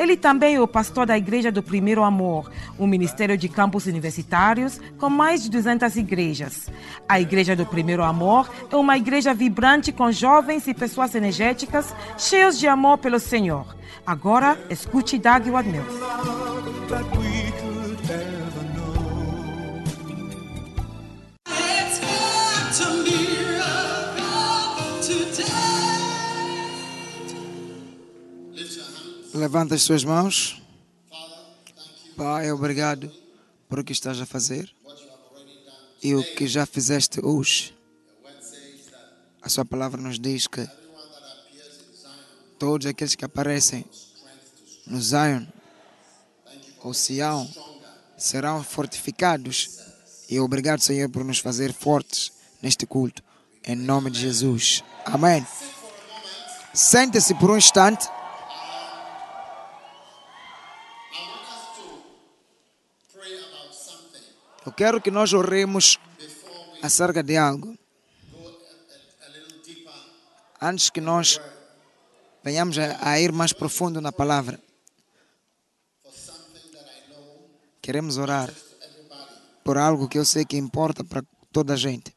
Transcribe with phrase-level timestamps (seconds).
[0.00, 4.80] Ele também é o pastor da Igreja do Primeiro Amor, um ministério de campos universitários
[4.98, 6.70] com mais de 200 igrejas.
[7.06, 12.58] A Igreja do Primeiro Amor é uma igreja vibrante com jovens e pessoas energéticas, cheios
[12.58, 13.76] de amor pelo Senhor.
[14.06, 16.00] Agora, escute Doug Wadmills.
[29.32, 30.60] Levanta as suas mãos.
[32.16, 33.10] Pai, obrigado
[33.68, 34.74] por o que estás a fazer
[36.02, 37.76] e o que já fizeste hoje.
[39.40, 40.68] A sua palavra nos diz que
[42.58, 43.84] todos aqueles que aparecem
[44.86, 45.46] no Zion
[46.82, 47.48] ou Sião
[48.18, 49.78] serão fortificados.
[50.28, 53.22] E obrigado, Senhor, por nos fazer fortes neste culto.
[53.64, 54.82] Em nome de Jesus.
[55.04, 55.46] Amém.
[56.74, 58.08] Sente-se por um instante.
[64.70, 65.98] Eu quero que nós oremos
[66.80, 67.76] acerca de algo.
[70.62, 71.40] Antes que nós
[72.40, 74.60] venhamos a, ir mais profundo na palavra,
[77.82, 78.54] queremos orar
[79.64, 82.16] por algo que eu sei que importa para toda a gente.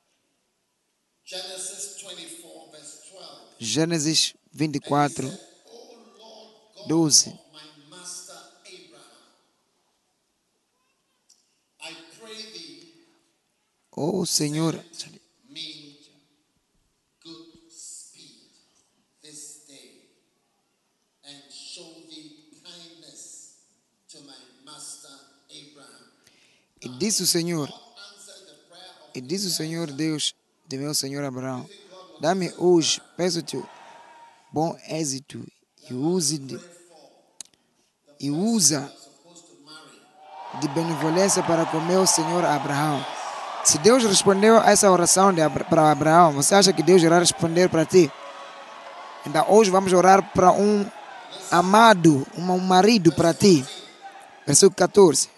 [3.58, 5.28] Gênesis 24,
[6.88, 7.43] 12.
[13.96, 14.84] Oh Senhor,
[26.82, 27.72] E disse o Senhor,
[29.16, 30.36] e disse o Senhor Deus
[30.68, 31.70] de meu Senhor Abraão,
[32.20, 33.64] dá-me hoje, peço-te,
[34.52, 35.46] bom êxito
[35.90, 36.60] e use de,
[38.20, 38.94] e usa
[40.60, 43.23] de benevolência para com meu Senhor Abraão
[43.64, 45.34] se Deus respondeu a essa oração
[45.70, 48.12] para Abraão, você acha que Deus irá responder para ti?
[49.26, 50.86] Então hoje vamos orar para um
[51.50, 53.66] amado, um marido para ti.
[54.46, 55.30] Versículo 14.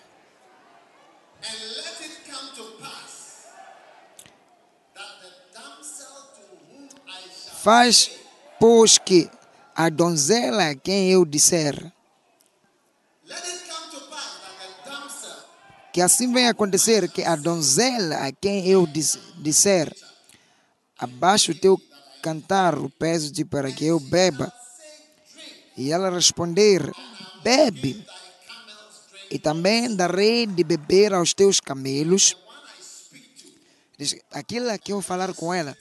[7.62, 8.12] Faz,
[8.60, 9.30] pois, que
[9.76, 11.92] a donzela a quem eu disser
[15.96, 18.86] Que assim venha acontecer que a donzela a quem eu
[19.38, 19.96] disser,
[21.00, 21.82] abaixa o teu
[22.22, 24.52] cantar o peso de para que eu beba,
[25.78, 26.92] e ela responder,
[27.42, 28.06] bebe,
[29.32, 32.36] e também darei de beber aos teus camelos.
[34.34, 35.78] Aquilo que eu falar com ela,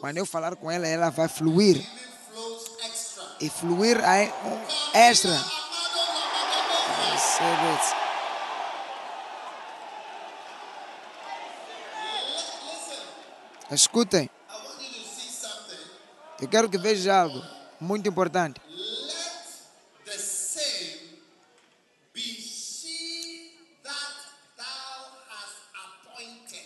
[0.00, 1.86] quando eu falar com ela, ela vai fluir.
[3.42, 4.32] E fluir é
[4.94, 5.38] extra.
[13.70, 14.30] Escutem.
[16.40, 17.42] Eu quero que vejam algo
[17.78, 18.60] muito importante.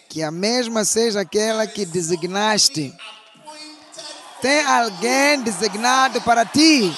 [0.08, 2.94] Que a mesma seja aquela que designaste.
[4.40, 6.96] Tem alguém designado para ti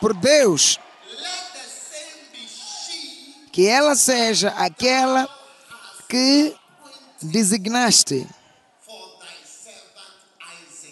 [0.00, 0.78] por Deus.
[3.52, 5.26] Que ela seja aquela
[6.08, 6.54] que
[7.22, 8.28] designaste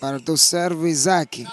[0.05, 1.47] para o teu servo Isaac.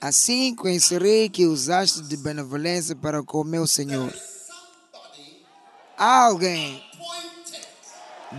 [0.00, 4.14] Assim conhecerei que usaste de benevolência para com o meu Senhor.
[5.96, 6.80] Alguém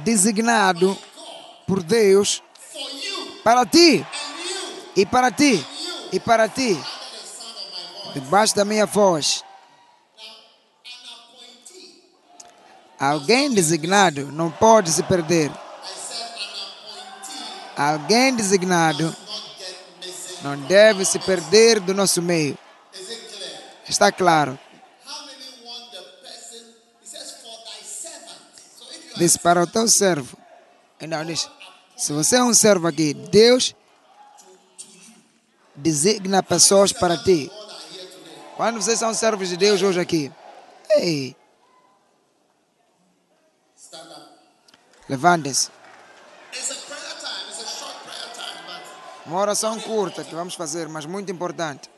[0.06, 0.98] designado
[1.68, 2.42] por Deus
[3.44, 4.06] para ti
[4.95, 5.62] e para ti
[6.13, 6.80] e para ti
[8.14, 9.44] debaixo da minha voz.
[13.00, 15.52] Alguém designado não pode se perder.
[17.78, 19.16] Alguém designado
[20.42, 22.58] não deve se perder do nosso meio.
[23.88, 24.60] Está claro.
[29.16, 30.38] Diz para o teu servo.
[31.00, 31.50] Então diz,
[31.96, 33.76] se você é um servo aqui, Deus
[35.76, 37.50] designa pessoas para ti.
[38.60, 40.30] Quando vocês são servos de Deus hoje aqui,
[40.90, 41.34] ei,
[45.08, 45.72] levantem-se.
[49.26, 51.90] Uma oração curta que vamos fazer, mas muito importante.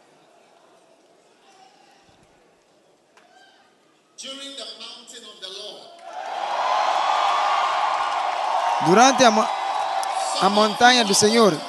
[8.86, 9.50] Durante a,
[10.46, 11.60] a montanha do Senhor,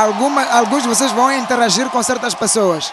[0.00, 2.92] alguma, alguns de vocês vão interagir com certas pessoas.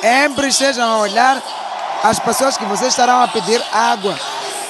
[0.00, 1.42] Sempre estejam a olhar
[2.02, 4.14] as pessoas que vocês estarão a pedir água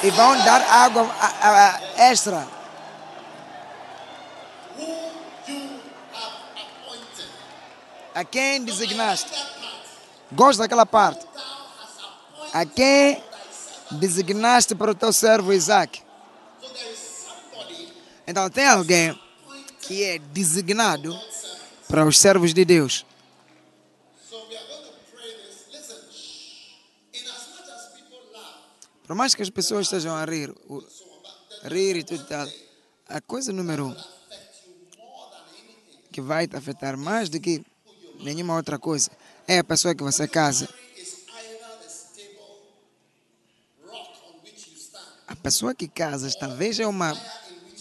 [0.01, 1.07] e vão dar água
[1.97, 2.47] extra.
[8.15, 9.29] A quem designaste?
[10.31, 11.24] Gosto daquela parte.
[12.55, 13.21] A quem
[13.99, 16.01] designaste para o teu servo Isaac.
[18.25, 19.13] Então tem alguém
[19.81, 21.13] que é designado
[21.85, 23.05] para os servos de Deus.
[29.05, 30.81] Por mais que as pessoas estejam a rir, o-
[31.63, 32.47] rir e tudo tal,
[33.09, 33.95] a coisa número um
[36.09, 37.61] que vai te afetar mais do que
[38.21, 39.11] nenhuma outra coisa
[39.45, 40.69] é a pessoa que você casa.
[45.45, 47.15] Pessoa que casas talvez é uma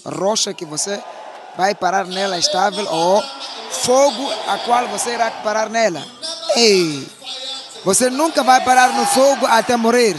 [0.05, 1.03] rocha que você
[1.57, 3.23] vai parar nela estável ou
[3.71, 6.05] fogo a qual você irá parar nela.
[6.57, 7.09] Ei,
[7.83, 10.15] você nunca vai parar no fogo até morrer.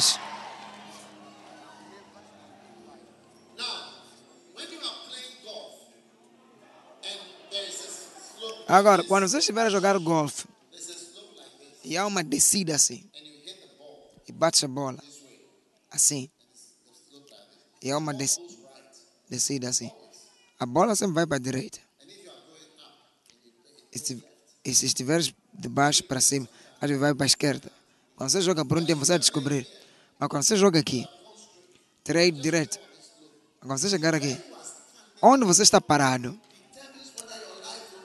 [8.67, 10.45] Agora, quando você estiver a jogar golfe
[11.83, 13.07] e há uma descida assim
[14.27, 14.97] e bate a bola
[15.91, 16.27] assim
[17.85, 18.39] e há uma des-
[19.29, 19.91] descida assim,
[20.59, 21.77] a bola sempre vai para a direita.
[23.93, 24.23] E se,
[24.65, 26.49] e se estiveres de baixo para cima,
[26.81, 27.71] às vezes vai para a esquerda.
[28.15, 29.67] Quando você joga por um tempo, você vai descobrir.
[30.17, 31.07] Mas quando você joga aqui,
[32.03, 32.79] terei direito.
[33.59, 34.35] Quando você chegar aqui,
[35.21, 36.37] onde você está parado,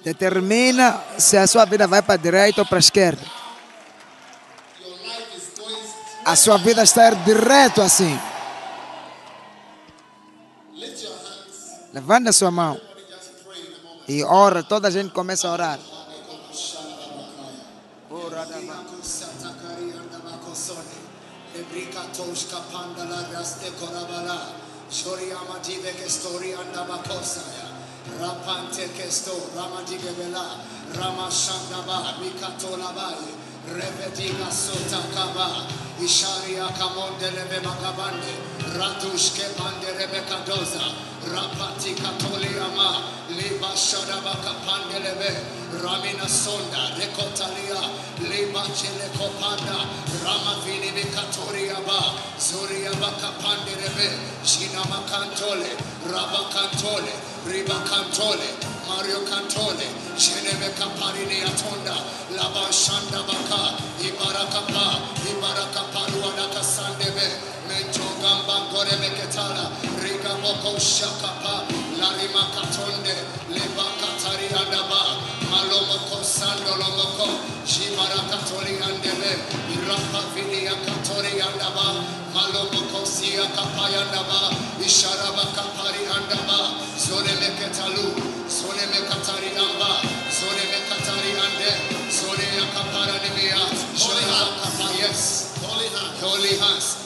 [0.05, 3.23] determina se a sua vida vai para a direita ou para a esquerda.
[6.27, 8.15] A sua vida está direto assim.
[11.93, 12.81] Levanta sua mão
[14.09, 14.63] e ora.
[14.63, 15.79] Toda a gente começa a orar.
[28.19, 30.59] Rapante Kesto, Ramadigabela,
[30.97, 33.17] Ramashandaba, Mikatolabai,
[33.69, 35.67] Rebediga Sota Kaba,
[36.01, 38.35] Isharia Kamondele Magabande,
[38.77, 45.32] Ratushke Pande Rebecca Doza, Rapati Katoliama, Liba Shadabaka Pandelebe,
[45.82, 47.81] Ramina Sonda, Rekotalia,
[48.25, 49.84] Liba Cheleko Panda,
[50.25, 51.76] Ramavini Vikatoria
[52.40, 54.08] Zuria Baka Pandelebe,
[54.43, 55.69] Shinama Cantole,
[56.08, 57.12] Rabba Cantole,
[57.44, 58.49] Riba Cantole,
[58.88, 59.87] Mario Cantole,
[60.17, 61.96] Sheneme Kaparini Atonda,
[62.32, 67.29] Laba Shanda Baka, Ibarakapa, Ibarakapa, Luanaka Sandebe,
[68.20, 69.70] Mento Gamba Gore Meketala,
[70.03, 71.65] Riga Boko Shakapa,
[71.96, 73.17] Larima Katonde,
[73.48, 84.53] Leba Katari Andaba, Malomoko Sando Lomoko, Shibara Katori Irapa Vidia Katori Andaba, Malomoko Sia Kapayandaba,
[84.81, 90.00] Isharaba Kapari Andaba, Zone Meketalu, Zone Mekatari Amba,
[90.31, 93.65] Zone Mekatari Ande, Zone Yakapara Nimia,
[93.96, 97.00] Sharaba Kapa, yes, Holy Hands, Holy Hands, Holy Hands.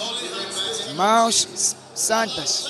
[0.95, 2.67] Mãos santas.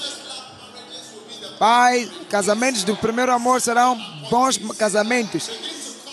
[1.59, 3.97] Pai, casamentos do primeiro amor serão
[4.31, 5.51] bons casamentos.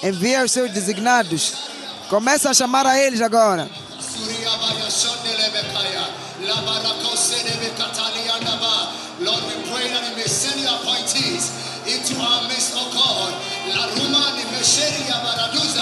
[0.04, 1.54] Envia os seus designados.
[2.10, 3.70] Começa a chamar a eles agora.
[11.88, 13.34] Into our midst, O God.
[13.74, 15.82] La Ruma ni Mesheria Baraduza,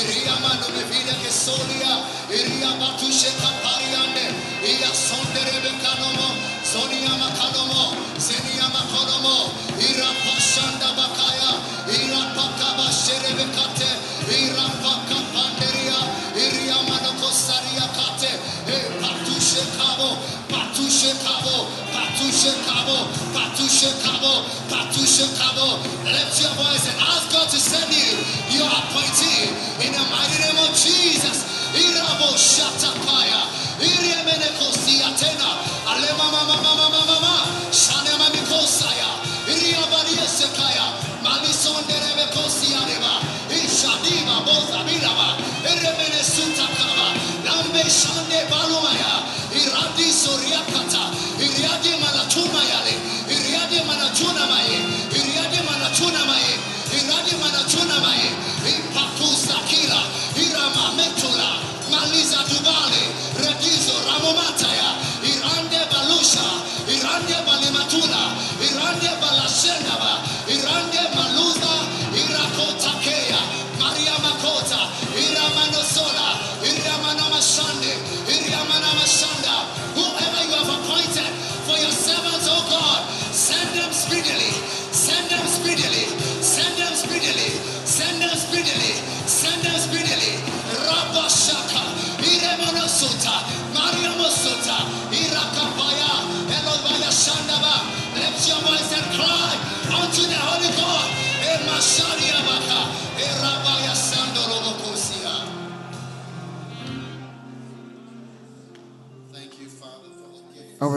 [0.00, 1.94] Iria mano bevida que solia.
[2.30, 4.26] Iria batushe kapariande.
[4.64, 6.28] Ia sondere bekanomo.
[6.64, 7.96] Sonia makanomo.
[8.18, 9.52] Senia makonomo.
[9.76, 11.52] Ira pashanda bakaya.
[12.00, 13.90] Ira pakaba sherebekate.
[14.40, 16.00] Ira pakapanderia.
[16.44, 18.32] Iria mano kosaria kate.
[18.72, 20.16] E patushe kabo.
[20.48, 21.10] Patushe.
[22.40, 24.40] Patu Shekabo.
[26.08, 28.16] Lift your voice and ask God to send you
[28.56, 29.52] your appointee
[29.84, 31.44] in the mighty name of Jesus.
[31.76, 33.44] Irabo Shatakaya.
[33.76, 35.52] Iriameneko Siatena.
[35.84, 37.34] Alema mama mama mama mama.
[37.68, 39.20] Shanema Mikosaya.
[39.44, 40.96] Iriabadia Sekaya.
[41.20, 43.20] Malison Derebeko Siareba.
[43.52, 45.36] Ishadiba Boza Bilaba.
[45.68, 47.12] Iremene Sutakaba.
[47.44, 49.28] Lambe Shande Balumaya.
[49.52, 50.59] Iradi Soriakata.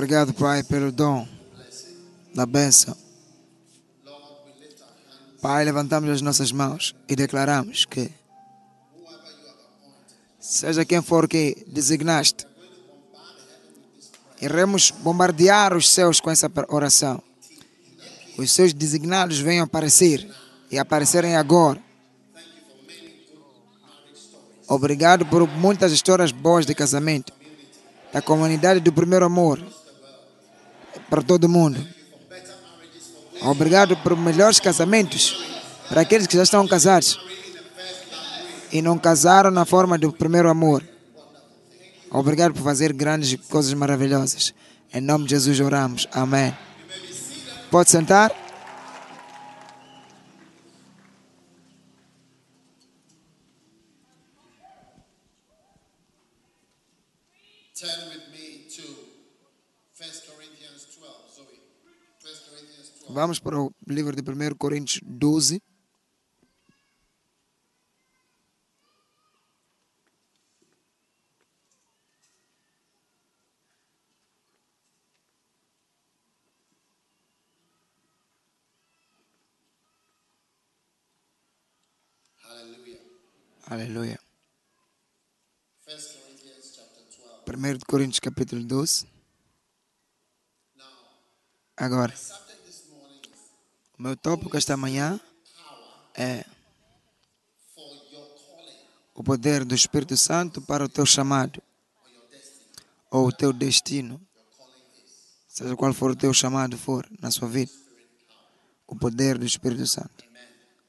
[0.03, 1.25] Obrigado, Pai, pelo dom
[2.35, 2.93] da bênção.
[5.41, 8.11] Pai, levantamos as nossas mãos e declaramos que,
[10.41, 12.45] seja quem for que designaste,
[14.41, 17.23] iremos bombardear os céus com essa oração.
[18.37, 20.29] Os seus designados venham aparecer
[20.69, 21.81] e aparecerem agora.
[24.67, 27.31] Obrigado por muitas histórias boas de casamento,
[28.11, 29.65] da comunidade do primeiro amor,
[31.09, 31.85] para todo mundo.
[33.41, 35.37] Obrigado por melhores casamentos
[35.89, 37.19] para aqueles que já estão casados
[38.71, 40.83] e não casaram na forma do primeiro amor.
[42.09, 44.53] Obrigado por fazer grandes coisas maravilhosas.
[44.93, 46.07] Em nome de Jesus oramos.
[46.11, 46.55] Amém.
[47.71, 48.31] Pode sentar.
[57.75, 58.83] Turn with me to
[59.97, 61.35] 1 Corinthians 12.
[61.35, 61.59] Zoe.
[62.21, 63.01] 1 Corinthians 12.
[63.13, 65.61] Vamos para o livro de 1 Coríntios 12.
[82.41, 82.99] Hallelujah.
[83.67, 84.19] Aleluia.
[85.85, 87.03] 1 Corinthians chapter
[87.45, 87.77] 12.
[87.77, 89.05] 1 Coríntios capítulo 12.
[90.75, 90.87] Now,
[91.77, 92.15] Agora,
[94.03, 95.17] meu tópico esta manhã
[96.13, 96.43] é
[99.15, 101.63] o poder do Espírito Santo para o teu chamado
[103.09, 104.19] ou o teu destino,
[105.47, 107.71] seja qual for o teu chamado for na sua vida,
[108.85, 110.25] o poder do Espírito Santo.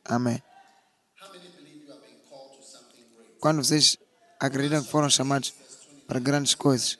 [0.04, 0.42] Amém.
[3.38, 3.96] Quando vocês
[4.40, 5.54] acreditam que foram chamados
[6.08, 6.98] para grandes coisas,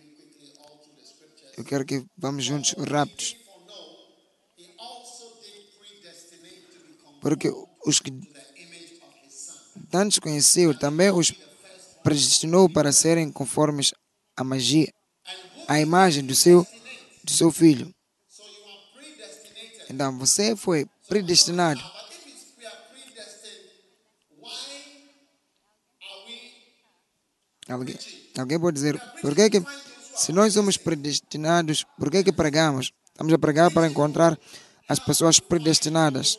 [1.56, 3.36] Eu quero que vamos juntos rápidos,
[7.20, 7.50] porque
[7.84, 8.10] os que
[9.90, 11.32] tantos conheceu também os
[12.02, 13.92] predestinou para serem conformes
[14.36, 14.92] à magia,
[15.66, 16.66] à imagem do seu,
[17.24, 17.92] do seu filho.
[19.90, 21.80] Então você foi predestinado.
[27.68, 27.98] Alguém,
[28.38, 29.60] alguém pode dizer, por que que,
[30.16, 32.92] se nós somos predestinados, por que que pregamos?
[33.08, 34.38] Estamos a pregar para encontrar
[34.88, 36.38] as pessoas predestinadas.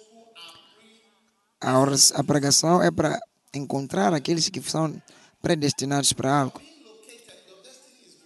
[1.61, 3.19] A, pregação é para
[3.53, 5.01] encontrar aqueles que são
[5.41, 6.61] predestinados para algo.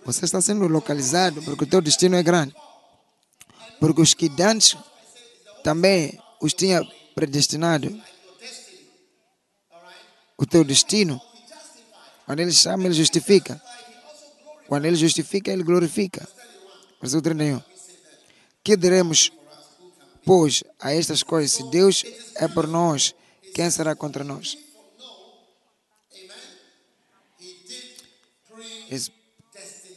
[0.06, 2.56] Você está sendo localizado porque o teu destino é grande.
[3.80, 4.78] Porque os que antes
[5.64, 6.82] também os tinha
[7.14, 8.02] predestinado.
[10.38, 11.22] O teu destino
[12.32, 13.62] quando ele chama, ele justifica.
[14.72, 16.26] Quando ele justifica, ele glorifica.
[17.02, 17.62] Versículo 31.
[18.64, 19.30] Que diremos,
[20.26, 21.52] pois, a estas coisas?
[21.52, 23.14] Se Deus é por nós,
[23.54, 24.58] quem será contra nós?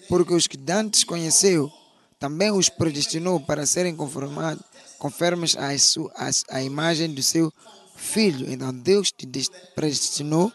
[0.09, 1.71] Porque os que antes conheceu,
[2.19, 4.65] também os predestinou para serem conformados,
[4.99, 7.53] conformes à, su- à- à imagem do seu
[7.97, 8.51] filho.
[8.53, 10.53] Então Deus te des- predestinou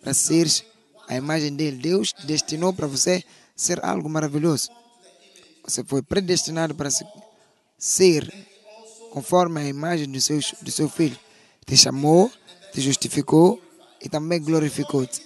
[0.00, 0.64] para seres
[1.06, 1.76] a imagem dele.
[1.76, 3.22] Deus te destinou para você
[3.60, 4.70] ser algo maravilhoso.
[5.62, 7.04] você foi predestinado para se-
[7.78, 8.32] ser
[9.12, 11.16] conforme a imagem do seu, do seu filho.
[11.66, 12.32] Te chamou,
[12.72, 13.60] te justificou
[14.00, 15.22] e também glorificou-te.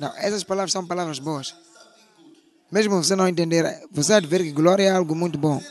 [0.00, 1.54] Não, essas palavras são palavras boas.
[2.70, 5.62] Mesmo você não entender, você há ver que glória é algo muito bom.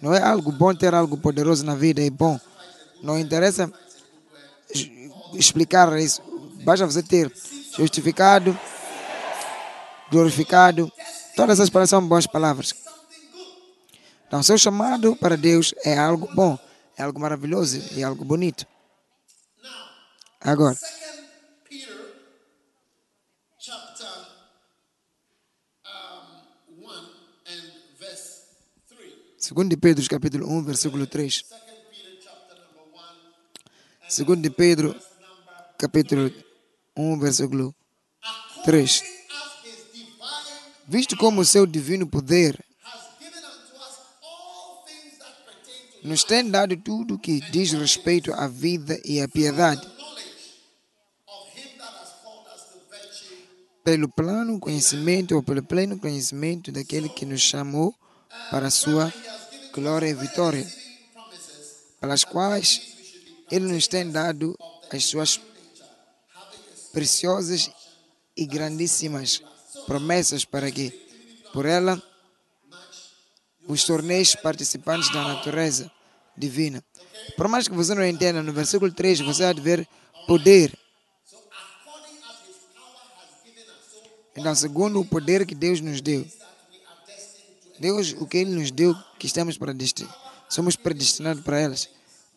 [0.00, 2.38] Não é algo bom ter algo poderoso na vida, é bom.
[3.02, 3.72] Não interessa
[4.72, 4.90] es-
[5.34, 6.22] explicar isso.
[6.64, 7.32] Basta você ter
[7.76, 8.58] justificado,
[10.10, 10.92] glorificado.
[11.36, 12.74] Todas essas palavras são boas palavras.
[14.26, 16.58] Então, seu chamado para Deus é algo bom,
[16.96, 18.66] é algo maravilhoso e algo bonito.
[20.40, 20.96] Agora, Second
[21.68, 21.96] Peter
[23.58, 24.06] chapter
[26.68, 26.88] 1
[27.46, 28.42] and verse
[28.88, 29.52] 3.
[29.52, 31.34] 2 de Pedro, capítulo 1, versículo 3.
[31.34, 31.60] Second
[31.90, 32.88] Peter chapter number
[34.08, 34.24] 1.
[34.24, 34.96] 2 de Pedro,
[35.76, 36.49] capítulo
[36.96, 37.74] 1, versículo
[38.64, 39.02] 3.
[39.02, 42.64] According as his divine Visto como o seu divino poder
[46.02, 49.86] nos tem dado tudo que diz respeito à vida e à piedade,
[53.84, 57.94] pelo plano conhecimento ou pelo pleno conhecimento daquele que nos chamou
[58.50, 59.12] para a sua
[59.72, 60.66] glória e vitória,
[62.00, 62.80] pelas quais
[63.50, 64.56] ele nos tem dado
[64.90, 65.40] as suas
[66.92, 67.70] preciosas
[68.36, 69.42] e grandíssimas
[69.86, 70.90] promessas para que,
[71.52, 72.00] por ela,
[73.66, 75.90] os torneis participantes da natureza
[76.36, 76.82] divina.
[77.36, 79.88] Por mais que você não entenda, no versículo 3 você há de ver
[80.26, 80.76] poder.
[84.36, 86.26] Então, segundo o poder que Deus nos deu,
[87.78, 89.74] Deus, o que Ele nos deu, que estamos para
[90.48, 91.88] somos predestinados para elas.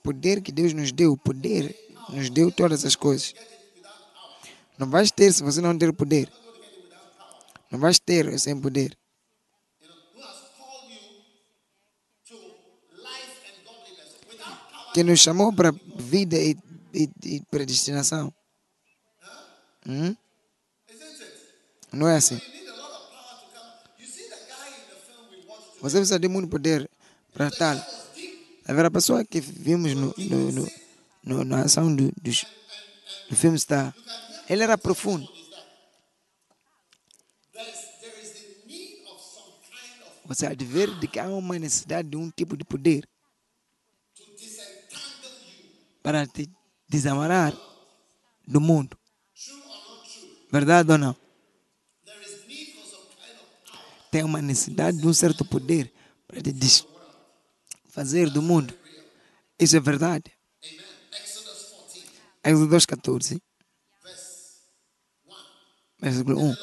[0.01, 1.75] Poder que Deus nos deu, poder
[2.10, 3.34] nos deu todas as coisas.
[4.77, 6.31] Não vais ter se você não ter poder.
[7.71, 8.97] Não vais ter sem poder.
[14.93, 16.55] Que nos chamou para vida e,
[16.93, 18.31] e, e predestinação.
[19.88, 20.15] Hum?
[21.91, 22.39] Não é assim.
[25.81, 26.89] Você precisa de muito poder
[27.33, 27.75] para tal.
[28.65, 30.71] A pessoa que vimos no, no, no,
[31.23, 32.31] no- na ação do, do,
[33.29, 33.93] do filme Star,
[34.49, 35.27] ele era profundo.
[40.25, 43.08] Você há de ver que há uma necessidade de um tipo de poder
[46.01, 46.49] para te
[46.88, 47.53] desamarrar
[48.47, 48.97] do mundo.
[50.51, 51.15] Verdade ou não?
[54.12, 55.91] Tem uma necessidade de um certo poder
[56.27, 58.77] para te desfazer do mundo.
[59.60, 60.32] Isso é verdade.
[60.63, 62.03] amen exodus 14
[62.43, 63.41] Êxodo 14,
[64.03, 64.62] verse
[65.27, 65.93] 1 versículo 1.
[65.93, 66.58] the lord spoke to moses saying speak to the children of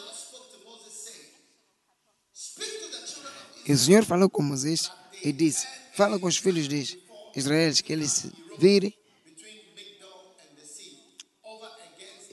[3.66, 4.90] E o Senhor falou com Moisés
[5.22, 6.98] e disse: Fala com os filhos de
[7.37, 8.26] Israel que eles
[8.59, 8.92] virem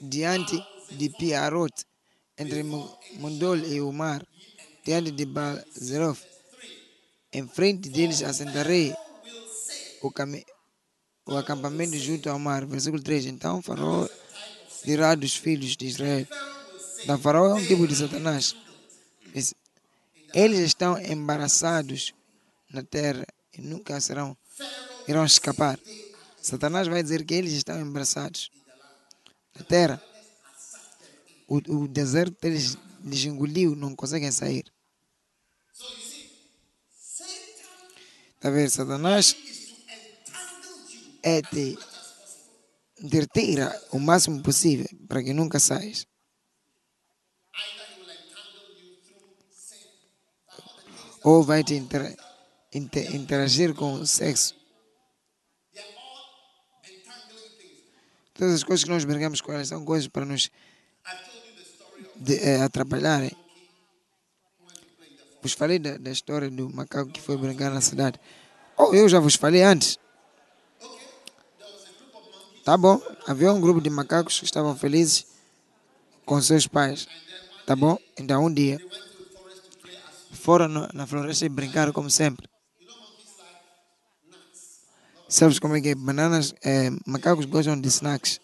[0.02, 1.72] diante de Piarot,
[2.36, 4.26] entre Mundol e o mar,
[4.84, 6.24] diante de Baal-Zerof.
[7.32, 8.94] Em frente deles assentarei
[10.02, 10.12] o,
[11.26, 12.64] o acampamento junto ao mar.
[12.66, 13.26] Versículo 3.
[13.26, 14.08] Então Faraó
[14.84, 16.26] dirá dos filhos de Israel.
[17.02, 18.54] Então Faraó é um tipo de Satanás.
[20.34, 22.14] Eles estão embaraçados
[22.70, 24.36] na terra e nunca serão,
[25.06, 25.78] irão escapar.
[26.40, 28.50] Satanás vai dizer que eles estão embaraçados
[29.56, 30.02] na terra.
[31.46, 34.64] O, o deserto eles lhes engoliu, não conseguem sair.
[38.36, 38.70] Está a ver?
[38.70, 39.36] Satanás
[41.22, 41.76] é te
[43.00, 43.58] entreter
[43.90, 46.06] o máximo possível para que nunca saias.
[51.22, 52.14] Ou vai te intera-
[52.72, 54.54] inte- interagir com o sexo.
[58.34, 60.48] Todas as coisas que nós brincamos com elas são coisas para nos
[62.16, 63.32] de, eh, atrapalharem.
[65.42, 68.20] Vos falei da, da história do macaco que foi brincar na cidade.
[68.76, 69.98] Oh, eu já vos falei antes.
[72.64, 73.00] Tá bom.
[73.26, 75.26] Havia um grupo de macacos que estavam felizes
[76.24, 77.08] com seus pais.
[77.66, 77.98] Tá bom?
[78.16, 78.78] Então um dia
[80.32, 82.48] foram na floresta e brincaram como sempre.
[85.28, 85.94] Sabes como é que é?
[85.94, 88.40] Bananas, eh, macacos gostam de snacks.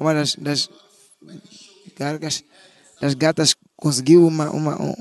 [0.00, 0.68] Uma das, das
[1.96, 2.42] gargas,
[3.00, 4.94] das gatas conseguiu uma, uma, um-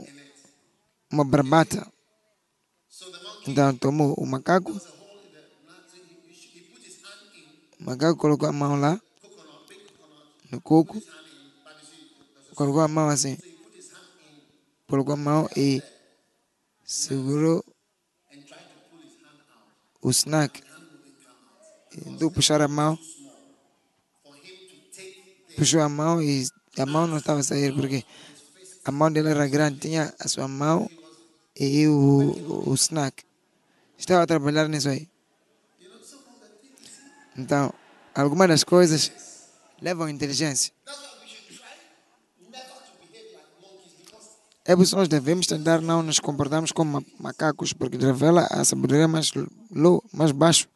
[1.11, 1.87] uma barbata.
[3.47, 4.71] Então tomou o macaco.
[7.79, 8.99] O macaco colocou a mão lá
[10.51, 11.01] no coco.
[12.55, 13.37] colocou a mão assim.
[14.93, 15.81] Colocou a mão e
[16.85, 17.65] segurou
[19.99, 20.61] o snack.
[21.89, 22.95] Tentou puxar a mão.
[25.57, 28.05] Puxou a mão e a mão não estava a sair porque
[28.85, 30.87] a mão dele era grande, tinha a sua mão
[31.59, 33.23] e o, o, snack.
[33.97, 35.09] Estava a trabalhar nisso aí.
[37.35, 37.73] Então,
[38.13, 39.11] algumas das coisas
[39.81, 40.71] levam inteligência.
[44.65, 49.07] É por isso nós devemos tentar não nos comportarmos como macacos, porque revela a sabedoria
[49.07, 49.31] mais
[49.69, 50.69] low, mais baixo.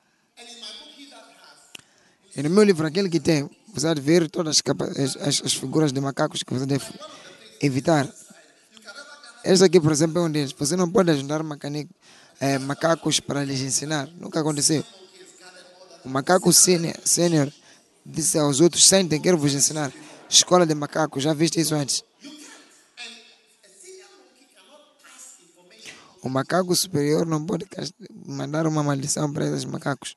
[2.36, 4.62] E no meu livro, aquele que tem, você deve ver todas
[4.98, 6.86] as, as, as, figuras de macacos que você deve
[7.62, 8.08] evitar.
[9.44, 10.52] Este aqui, por exemplo, é um deles.
[10.52, 11.42] Você não pode ajudar
[12.40, 14.10] é, macacos para lhes ensinar.
[14.20, 14.84] Nunca aconteceu.
[16.04, 17.52] O macaco sênior
[18.06, 19.92] disse aos outros: Sentem, quero vos ensinar.
[20.30, 22.04] Escola de macacos, já viste isso antes?
[26.28, 27.66] O macaco superior não pode
[28.12, 30.14] mandar uma maldição para esses macacos.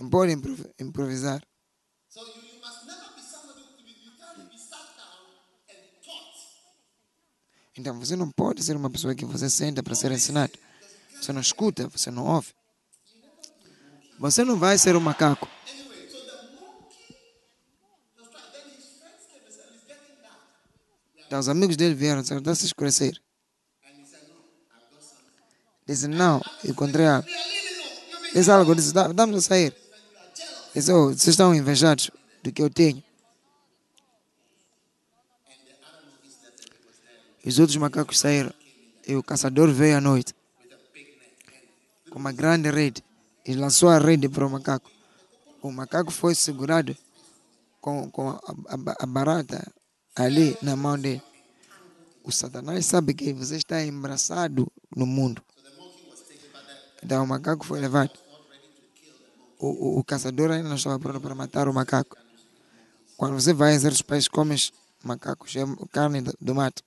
[0.00, 0.32] Não pode
[0.76, 1.40] improvisar.
[7.76, 10.58] Então você não pode ser uma pessoa que você senta para ser ensinado.
[11.14, 12.52] Você não escuta, você não ouve.
[14.18, 15.46] Você não vai ser um macaco.
[21.30, 23.16] Então os amigos dele vieram, disseram, está a se escurecer.
[25.86, 27.28] Disse, não, encontrei algo.
[28.34, 29.72] Disse algo, disse, dá-me a sair.
[30.74, 32.10] Disse, oh, vocês estão invejados
[32.42, 33.00] do que eu tenho.
[37.46, 38.52] Os outros macacos saíram.
[39.06, 40.34] E o caçador veio à noite
[42.10, 43.04] com uma grande rede
[43.46, 44.90] e lançou a rede para o macaco.
[45.62, 46.96] O macaco foi segurado
[47.80, 49.72] com, com a, a, a barata
[50.14, 51.22] ali na mão dele.
[52.22, 55.42] O Satanás sabe que você está embaraçado no mundo.
[57.02, 58.12] Então o macaco foi levado.
[59.58, 62.16] O, o, o, caçador ainda não estava pronto para matar o macaco.
[63.16, 64.72] Quando você vai em certos países, comes
[65.04, 65.60] macacos, é
[65.92, 66.82] carne do mato.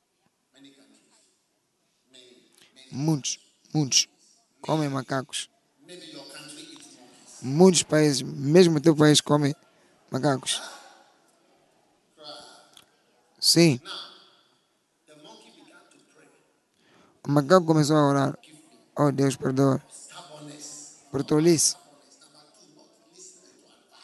[2.92, 3.40] Muitos,
[3.74, 4.08] muitos
[4.62, 5.50] comem macacos.
[7.42, 9.56] Muitos países, mesmo teu país, comem
[10.10, 10.62] macacos.
[13.44, 13.78] Sim.
[17.28, 18.40] O macaco começou a orar.
[18.96, 19.84] Oh Deus, perdoa.
[21.12, 21.76] Por tolice.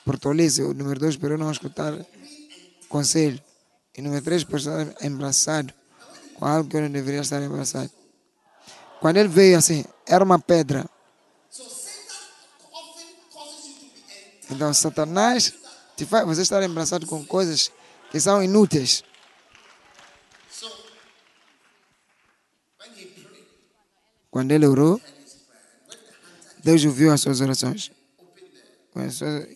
[0.03, 0.61] Por tolice.
[0.61, 1.93] O número dois, para não escutar
[2.89, 3.41] conselho.
[3.95, 5.73] E número três, por estar embraçado
[6.35, 7.89] com algo que eu não deveria estar embraçado.
[8.99, 10.85] Quando ele veio assim, era uma pedra.
[14.51, 15.53] Então, Satanás
[15.95, 17.71] te faz você estar embraçado com coisas
[18.11, 19.01] que são inúteis.
[24.31, 25.01] Quando ele orou,
[26.63, 27.91] Deus ouviu as suas orações.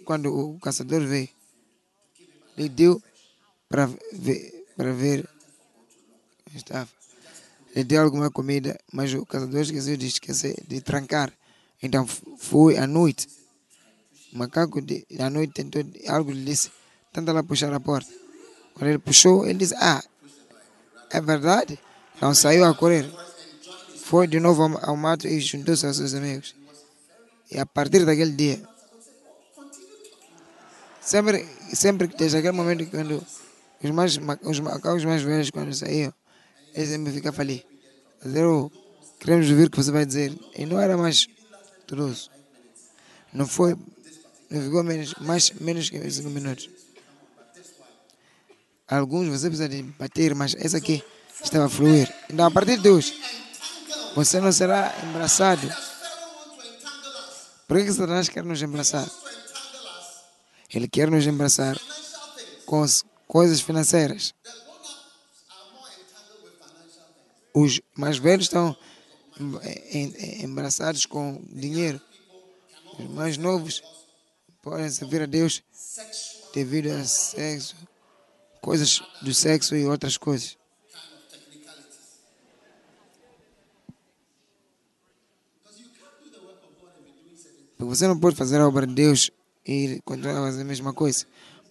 [0.05, 1.29] Quando o caçador veio,
[2.57, 3.01] ele deu
[3.67, 5.27] para ver, para ver
[6.55, 6.89] estava.
[7.75, 11.33] Ele deu alguma comida, mas o caçador esqueceu de esquecer de trancar.
[11.81, 12.05] Então
[12.37, 13.27] foi à noite.
[14.31, 16.71] O macaco de, à noite tentou algo lhe disse,
[17.11, 18.11] tenta lá puxar a porta.
[18.73, 20.03] Quando ele puxou, ele disse, ah,
[21.09, 21.79] é verdade?
[22.15, 23.09] Então saiu a correr.
[24.03, 26.53] Foi de novo ao mato e juntou-se aos seus amigos.
[27.49, 28.61] E a partir daquele dia,
[30.99, 33.25] sempre, sempre que desde aquele momento quando
[33.81, 36.13] os, mais, os macacos mais velhos, quando saíam,
[36.75, 37.65] eles sempre ficam ali.
[38.27, 38.69] Zero,
[39.21, 40.37] queremos ouvir o que você vai dizer.
[40.53, 41.25] E não era mais
[41.87, 42.13] tudo
[43.31, 43.73] Não foi,
[44.49, 46.69] não ficou menos, mais, menos que 5 minutos.
[48.85, 51.01] Alguns você precisa de bater, mas esse aqui
[51.41, 52.13] estava a fluir.
[52.29, 53.42] Então, a partir de hoje,
[54.15, 55.67] você não será embraçado.
[57.67, 59.09] Por que Satanás quer nos embraçar?
[60.73, 61.79] Ele quer nos embraçar
[62.65, 62.85] com
[63.27, 64.33] coisas financeiras.
[67.53, 68.75] Os mais velhos estão
[70.41, 72.01] embaraçados com dinheiro.
[72.99, 73.81] Os mais novos
[74.61, 75.61] podem servir a Deus
[76.53, 77.75] devido a sexo,
[78.61, 80.57] coisas do sexo e outras coisas.
[87.93, 89.29] Você não pode fazer a obra de Deus
[89.63, 91.27] e continuar a fazer a mesma coisa.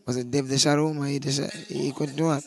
[0.06, 2.40] Você deve deixar uma e, deixar, e continuar.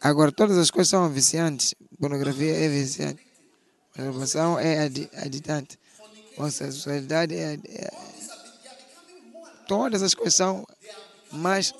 [0.00, 1.74] Agora, todas as coisas são viciantes.
[2.00, 3.22] Pornografia é viciante.
[3.94, 7.90] Masturbação é A Homossexualidade é, é.
[9.68, 10.64] Todas as coisas são
[11.30, 11.74] mais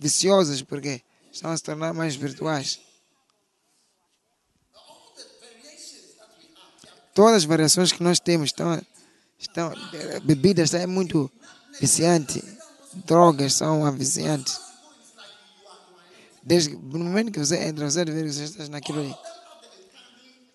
[0.00, 1.00] viciosas, porque
[1.30, 2.80] estão a se tornar mais espirituais.
[7.14, 8.80] Todas as variações que nós temos estão,
[9.38, 9.72] estão
[10.22, 11.30] bebidas é muito
[11.80, 12.42] viciante,
[13.04, 14.60] drogas são viciantes.
[16.42, 19.14] Desde o momento que você entra, você deve ver que você está naquilo ali.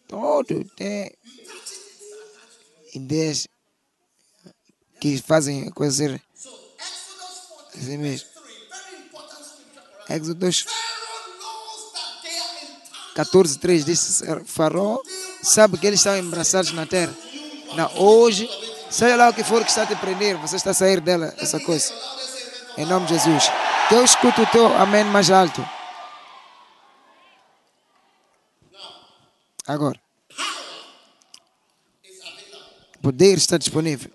[0.08, 1.12] Todo tem
[2.94, 3.48] ideias
[5.00, 6.22] que fazem acontecer
[7.78, 8.28] assim mesmo.
[10.10, 10.48] Éxodo
[13.16, 15.00] 14, 3 diz: Faraó
[15.42, 17.16] sabe que eles estão embaraçados na terra.
[17.74, 18.50] Não, hoje,
[18.90, 21.34] seja lá o que for que está a te prender, você está a sair dela,
[21.38, 21.94] essa coisa.
[22.78, 23.50] Em nome de Jesus.
[23.88, 25.66] Que eu escuto o teu amém mais alto.
[29.66, 30.00] Agora,
[33.02, 34.12] poder está disponível.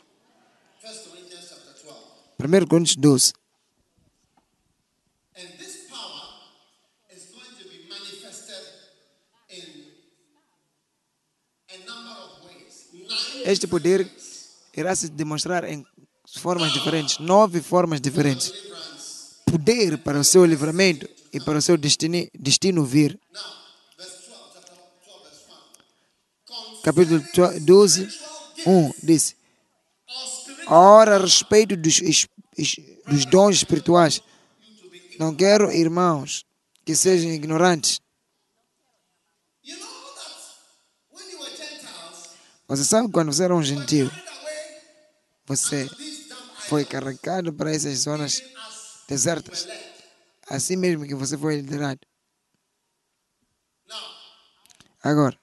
[2.39, 3.40] 1 Coríntios 12.
[13.45, 14.11] Este poder
[14.75, 15.85] irá se demonstrar em
[16.39, 18.53] formas diferentes, nove formas diferentes.
[19.45, 23.19] Poder para o seu livramento e para o seu destino, destino vir.
[26.83, 27.23] Capítulo
[27.61, 28.09] 12,
[28.67, 29.37] 1 diz:
[30.67, 32.01] Ora, a respeito dos,
[33.07, 34.23] dos dons espirituais,
[35.19, 36.47] não quero, irmãos,
[36.85, 38.01] que sejam ignorantes.
[39.63, 40.33] You know that
[41.13, 42.31] when you were Gentiles,
[42.71, 44.09] Você sabe quando você era um gentil,
[45.45, 45.91] você
[46.69, 48.41] foi carregado para essas zonas
[49.09, 49.67] desertas.
[50.49, 52.01] Assim mesmo que você foi liderado.
[55.03, 55.37] Agora,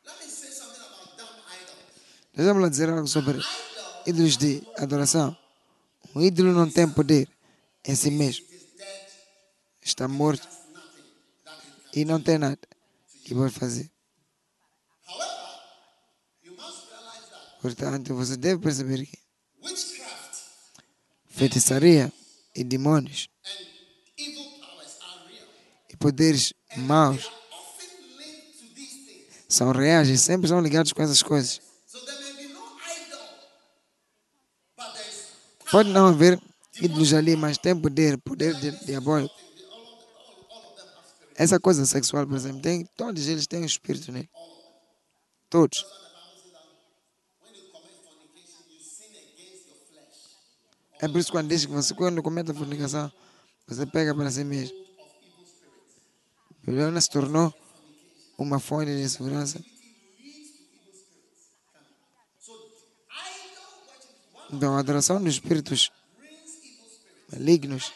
[2.33, 3.41] deixa-me lá dizer algo sobre
[4.05, 5.35] ídolos de adoração.
[6.15, 7.29] Um ídolo não tem poder
[7.83, 8.45] em si mesmo.
[9.81, 10.47] Está morto
[11.93, 12.59] e não tem nada
[13.25, 13.91] que pode fazer.
[15.07, 15.33] However,
[16.43, 19.17] you must realize that Portanto, você deve perceber que
[21.27, 22.11] feitiçaria
[22.55, 23.27] e demônios
[25.89, 27.31] e poderes maus
[29.49, 31.61] são reais e sempre são ligados com essas coisas.
[35.71, 36.41] Pode não haver
[36.81, 39.35] ídolos ali, mas tem poder, poder di- diabólico.
[41.35, 44.29] Essa coisa sexual, por exemplo, tem, todos eles têm um espírito nele.
[45.49, 45.85] Todos.
[50.99, 53.11] É por isso quando diz que você, quando comete a fornicação,
[53.67, 54.75] você pega para si mesmo.
[56.65, 57.53] Juliana se tornou
[58.37, 59.63] uma fonte de segurança.
[64.51, 65.91] Então, a adoração dos espíritos
[67.31, 67.91] malignos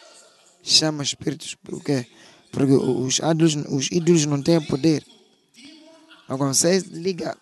[0.62, 1.56] chama espíritos.
[1.56, 2.06] Por quê?
[2.52, 5.06] Porque os ídolos, os ídolos não têm poder.
[6.28, 7.38] Quando você liga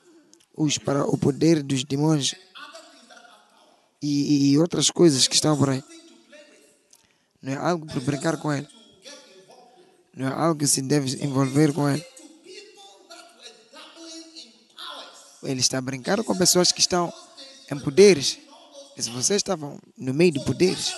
[0.55, 2.35] os para o poder dos demônios
[4.01, 5.83] e, e outras coisas que estão por aí,
[7.41, 8.67] não é algo para brincar com ele.
[10.15, 12.05] Não é algo que se deve envolver com ele.
[15.43, 17.13] Ele está brincando com pessoas que estão
[17.71, 18.37] em poderes.
[18.97, 20.93] E se vocês estavam no meio de poderes,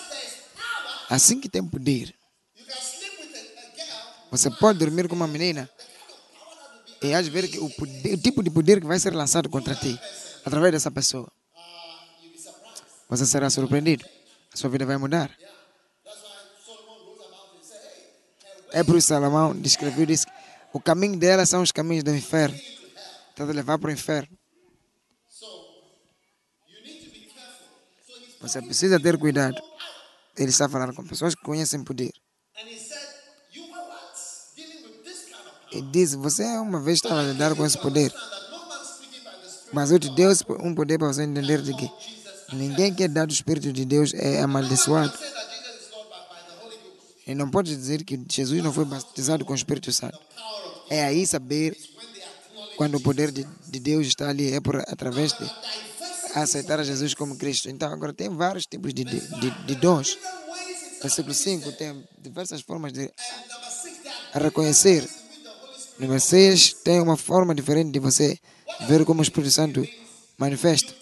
[1.09, 2.15] assim que tem poder,
[4.31, 5.69] você pode dormir com uma menina
[7.03, 9.75] e às ver que o, poder- o tipo de poder que vai ser lançado contra
[9.75, 9.99] ti
[10.43, 11.31] através dessa pessoa.
[13.11, 14.05] Você será surpreendido.
[14.53, 15.29] A sua vida vai mudar.
[18.71, 20.25] É por isso que Salomão descreveu disse
[20.71, 22.55] o caminho dela são os caminhos do inferno.
[22.55, 24.29] Está a levar para o inferno.
[28.39, 29.61] Você precisa ter cuidado.
[30.37, 32.13] Ele está falando com pessoas que conhecem poder.
[35.73, 38.13] E diz, você uma vez estava a lidar com esse poder.
[39.73, 40.27] Mas te dei
[40.61, 42.20] um poder para você entender de que
[42.53, 45.13] ninguém que é dado o Espírito de Deus é amaldiçoado.
[47.25, 50.19] E não pode dizer que Jesus não foi batizado com o Espírito Santo.
[50.89, 51.77] É aí saber
[52.75, 55.49] quando o poder de, de Deus está ali, é por através de
[56.35, 57.69] aceitar Jesus como Cristo.
[57.69, 60.17] Então, agora tem vários tipos de, de, de, de dons.
[61.01, 63.11] Versículo 5 tem diversas formas de
[64.33, 65.07] reconhecer.
[65.99, 68.37] Número 6 tem uma forma diferente de você
[68.87, 69.87] ver como o Espírito Santo
[70.37, 71.00] manifesta.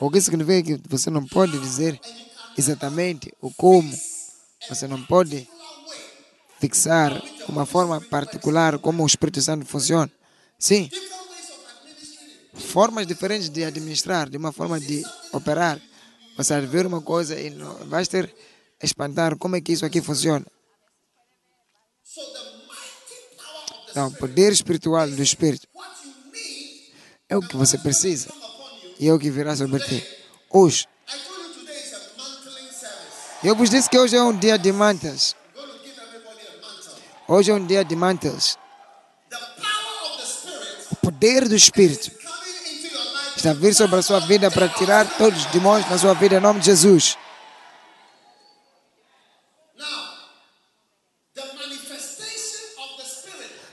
[0.00, 2.00] O que significa que você não pode dizer
[2.56, 3.92] exatamente o como.
[4.68, 5.46] Você não pode
[6.58, 10.10] fixar uma forma particular como o Espírito Santo funciona.
[10.58, 10.88] Sim.
[12.54, 15.80] Formas diferentes de administrar, de uma forma de operar.
[16.36, 18.34] Você vai ver uma coisa e não, vai ter
[18.82, 20.46] espantar como é que isso aqui funciona.
[23.90, 25.66] Então, o poder espiritual do Espírito
[27.28, 28.39] é o que você precisa.
[29.00, 30.06] E é o que virá sobre ti.
[30.50, 30.86] Hoje,
[33.42, 35.34] eu vos disse que hoje é um dia de mantas.
[37.26, 38.58] Hoje é um dia de mantas.
[40.90, 42.10] O poder do Espírito
[43.34, 46.36] está a vir sobre a sua vida para tirar todos os demônios na sua vida
[46.36, 47.16] em nome de Jesus.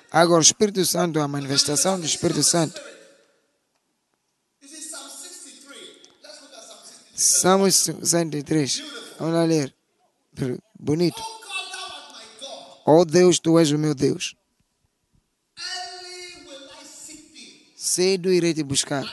[0.10, 2.97] Agora, o Espírito Santo, a manifestação do Espírito Santo.
[7.20, 8.84] Salmos 63.
[9.18, 9.74] Vamos lá ler.
[10.80, 11.20] Bonito.
[12.86, 14.36] Oh Deus, tu és o meu Deus.
[17.76, 19.04] Cedo irei te buscar.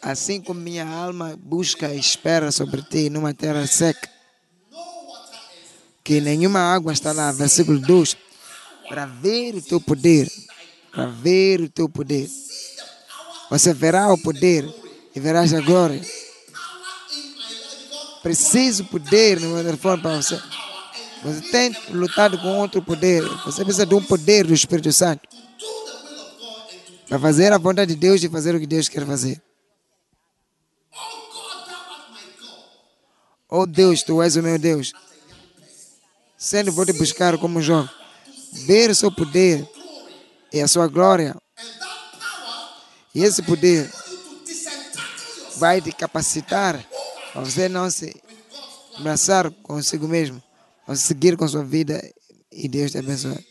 [0.00, 4.08] Assim como minha alma busca e espera sobre ti numa terra seca,
[6.04, 7.32] que nenhuma água está lá.
[7.32, 8.16] Versículo 2.
[8.88, 10.30] Para ver o teu poder.
[10.92, 12.30] Para ver o teu poder.
[13.50, 14.85] Você verá o poder
[15.16, 16.02] e verás a glória.
[18.22, 20.38] Preciso poder no meu telefone para você.
[21.22, 23.22] Você tem lutado com outro poder.
[23.46, 25.26] Você precisa de um poder do Espírito Santo
[27.08, 29.42] para fazer a vontade de Deus e fazer o que Deus quer fazer.
[33.48, 34.92] Oh Deus, tu és o meu Deus.
[36.36, 37.88] Sendo vou te buscar como um jovem.
[38.66, 39.66] Ver o seu poder
[40.52, 41.34] e a sua glória.
[43.14, 43.90] E esse poder
[45.56, 46.84] vai te capacitar
[47.32, 48.14] para você não se
[48.96, 50.42] abraçar consigo mesmo,
[50.84, 52.02] para seguir com sua vida
[52.50, 53.44] e Deus te power.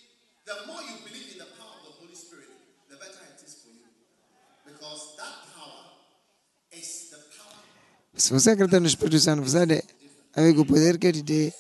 [8.18, 9.84] Se você acreditar no Espírito Santo, você há de
[10.34, 11.54] a ver que o poder que eu te dei,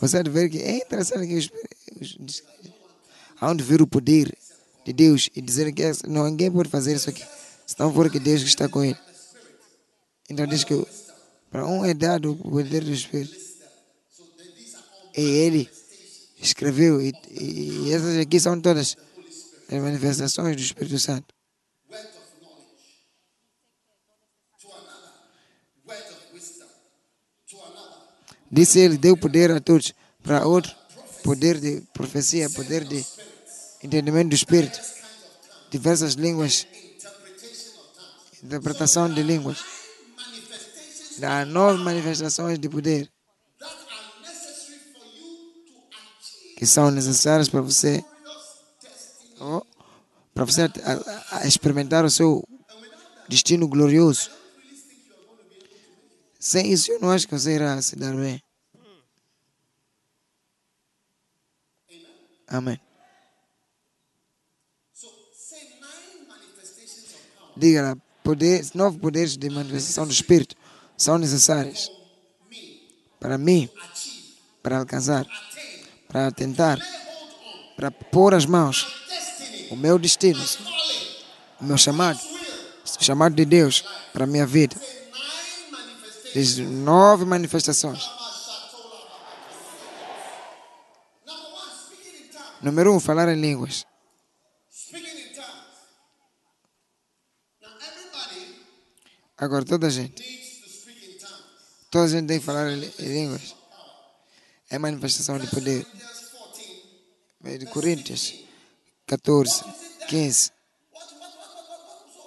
[0.00, 2.42] você há de ver que é interessante que os,
[3.40, 4.36] há de ver o poder
[4.84, 7.24] de Deus e dizer que ninguém pode fazer isso aqui,
[7.70, 8.98] se não for que Deus está com ele.
[10.28, 10.74] Então diz que
[11.48, 13.36] para um é dado o poder do Espírito.
[15.16, 15.70] E ele
[16.42, 18.96] escreveu, e, e, essas aqui são todas
[19.70, 21.32] as manifestações do Espírito Santo.
[28.50, 29.94] Disse ele, deu poder a todos.
[30.24, 30.74] Para outro,
[31.22, 33.06] poder de profecia, poder de
[33.80, 34.80] entendimento do Espírito.
[35.70, 36.66] Diversas línguas,
[38.42, 39.58] interpretação de línguas.
[41.22, 43.10] Há nove manifestações de poder
[46.56, 48.04] que são necessárias para você,
[49.40, 49.62] oh,
[50.34, 50.70] para você
[51.46, 52.44] experimentar o seu
[53.28, 54.30] destino glorioso.
[56.38, 58.42] Sem isso, eu não acho que você irá se dar bem.
[62.46, 62.80] Amém.
[67.56, 67.96] Diga
[68.30, 70.54] lá, poder, nove poderes de manifestação do Espírito
[70.96, 71.90] são necessários
[73.18, 73.68] para mim,
[74.62, 75.26] para alcançar,
[76.08, 76.78] para tentar,
[77.76, 78.86] para pôr as mãos,
[79.70, 80.42] o meu destino,
[81.60, 82.20] o meu chamado,
[83.00, 84.76] o chamado de Deus para a minha vida.
[86.32, 88.08] Diz nove manifestações.
[92.62, 93.86] Número um, falar em línguas.
[99.40, 100.22] Agora, toda a gente,
[101.90, 103.56] toda a gente tem que falar em em línguas.
[104.68, 105.86] É manifestação de poder.
[105.86, 106.34] Corinthians
[107.40, 107.54] 14.
[107.54, 108.34] É De Coríntios
[109.06, 109.64] 14,
[110.08, 110.52] 15.
[110.92, 112.20] What, what, what, what, what, what, so,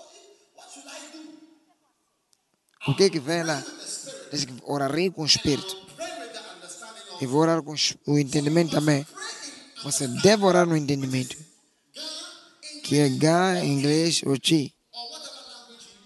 [0.55, 2.91] what should I do?
[2.91, 3.63] O que que vem lá?
[4.31, 5.77] Diz que orarei com o Espírito.
[7.21, 7.75] E vou orar com
[8.07, 9.05] o entendimento também.
[9.83, 11.37] Você deve orar no entendimento.
[12.83, 14.73] Que é Gá, inglês ou Chi.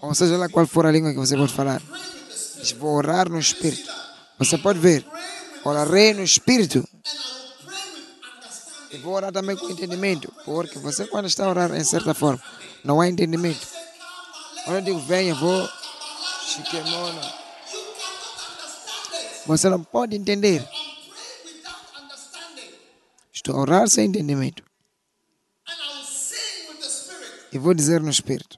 [0.07, 1.81] Ou seja lá qual for a língua que você pode falar.
[2.61, 3.91] Diz, Vou orar no Espírito.
[4.39, 5.05] Você pode ver.
[5.65, 6.87] Orarei no Espírito.
[8.89, 10.33] E vou orar também com entendimento.
[10.45, 12.41] Porque você quando está a orar em certa forma,
[12.85, 13.67] não há entendimento.
[14.63, 15.69] Quando eu digo venha, vou.
[19.45, 20.65] Você não pode entender.
[23.33, 24.63] Estou a orar sem entendimento.
[27.51, 28.57] E vou dizer no Espírito.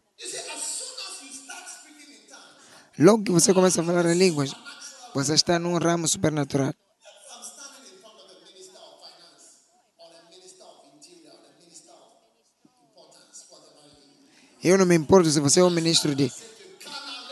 [2.99, 4.53] Logo que você começa a falar em línguas,
[5.13, 6.73] você está num ramo supernatural.
[14.61, 16.29] Eu não me importo se você é um ministro de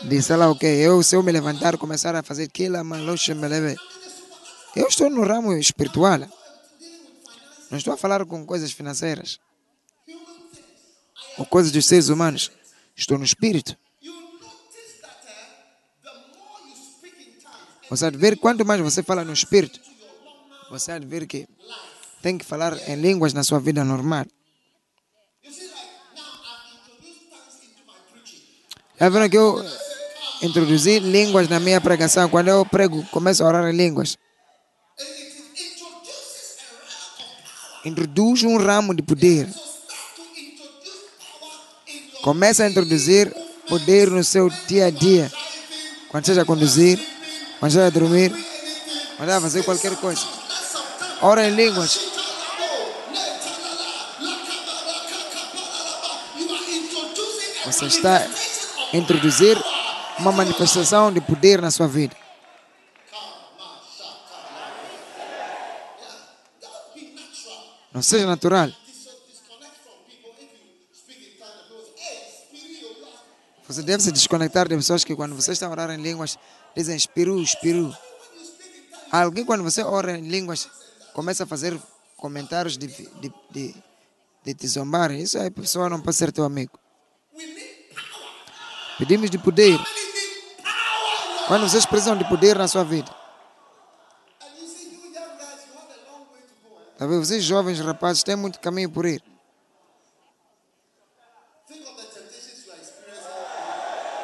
[0.02, 0.66] de sei lá o que.
[0.66, 2.76] Eu, se eu me levantar e começar a fazer aquilo.
[4.76, 6.20] Eu estou no ramo espiritual.
[7.70, 9.38] Não estou a falar com coisas financeiras
[11.36, 12.50] ou coisas dos seres humanos.
[12.96, 13.76] Estou no espírito.
[14.00, 15.34] You notice that uh,
[16.02, 19.32] the more you speak in tongues, Você há de ver quanto mais você fala no
[19.32, 19.80] espírito,
[20.70, 21.48] você há de ver que
[22.20, 24.26] tem que falar em línguas na sua vida normal.
[29.00, 29.64] Já viram que eu
[30.42, 32.28] introduzi línguas na minha pregação?
[32.28, 34.18] Quando eu prego, começo a orar em línguas.
[37.84, 39.48] Introduz um ramo de poder.
[42.22, 43.32] Começa a introduzir
[43.68, 45.32] poder no seu dia a dia.
[46.10, 46.98] Quando seja conduzir,
[47.60, 48.32] seja a dormir,
[49.18, 50.24] seja a fazer qualquer coisa.
[51.20, 51.98] Ora em línguas.
[57.66, 58.26] Você está
[58.92, 59.56] a introduzir
[60.18, 62.16] uma manifestação de poder na sua vida.
[67.92, 68.70] Não seja natural.
[73.66, 76.38] Você deve se desconectar de pessoas que quando você está a orar em línguas
[76.76, 77.94] dizem espiru, espiru.
[79.10, 80.68] Alguém quando você ora em línguas
[81.12, 81.78] começa a fazer
[82.16, 83.74] comentários de, de, de,
[84.44, 85.10] de te zombar.
[85.12, 86.78] Isso aí a pessoa não pode ser teu amigo.
[88.98, 89.78] Pedimos de poder.
[91.46, 93.18] Quando vocês precisam de poder na sua vida.
[96.98, 97.24] Vendo?
[97.24, 99.22] Vocês jovens rapazes têm muito caminho por ir.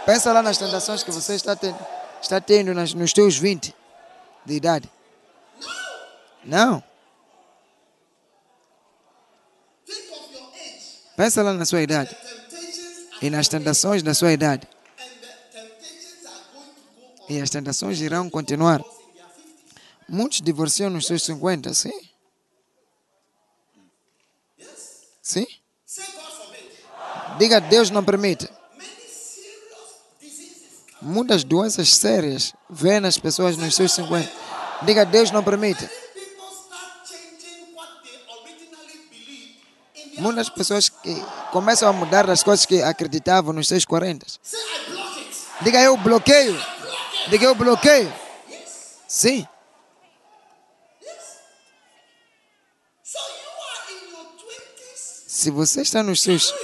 [0.04, 1.78] Pensa lá nas tentações que você está tendo,
[2.24, 3.74] está tendo nas, nos teus 20
[4.44, 4.90] de idade.
[6.42, 6.82] Não.
[11.16, 12.16] Pensa lá na sua idade
[13.22, 14.66] e nas tentações da sua idade.
[17.28, 18.80] E as tentações irão continuar.
[18.80, 20.08] in their 50s.
[20.08, 22.08] Muitos divorciam nos seus 50, sim?
[25.22, 25.46] Sim?
[27.38, 28.48] Diga Deus não permite.
[31.04, 34.26] Muitas doenças sérias vêm nas pessoas nos seus 50.
[34.82, 35.86] Diga Deus não permite.
[40.16, 41.14] Muitas pessoas que
[41.52, 44.26] começam a mudar as coisas que acreditavam nos seus 40.
[44.42, 45.36] Say I block it.
[45.60, 46.64] Diga eu bloqueio.
[47.28, 48.10] Diga eu bloqueio.
[49.06, 49.46] Sim.
[51.02, 51.16] Yes.
[53.02, 55.24] So you are in your 20s.
[55.28, 56.54] Se você está nos seus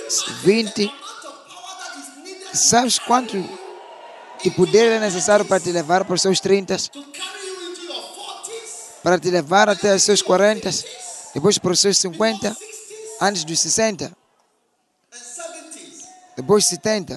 [0.42, 3.36] 20, The amount of power that is needed sabes quanto
[4.42, 7.82] de poder é necessário para te levar para os seus 30, to carry you into
[7.82, 10.70] your 40s para te levar até os seus 40,
[11.34, 12.56] depois para os seus 50, 60s
[13.20, 14.12] antes dos 60, and
[15.12, 16.06] 70s.
[16.36, 17.14] depois 70.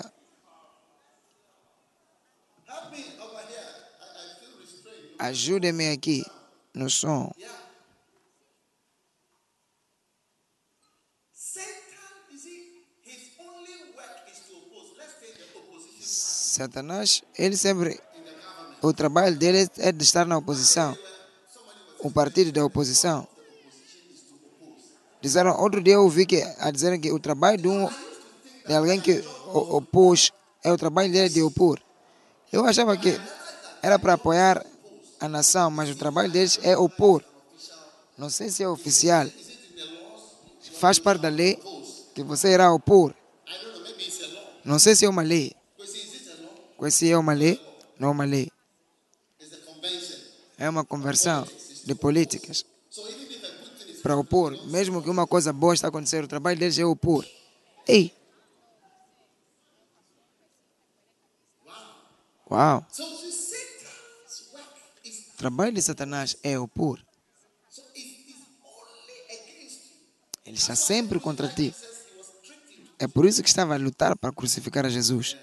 [2.67, 3.63] Help me over here.
[4.01, 5.15] I, I feel restrained.
[5.19, 6.25] Ajude-me aqui
[6.73, 7.31] no som.
[7.37, 7.62] Yeah.
[16.53, 17.99] Satanás, ele sempre.
[18.81, 20.95] O trabalho dele é de estar na oposição.
[21.99, 23.27] O partido da oposição.
[25.19, 27.89] Disseram, outro dia eu ouvi que, a dizer que o trabalho de, um,
[28.67, 30.31] de alguém que opôs
[30.63, 31.79] é o trabalho dele de opor.
[32.51, 33.19] Eu achava que
[33.81, 34.63] era para apoiar
[35.19, 37.23] a nação, mas o trabalho deles é opor.
[38.17, 39.25] Não sei se é oficial.
[40.73, 41.57] Faz parte da lei
[42.13, 43.15] que você irá opor.
[44.63, 45.55] Não sei se é uma lei.
[46.85, 47.61] É uma lei,
[47.97, 48.51] não uma lei.
[50.57, 51.47] É uma conversão
[51.85, 52.65] de políticas
[54.01, 54.51] para opor.
[54.67, 57.25] Mesmo que uma coisa boa está acontecendo, o trabalho deles é opor.
[57.87, 58.13] Ei!
[62.51, 62.85] Uau!
[65.33, 66.99] O trabalho de Satanás é opor.
[70.45, 71.73] Ele está sempre contra ti.
[72.99, 75.35] É por isso que estava a lutar para crucificar a Jesus.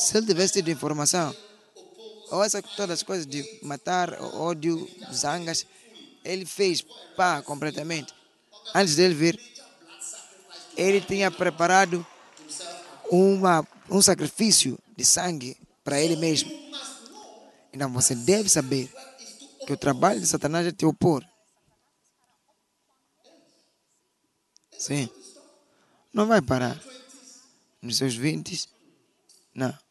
[0.00, 1.36] Se ele tivesse tido informação,
[2.30, 5.66] ou essas todas as coisas de matar, ódio, zangas,
[6.24, 6.82] ele fez
[7.14, 8.14] pá completamente.
[8.74, 9.38] Antes dele vir,
[10.74, 12.04] ele tinha preparado
[13.10, 16.50] uma, um sacrifício de sangue para ele mesmo.
[17.70, 18.90] Então você deve saber
[19.66, 21.22] que o trabalho de Satanás é te opor.
[24.78, 25.10] Sim.
[26.10, 26.80] Não vai parar.
[27.82, 28.66] Nos seus 20,
[29.54, 29.89] não.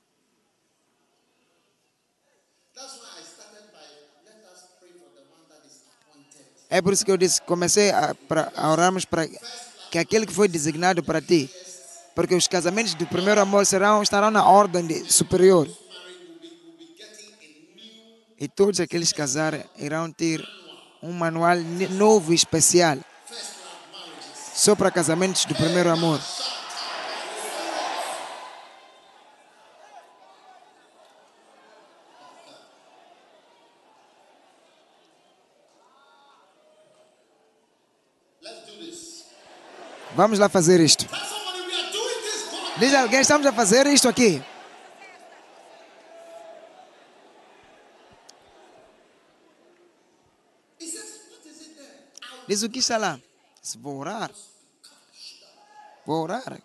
[6.70, 9.28] É por isso que eu disse, comecei a, pra, a orarmos para
[9.92, 11.50] que aquele que foi designado para ti,
[12.16, 15.68] Porque os casamentos do primeiro amor serão, estarão na ordem de- superior.
[18.40, 20.46] E todos aqueles casar irão ter
[21.02, 21.56] um manual
[21.92, 22.98] novo e especial.
[24.54, 26.20] Só para casamentos do primeiro amor.
[40.20, 41.06] Vamos lá fazer isto.
[42.78, 44.44] Diz alguém, estamos a fazer isto aqui.
[52.50, 53.18] Diz o que está lá.
[53.78, 54.30] Vou orar.
[56.06, 56.60] Vou orar.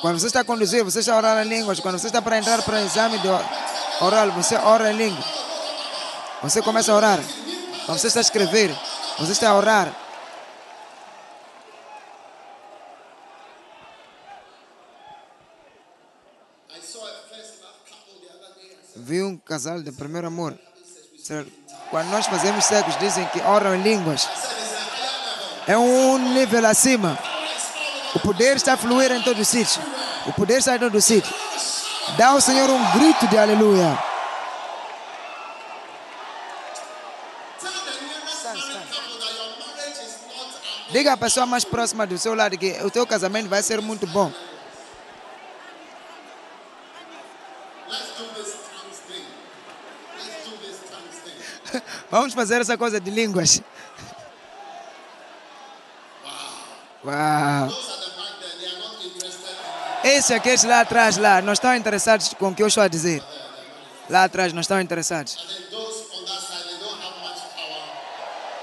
[0.00, 1.80] Quando você está a conduzir, você está a orar em línguas.
[1.80, 3.28] Quando você está para entrar para o exame de
[4.00, 5.39] oral, você ora em língua.
[6.42, 7.20] Você começa a orar.
[7.84, 8.74] Quando você está a escrever,
[9.18, 9.94] você está a orar.
[18.96, 20.58] Vi um casal de primeiro amor.
[21.90, 24.28] Quando nós fazemos sexo, dizem que oram em línguas.
[25.66, 27.18] É um nível acima.
[28.14, 29.82] O poder está a fluir em todo o sítio.
[30.26, 31.34] O poder está em todo o sítio.
[32.16, 34.09] Dá ao Senhor um grito de aleluia.
[40.92, 44.06] Diga à pessoa mais próxima do seu lado que o teu casamento vai ser muito
[44.08, 44.32] bom.
[52.10, 53.62] Vamos fazer essa coisa de línguas.
[57.04, 57.68] Uau!
[60.02, 63.22] Esses aqueles lá atrás, lá, não estão interessados com o que eu estou a dizer.
[64.08, 65.36] Lá atrás, não estão interessados.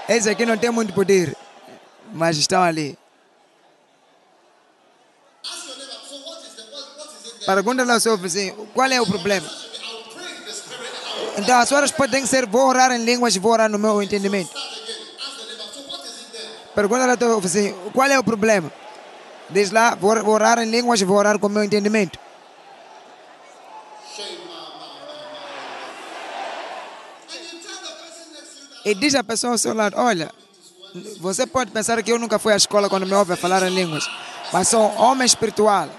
[0.09, 1.35] Esses aqui não têm muito poder,
[2.13, 2.97] mas estão ali.
[7.45, 9.49] Pergunta ao seu vizinho, qual é o problema?
[11.37, 14.01] Então a resposta tem que ser, vou orar em línguas e vou orar no meu
[14.01, 14.51] entendimento.
[16.75, 18.71] Pergunta ao teu vizinho, qual é o problema?
[19.49, 22.19] Diz lá, vou orar em línguas e vou orar com o meu entendimento.
[28.83, 30.31] E diz à pessoa ao seu lado, olha,
[31.19, 34.07] você pode pensar que eu nunca fui à escola quando me ouve falar em línguas,
[34.51, 35.89] mas sou um homem espiritual.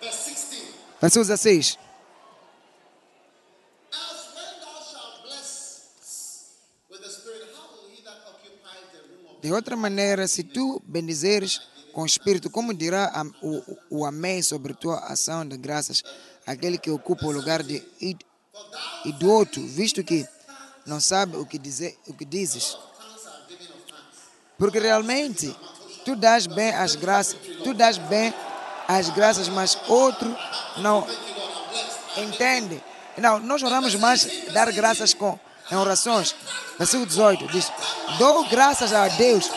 [0.00, 0.64] verse 16.
[1.00, 1.78] Versículo 16.
[3.92, 6.50] Else when thou shalt bless
[6.90, 10.42] with the spirit, how will he that occupies the room of De outra maneira, se
[10.44, 11.60] tu bendizeres
[11.92, 13.62] com o Espírito, como dirá o,
[14.00, 16.02] o Amém sobre tua ação de graças,
[16.46, 18.24] aquele que ocupa o lugar de id-
[19.04, 20.26] idioto, visto que
[20.86, 22.76] não sabe o que, dizer, o que dizes?
[24.58, 25.54] Porque realmente,
[26.04, 28.32] tu dás bem as graças, tu dás bem
[28.86, 30.36] as graças, mas outro
[30.78, 31.06] não
[32.16, 32.82] entende.
[33.16, 35.38] Não, nós oramos mais dar graças com
[35.70, 36.34] em orações.
[36.78, 37.72] Versículo 18 diz:
[38.18, 39.50] Dou graças a Deus.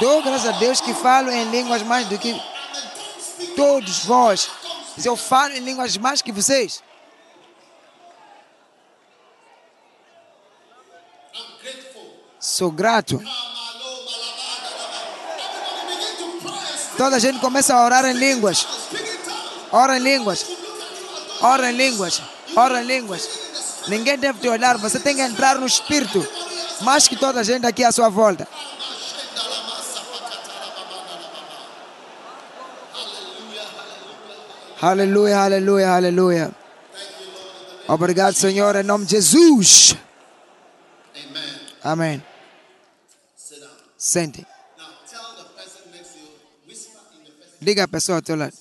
[0.00, 2.40] Dou graças a Deus que falo em línguas mais do que
[3.56, 4.50] todos vós.
[5.04, 6.82] Eu falo em línguas mais que vocês,
[12.52, 13.22] sou grato.
[16.98, 18.66] Toda a gente começa a orar em línguas.
[19.72, 20.46] Ora em línguas.
[21.40, 22.22] Ora em línguas.
[22.54, 23.28] Ora em línguas.
[23.88, 26.24] Ninguém deve te olhar, você tem que entrar no espírito.
[26.82, 28.46] Mais que toda a gente aqui à sua volta.
[34.80, 36.50] Aleluia, aleluia, aleluia.
[37.88, 39.96] Obrigado, Senhor, em nome de Jesus.
[41.82, 42.22] Amém.
[44.02, 44.32] Person.
[47.60, 48.56] Diga à pessoa ao teu lado.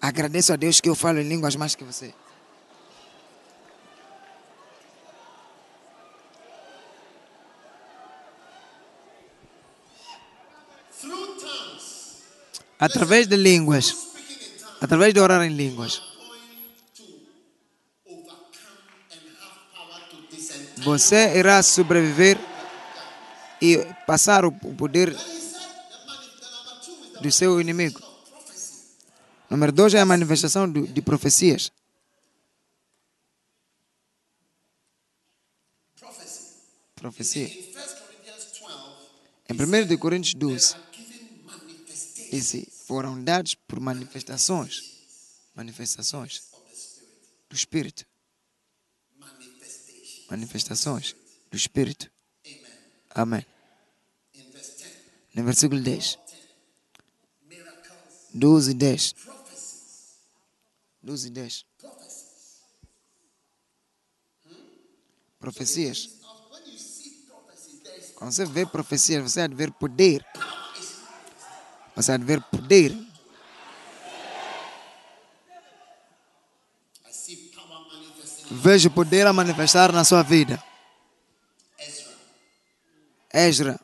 [0.00, 2.12] Agradeço a Deus que eu falo em línguas mais que você.
[12.78, 13.94] Através de línguas.
[14.80, 16.02] Através de orar em línguas.
[20.78, 22.38] Você irá sobreviver
[23.60, 25.14] e passar o poder
[27.20, 28.00] do seu inimigo.
[29.48, 31.70] Número dois é a manifestação de profecias.
[36.96, 37.46] Profecia.
[37.48, 43.54] In 1 Corinthians 12, Em 1 de Coríntios 12, are given manifestations disse, foram dados
[43.54, 44.82] por manifestações.
[45.54, 46.42] Manifestações
[47.48, 48.04] do Espírito.
[50.28, 51.14] Manifestações
[51.48, 52.10] do Espírito.
[53.16, 53.46] Amém.
[55.34, 56.18] No versículo 10.
[58.34, 59.14] 12 e 10.
[61.02, 61.64] 12 e 10.
[65.38, 66.10] Profecias.
[68.16, 70.22] Quando você vê profecias, você há de ver poder.
[71.94, 72.94] Você há de ver poder.
[78.50, 80.62] Vejo poder a manifestar na sua vida.
[83.36, 83.78] 21.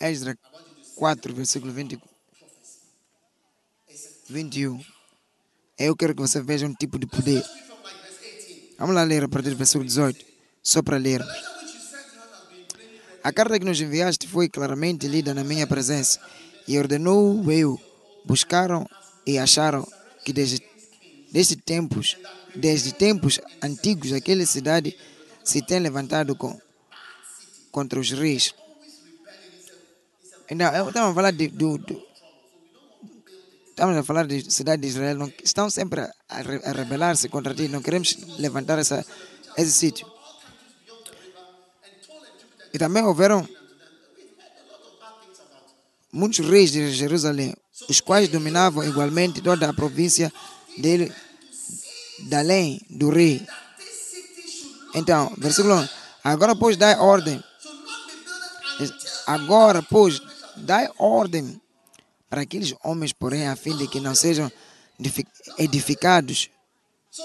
[0.00, 0.34] Ezra
[0.96, 2.00] 4, versículo 20,
[4.30, 4.82] 21.
[5.78, 7.42] Eu quero que você veja um tipo de poder.
[7.42, 8.76] Read from like verse 18.
[8.78, 10.24] Vamos lá ler a partir do versículo 18.
[10.62, 11.20] Só para ler.
[13.22, 16.18] A carta que nos enviaste foi claramente lida na minha presença
[16.66, 17.78] e ordenou eu.
[18.24, 18.86] Buscaram
[19.26, 19.86] e acharam
[20.24, 20.62] que desde,
[21.30, 22.16] desde tempos,
[22.54, 24.96] desde tempos antigos, aquela cidade
[25.44, 26.58] se tem levantado com,
[27.70, 28.54] contra os reis.
[30.50, 32.10] Então, eu estava a falar de, do, do-
[33.68, 35.16] Estamos a falar de cidade de Israel.
[35.16, 37.66] Não, estão sempre a, a re- a rebelar-se contra ti.
[37.68, 39.04] Não queremos levantar essa,
[39.56, 40.06] esse sítio.
[42.72, 43.46] E também houveram
[46.12, 47.54] muitos reis de Jerusalém,
[47.88, 50.32] os quais dominavam igualmente toda a província
[50.78, 51.12] dele,
[52.32, 53.46] além do rei.
[54.94, 55.88] Então, versículo 1.
[56.24, 57.42] Agora, pois, dai ordem.
[59.26, 60.20] Agora, pois,
[60.56, 61.60] dai ordem
[62.28, 64.50] para aqueles homens, porém, a fim de que não sejam
[64.98, 65.26] edifi-
[65.58, 66.48] edificados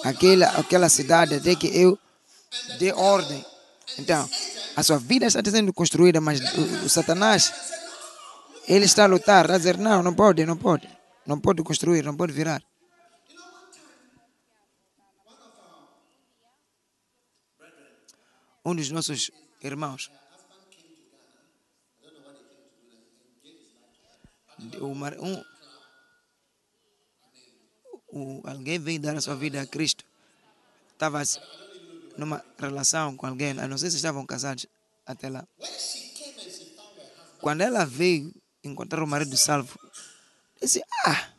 [0.04, 1.98] aquela, aquela cidade até que eu
[2.80, 3.44] dê ordem.
[3.98, 4.30] Então,
[4.76, 7.54] a sua vida está sendo construída, mas o, o Satanás,
[8.68, 10.88] ele está a lutar, a dizer, não, não pode, não pode.
[11.26, 12.62] Não pode construir, não pode virar.
[18.64, 20.12] Um dos nossos irmãos,
[24.82, 25.44] um,
[28.08, 30.04] o, alguém veio dar a sua vida a Cristo.
[30.94, 31.22] Estava
[32.18, 34.66] numa relação com alguém, a não sei se estavam casados
[35.06, 35.48] até lá.
[37.40, 39.78] Quando ela veio encontrar o marido salvo,
[40.62, 41.30] disse: Ah,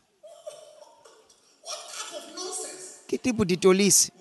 [3.09, 4.13] que tipo de tolice.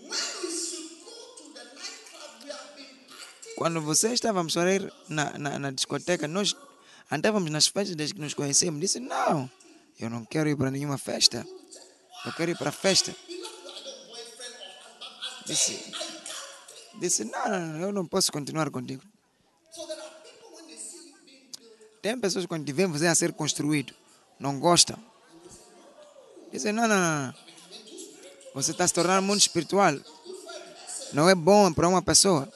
[3.57, 6.55] Quando você estávamos a ir na, na, na discoteca, nós
[7.09, 8.81] andávamos nas festas desde que nos conhecemos.
[8.81, 9.49] Disse: Não,
[9.99, 11.45] eu não quero ir para nenhuma festa.
[12.25, 13.15] Eu quero ir para a festa.
[15.45, 15.91] Disse,
[16.99, 19.03] disse não, não, eu não posso continuar contigo.
[22.01, 23.93] Tem pessoas que quando te veem você a ser construído,
[24.39, 24.97] não gostam.
[26.51, 27.33] Dizem, não, não, não.
[28.53, 29.93] Você está se tornando muito espiritual.
[31.13, 32.47] Não é bom para uma pessoa.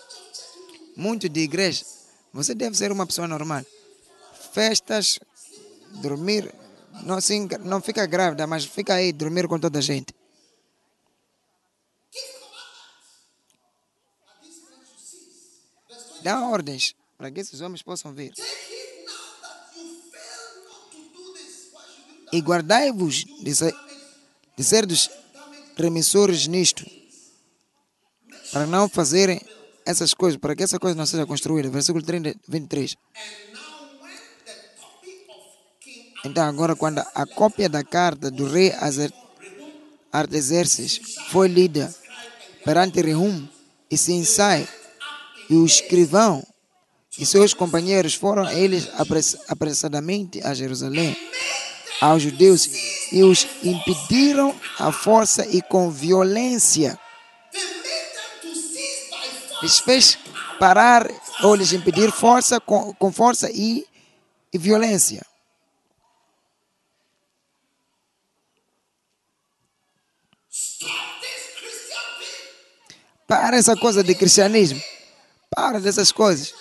[0.95, 1.83] Muito de igreja.
[2.31, 3.65] Você deve ser uma pessoa normal.
[4.53, 5.19] Festas,
[5.95, 6.53] dormir.
[7.03, 10.13] Não, se não fica grávida, mas fica aí dormir com toda a gente.
[16.24, 18.34] Dá ordens para que esses homens possam vir.
[22.32, 23.76] E guardai-vos de, ser-
[24.57, 25.09] de ser dos
[25.76, 26.86] remissores nisto,
[28.51, 29.41] para não fazerem
[29.86, 31.70] essas coisas, para que essa coisa não seja construída.
[31.70, 32.95] Versículo 30, 23.
[32.95, 34.15] And now when
[34.45, 38.72] the copy of King Então, agora, quando a cópia da carta do rei
[40.11, 40.99] Artaxerxes
[41.32, 41.93] foi lida
[42.63, 43.47] perante Rehum
[43.89, 44.67] e Sinsai,
[45.49, 46.45] e o escrivão
[47.17, 51.17] e seus companheiros foram eles apress- apressadamente a Jerusalém,
[51.99, 52.69] aos judeus,
[53.11, 56.97] e os impediram à força e com violência.
[59.61, 60.17] Lhes fez
[60.59, 61.09] parar
[61.43, 63.85] ou lhes impedir força com, com força e,
[64.53, 65.25] e violência.
[73.27, 74.81] Para essa coisa de cristianismo.
[75.49, 76.53] Para dessas coisas.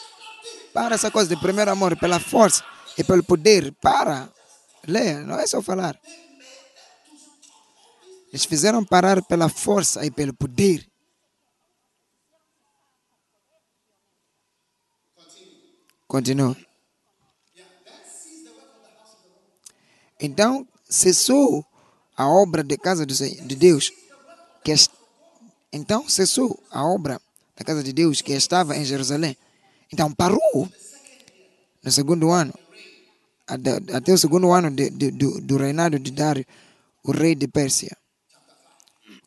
[0.72, 2.64] Para essa coisa de primeiro amor pela força
[2.96, 3.72] e pelo poder.
[3.80, 4.32] Para.
[4.86, 5.98] Leia, não é só falar.
[8.28, 10.86] Eles fizeram parar pela força e pelo poder.
[16.06, 16.56] Continua.
[20.20, 21.64] Então cessou
[22.16, 23.92] a obra da casa de Deus.
[24.64, 24.90] Que es-
[25.72, 27.20] então cessou a obra
[27.58, 29.36] da casa de Deus que estava em Jerusalém.
[29.92, 30.68] Então parou
[31.82, 32.54] no segundo ano,
[33.46, 36.46] até, o segundo ano de, de, do, do reinado de Dário,
[37.02, 37.96] o rei de Pérsia.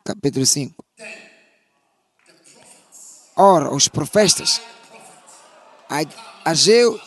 [0.05, 0.73] Capítulo 5.
[3.35, 4.61] Ora, os profetas,
[6.45, 6.99] Ageu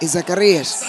[0.00, 0.82] e Zacarias,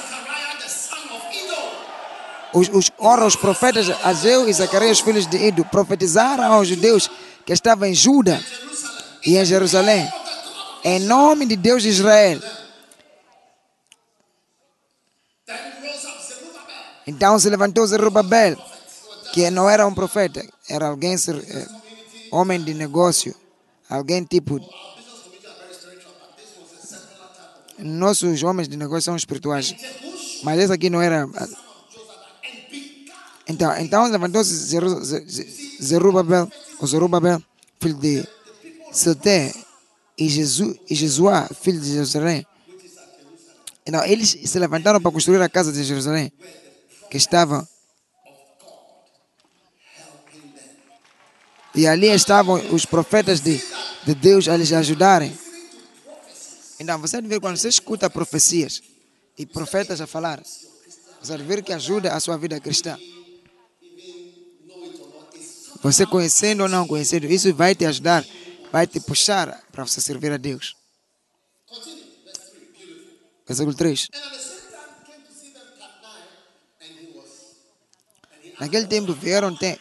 [2.54, 7.10] os, os, ora, os profetas Ageu e Zacarias, filhos de Ido, profetizaram aos judeus
[7.46, 8.40] que estavam em Juda
[9.26, 10.12] e em Jerusalém,
[10.84, 12.40] em nome de Deus de Israel.
[17.06, 18.58] Então se levantou Zerubabel,
[19.34, 21.68] que não era um profeta, era alguém, eh,
[22.32, 23.36] homem de negócio,
[23.90, 24.60] alguém tipo.
[27.80, 29.76] Nossos homens de negócio são espirituais,
[30.44, 31.28] mas esse aqui não era.
[33.48, 36.50] Então, então levantou-se Zeru- Ze- Ze- Zerubabel,
[36.80, 37.42] o Zerubabel,
[37.82, 38.26] filho de
[38.94, 39.52] Seté,
[40.18, 42.46] e, Jesu, e Jesuá, filho de Jerusalém.
[43.86, 46.32] Então, eles se levantaram para construir a casa de Jerusalém,
[47.10, 47.68] que estava.
[51.76, 53.62] E ali estavam os profetas de,
[54.06, 55.36] de Deus a lhes ajudarem.
[56.80, 58.82] Então, você deve ver quando você escuta profecias
[59.38, 60.41] e profetas a falar,
[61.22, 62.98] você deve ver que ajuda a sua vida cristã.
[65.82, 68.24] Você conhecendo ou não conhecendo, isso vai te ajudar,
[68.74, 70.76] vai te puxar para você servir a Deus.
[73.48, 74.08] Versículo 3.
[74.12, 76.30] and at the same time came to see them at night,
[76.82, 79.80] and he was Naquele tempo vieram ter,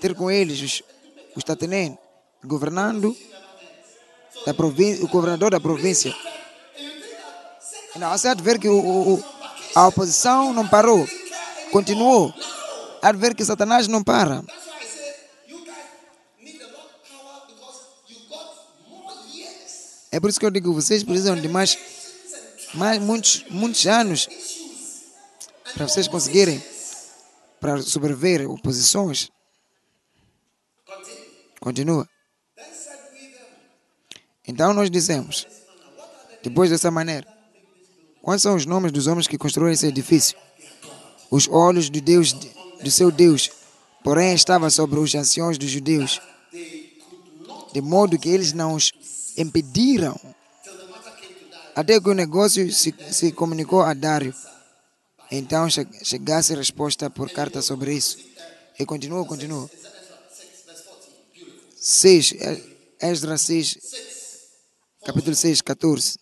[0.00, 0.82] ter com eles os,
[1.36, 1.98] os Tatenem,
[2.44, 3.14] governando
[4.46, 6.14] da província, o governador da província.
[7.96, 9.24] Não, você há de ver que o- o-
[9.74, 11.06] a oposição não parou,
[11.72, 12.32] continuou.
[13.02, 14.42] Há de ver que Satanás não para.
[20.12, 21.78] É por isso que eu digo, vocês precisam de mais,
[22.74, 24.28] mais muitos, muitos anos
[25.74, 26.62] para vocês conseguirem
[27.60, 29.30] para sobreviver oposições.
[31.60, 32.08] Continua.
[34.48, 35.46] Então nós dissemos,
[36.42, 37.26] depois dessa maneira,
[38.20, 40.36] quais são os nomes dos homens que construíram esse edifício?
[41.30, 43.48] Os olhos de Deus, do seu Deus,
[44.02, 46.20] porém estavam sobre os anciões dos judeus,
[47.72, 48.90] de modo que eles não os
[49.36, 50.18] impediram
[51.74, 54.34] até que o negócio se, se comunicou a Dário.
[55.30, 58.18] Então che- chegasse resposta por carta sobre isso.
[58.78, 59.70] E continua, continua.
[61.76, 62.34] 6,
[63.00, 63.78] Esdras 6,
[65.04, 66.18] capítulo 6, 14.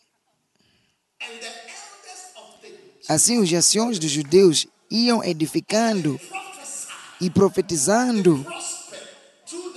[3.08, 6.20] Assim os anciões dos judeus iam edificando
[7.20, 8.46] e profetizando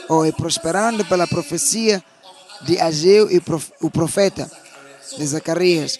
[0.09, 2.03] ou e prosperando pela profecia
[2.63, 3.41] de Ageu e
[3.81, 4.49] o profeta
[5.17, 5.99] de Zacarias,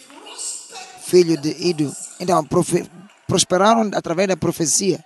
[1.04, 1.94] filho de Ido.
[2.20, 2.48] Então,
[3.28, 5.04] prosperaram através da profecia.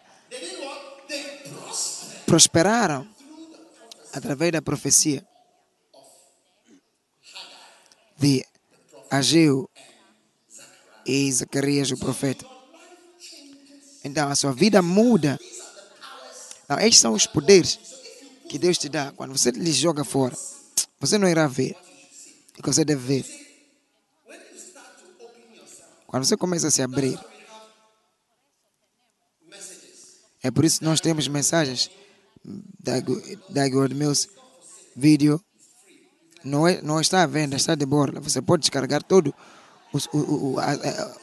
[2.26, 3.08] Prosperaram
[4.14, 5.26] através da profecia
[8.18, 8.45] de
[9.10, 9.70] Ageu
[11.06, 12.45] e Zacarias, o profeta.
[14.03, 15.39] Então, a sua vida muda.
[16.68, 17.80] Não, estes são os poderes
[18.49, 19.12] que Deus te dá.
[19.12, 20.36] Quando você lhe joga fora,
[21.00, 21.76] você não irá ver
[22.58, 23.46] o que você deve ver.
[26.08, 27.20] Quando você começa a se abrir,
[30.43, 31.89] é por isso que nós temos mensagens
[32.80, 32.93] da,
[33.50, 34.30] da Mills,
[34.96, 35.41] vídeo.
[36.43, 38.20] Não, é, não está à venda, está de borla.
[38.22, 39.34] Você pode descarregar todo
[39.91, 41.16] os- o, o, a- a-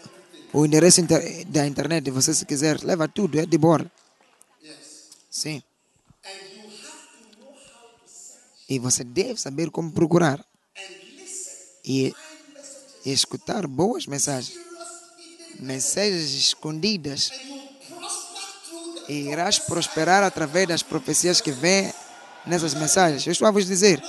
[0.53, 3.91] o endereço inter- da internet, você se quiser, leva tudo, é de borla.
[5.31, 5.63] Sim.
[8.73, 10.43] E você deve saber como procurar
[11.85, 12.15] e,
[13.05, 14.59] e escutar boas mensagens,
[15.61, 17.31] mensagens escondidas.
[19.11, 21.93] E irás prosperar através das profecias que vêm
[22.47, 23.27] nessas mensagens.
[23.27, 24.03] Eu estou a vos dizer.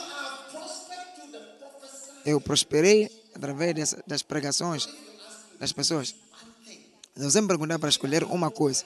[2.26, 4.88] Eu prosperei através dessa- das pregações
[5.60, 6.16] das pessoas.
[7.18, 8.86] Se você me perguntar para escolher uma coisa,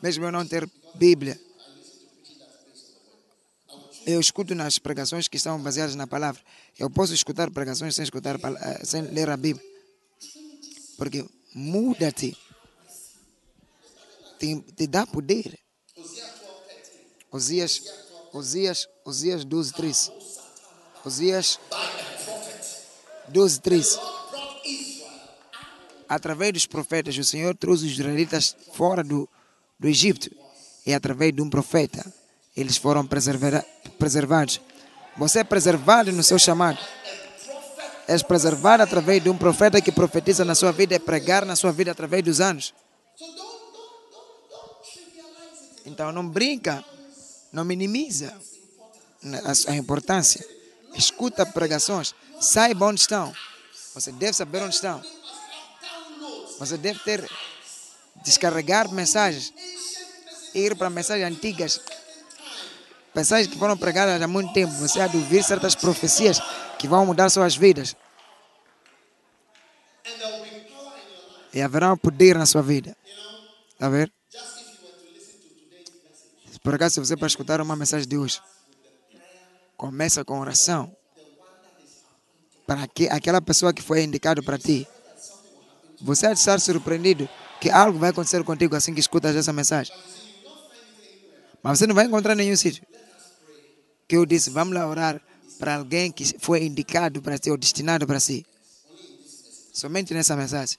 [0.00, 1.40] mesmo eu não ter Bíblia,
[4.08, 6.40] eu escuto nas pregações que estão baseadas na palavra.
[6.78, 9.64] Eu posso escutar pregações sem escutar eh, sem ler a Bíblia.
[10.96, 12.34] Porque muda-te.
[14.38, 15.58] Te, te dá poder.
[17.30, 17.82] Osias,
[18.32, 20.12] Osias, Osias 12, 13.
[21.04, 21.60] Osias
[23.28, 23.98] 12, 13.
[26.08, 29.28] Através dos profetas, o Senhor trouxe os israelitas fora do,
[29.78, 30.34] do Egito.
[30.86, 32.10] E através de um profeta,
[32.60, 34.60] eles foram preservados.
[35.16, 36.78] Você é preservado no seu chamado.
[38.08, 41.70] és preservado através de um profeta que profetiza na sua vida e pregar na sua
[41.70, 42.72] vida através dos anos.
[45.84, 46.82] Então não brinca,
[47.52, 48.34] não minimiza
[49.66, 50.42] a importância.
[50.94, 53.32] Escuta pregações, saiba onde estão.
[53.94, 55.02] Você deve saber onde estão.
[56.58, 57.30] Você deve ter
[58.24, 59.52] descarregar mensagens,
[60.54, 61.80] ir para mensagens antigas,
[63.18, 64.72] mensagens que foram pregadas há muito tempo.
[64.74, 66.40] Você há de ouvir certas profecias
[66.78, 67.96] que vão mudar suas vidas.
[71.52, 72.96] E haverá um poder na sua vida.
[73.72, 74.12] Está a ver?
[76.62, 78.40] Por acaso, se você para escutar uma mensagem de hoje,
[79.76, 80.94] começa com oração.
[82.66, 84.86] Para que aquela pessoa que foi indicado para ti,
[86.00, 87.28] você há de estar surpreendido
[87.60, 89.92] que algo vai acontecer contigo assim que escutas essa mensagem.
[91.62, 92.86] Mas você não vai encontrar nenhum sítio.
[94.08, 95.20] Que eu disse, vamos lá orar
[95.58, 98.46] para alguém que foi indicado para si ou destinado para si.
[99.72, 100.78] Somente nessa mensagem.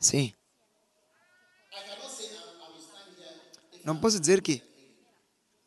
[0.00, 0.32] Sim.
[3.84, 4.62] Não posso dizer que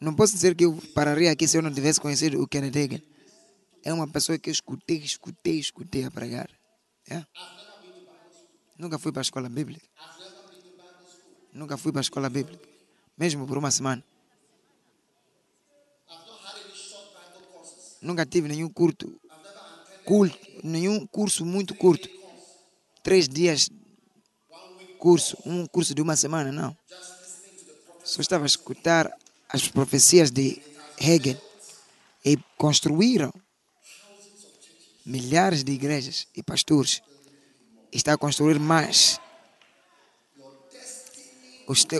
[0.01, 3.03] não posso dizer que eu pararia aqui se eu não tivesse conhecido o Kenneth.
[3.83, 6.49] É uma pessoa que eu escutei, escutei, escutei a pregar.
[7.07, 7.23] É.
[8.79, 9.87] Nunca fui para a escola bíblica.
[11.53, 12.67] Nunca fui para a escola bíblica.
[13.15, 14.03] Mesmo por uma semana.
[18.01, 19.19] Nunca tive nenhum curto,
[20.03, 22.09] curto, nenhum curso muito curto.
[23.03, 23.69] Três dias
[24.97, 26.77] curso, um curso de uma semana, não.
[28.03, 29.11] Só estava a escutar
[29.49, 30.61] as profecias de
[30.99, 31.39] Hegel
[32.23, 33.33] e construíram
[35.05, 37.01] milhares de igrejas e pastores.
[37.91, 39.19] Está a construir mais.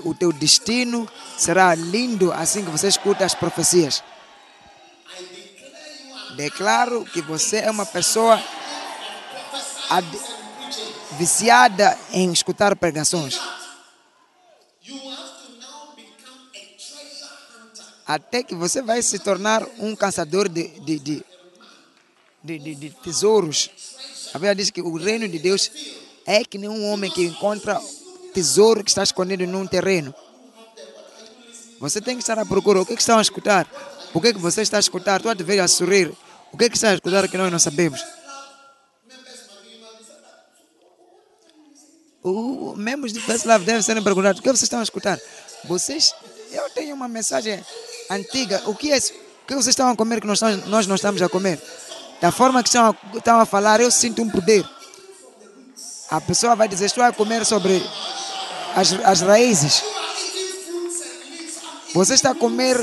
[0.03, 4.03] O teu destino será lindo assim que você escuta as profecias.
[6.35, 8.41] Declaro que você é uma pessoa
[11.17, 13.39] viciada em escutar pregações.
[18.07, 21.23] Até que você vai se tornar um caçador de, de, de,
[22.43, 23.69] de, de tesouros.
[24.33, 25.71] A Bíblia diz que o reino de Deus
[26.25, 27.79] é que nem um homem que encontra
[28.33, 30.13] tesouro que está escondido num terreno.
[31.79, 32.81] Você tem que estar à procura.
[32.81, 33.67] O que, é que estão a escutar?
[34.13, 35.21] O que, é que você está a escutar?
[35.21, 36.11] Tu dever a sorrir.
[36.51, 38.03] O que, é que está a escutar que nós não sabemos?
[42.23, 45.19] Os membros de Love devem ser perguntados: o que vocês estão a escutar?
[45.65, 46.13] Vocês,
[46.51, 47.63] eu tenho uma mensagem
[48.09, 48.61] antiga.
[48.65, 49.13] O que é isso?
[49.43, 51.59] O que vocês estão a comer que nós, nós não estamos a comer?
[52.19, 54.63] Da forma que estão a, estão a falar, eu sinto um poder.
[56.11, 57.81] A pessoa vai dizer: estou a comer sobre
[58.75, 59.83] as, as raízes.
[61.93, 62.77] Você está a comer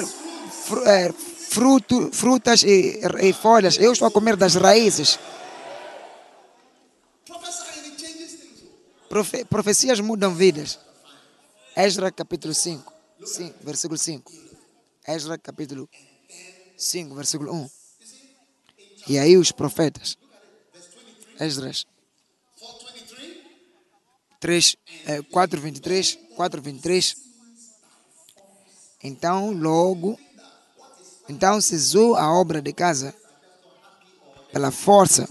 [1.49, 3.79] fruto, frutas e, e folhas.
[3.79, 5.19] Eu estou a comer das raízes.
[9.09, 10.79] Profe, profecias mudam vidas.
[11.75, 12.93] Esdra capítulo 5,
[13.25, 14.33] 5, versículo 5.
[15.07, 15.89] Esdra capítulo
[16.77, 17.71] 5, versículo 1.
[19.09, 20.19] E aí os profetas.
[21.41, 21.87] Esdras
[24.41, 24.77] 3,
[25.31, 27.17] 4, 23, 4, 23.
[29.03, 30.19] Então, logo,
[31.29, 33.15] então cessou a obra de casa
[34.53, 35.29] pela força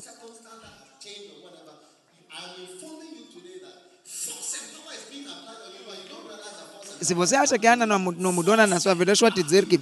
[7.07, 7.99] se você acha que Ana não,
[8.33, 9.77] mudou na sua vida, deixa eu te dizer que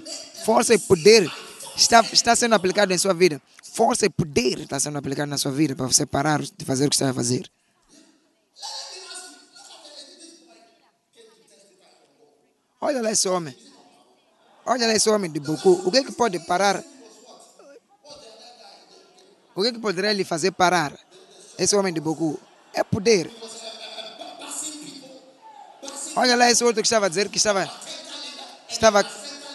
[0.46, 1.32] força e poder
[1.76, 3.42] está, está sendo aplicado em sua vida.
[3.64, 6.90] Força e poder está sendo aplicado na sua vida para você parar de fazer o
[6.90, 7.50] que está a fazer.
[12.80, 13.65] Olha lá esse homem.
[14.66, 15.84] Olha lá esse homem de Boku.
[15.86, 16.84] O que, é que pode parar?
[19.54, 20.92] O que, é que poderia lhe fazer parar?
[21.58, 22.40] Esse homem de Boku.
[22.74, 23.32] É poder.
[26.16, 27.70] Olha lá esse outro que estava a dizer que estava,
[28.68, 29.06] estava,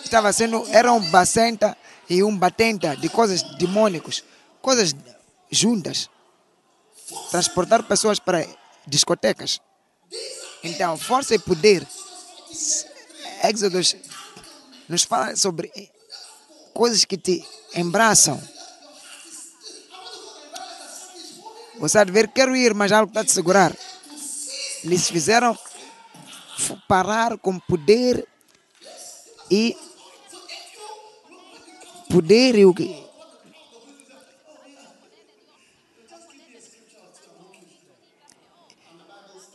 [0.05, 1.77] estava sendo, era um bacenta
[2.09, 4.23] e um batenta de coisas demônicos,
[4.63, 4.95] coisas
[5.51, 6.09] juntas.
[7.31, 8.47] Transportar pessoas para
[8.87, 9.61] discotecas.
[10.63, 11.85] Então, força e poder.
[13.43, 13.97] Éxodos
[14.91, 15.71] nos fala sobre
[16.75, 18.43] coisas que te embraçam.
[21.79, 23.75] Você há de ver, quero ir, mas algo está te segurar.
[24.83, 25.57] Eles fizeram
[26.89, 28.27] parar com poder
[29.49, 29.77] e
[32.11, 33.09] poder e o que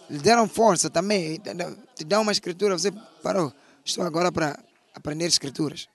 [0.10, 1.42] lhe deram força também,
[1.94, 3.54] te dão uma escritura, você parou.
[3.84, 4.58] Estou agora para
[4.96, 5.88] aprender escrituras.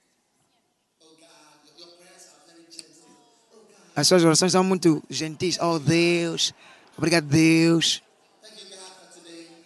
[3.96, 5.58] As suas orações são muito gentis.
[5.60, 6.54] Oh Deus,
[6.96, 8.02] obrigado Deus.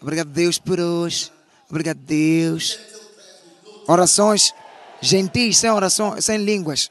[0.01, 1.33] Obrigado Deus por hoje.
[1.69, 2.79] Obrigado Deus.
[3.87, 4.55] Orações
[5.01, 6.91] gentis, sem oração, sem línguas.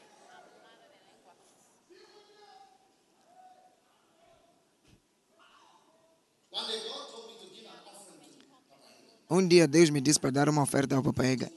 [9.30, 11.50] Um dia Deus me disse para dar uma oferta ao Papaega.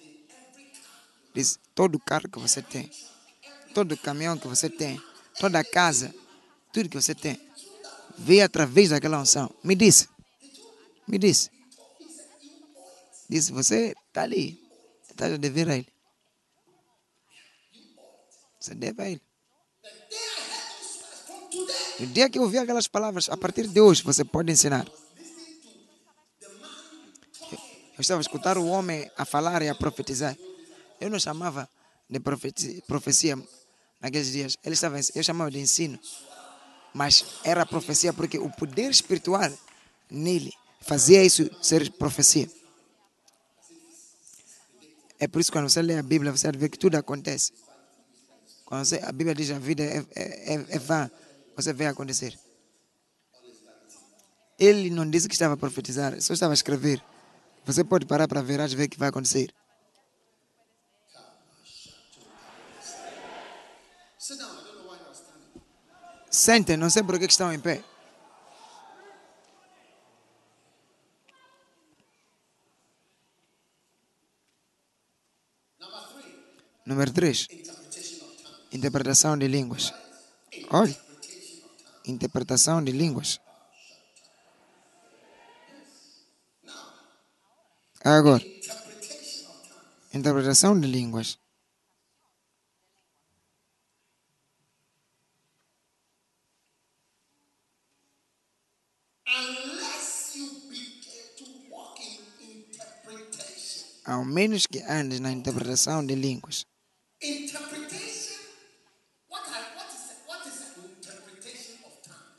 [1.76, 2.90] Todo carro que você tem,
[3.74, 5.02] todo caminhão que você tem,
[5.40, 6.14] toda casa,
[6.74, 7.40] tudo que você tem,
[8.18, 9.54] veio através daquela unção.
[9.64, 10.10] Me disse.
[11.08, 11.52] Me disse.
[13.30, 14.60] Disse, você está ali.
[15.10, 15.88] Está a dever a ele.
[18.60, 19.22] Você deve a ele.
[22.00, 24.88] No dia que eu ouvi aquelas palavras, a partir de hoje você pode ensinar.
[27.98, 30.38] Eu estava a escutar o homem a falar e a profetizar.
[31.00, 31.70] Eu não chamava
[32.10, 33.38] de profeti- profecia
[34.02, 34.58] naqueles dias.
[34.64, 36.00] Ele estava, eu chamava de ensino.
[36.94, 39.52] Mas era profecia porque o poder espiritual
[40.10, 42.50] nele fazia isso ser profecia.
[45.20, 47.52] É por isso que quando você lê a Bíblia, você vê que tudo acontece.
[48.66, 51.10] Quando você, a Bíblia diz a vida é, é, é, é vã,
[51.56, 52.38] você vê acontecer.
[54.60, 57.04] Ele não disse que estava a profetizar, só estava a escrever.
[57.66, 59.54] Você pode parar para ver, ver o que vai acontecer.
[66.30, 67.84] Sentem, não sei por que estão em pé.
[76.86, 77.48] Número 3.
[77.52, 78.74] interpretation of tongues.
[78.74, 79.94] Interpretação de línguas.
[80.70, 80.98] Olha,
[82.06, 83.42] interpretação de línguas.
[88.04, 88.42] Agora,
[90.14, 91.38] interpretação de línguas.
[104.08, 106.66] Ao menos que andes na interpretação de línguas.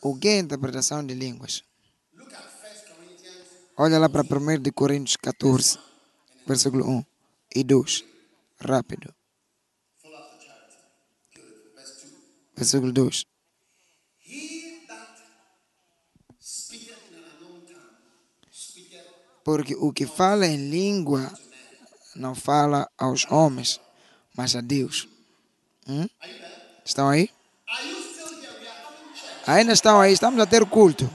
[0.01, 1.63] O que é interpretação de línguas?
[2.15, 5.79] Look at 1 Corinthians Olha lá para 1 de Coríntios 14,
[6.47, 7.05] versículo 1
[7.57, 8.05] e 2.
[8.61, 9.15] Rápido.
[10.01, 10.79] full of the charity.
[11.35, 11.75] Good.
[11.77, 12.13] Verse 2.
[12.57, 13.27] Versículo 2.
[14.25, 15.19] He that
[16.41, 19.05] speaketh in an unknown tongue speaketh
[19.45, 21.31] Porque o que fala em língua
[22.19, 23.81] não fala aos homens,
[24.37, 25.09] mas a Deus.
[25.87, 26.09] Hum?
[26.85, 27.31] Estão aí?
[29.47, 30.13] Ainda estão aí?
[30.13, 31.09] Estamos a ter culto.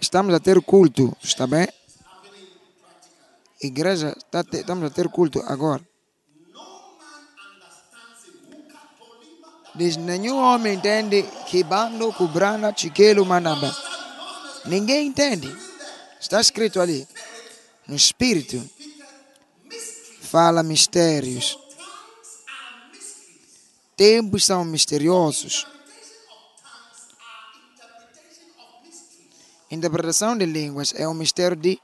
[0.00, 1.68] Estamos a ter culto, está bem?
[3.62, 5.82] Igreja, está a ter- estamos a ter culto agora.
[9.74, 13.74] Diz, nenhum homem entende Kibando, Kubrana, Chiquelo, Manaba.
[14.64, 15.54] Ninguém entende.
[16.20, 17.06] Está escrito ali.
[17.90, 18.56] No Espírito.
[20.20, 21.58] Fala mistérios.
[23.96, 25.66] Tempos são misteriosos.
[29.68, 31.80] Interpretação de línguas é um mistério de,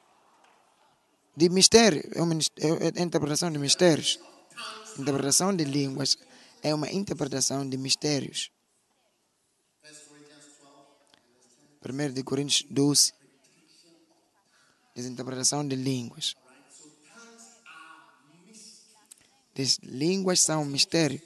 [1.36, 2.08] de mistério.
[2.14, 4.20] É uma é- é interpretação de mistérios.
[4.96, 6.16] Interpretação de línguas
[6.62, 8.52] é uma interpretação de mistérios.
[11.82, 13.25] 1 de Coríntios 12.
[14.96, 16.34] Diz interpretação de línguas.
[19.54, 21.20] Diz, línguas são um mistério.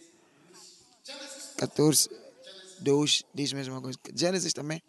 [1.57, 2.11] 14,
[2.81, 3.97] 2 diz a mesma coisa.
[4.13, 4.83] Gênesis também.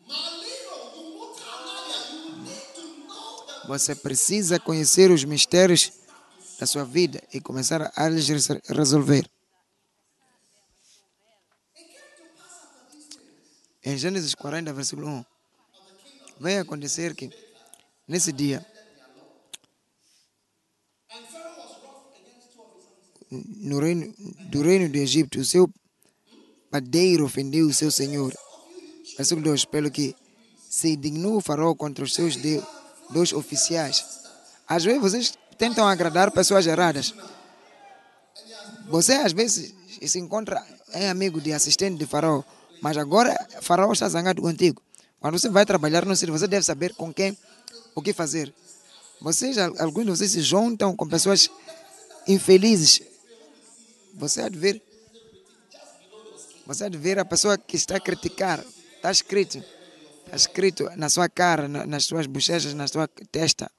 [3.68, 5.92] Você precisa conhecer os mistérios
[6.60, 9.30] da sua vida e começar a lhes res- resolver.
[13.84, 15.26] Em Gênesis 40, versículo 1,
[16.40, 17.30] vai acontecer que
[18.08, 18.66] nesse dia
[23.32, 24.14] no reino,
[24.50, 25.70] do reino do Egito, o seu
[26.70, 28.34] padeiro ofendeu o seu senhor.
[29.18, 30.16] Versículo 2: Pelo que
[30.70, 32.62] se dignou o faraó contra os seus de-
[33.12, 34.04] dois oficiais.
[34.68, 37.14] Às vezes vocês tentam agradar pessoas erradas.
[38.90, 39.74] Você às vezes
[40.06, 40.64] se encontra
[40.94, 42.44] é amigo de assistente de faraó,
[42.82, 44.82] mas agora faraó está zangado contigo.
[45.20, 47.38] Quando você vai trabalhar no sítio, você deve saber com quem,
[47.96, 48.54] o que fazer.
[49.22, 51.50] Vocês, al- alguns de vocês se juntam com pessoas
[52.28, 53.02] infelizes.
[54.16, 54.82] Você há de ver.
[56.66, 58.64] Você há de ver a pessoa que está a criticar.
[58.96, 59.58] Está escrito.
[60.26, 63.70] Está escrito na sua cara, na- nas suas bochechas, na sua testa.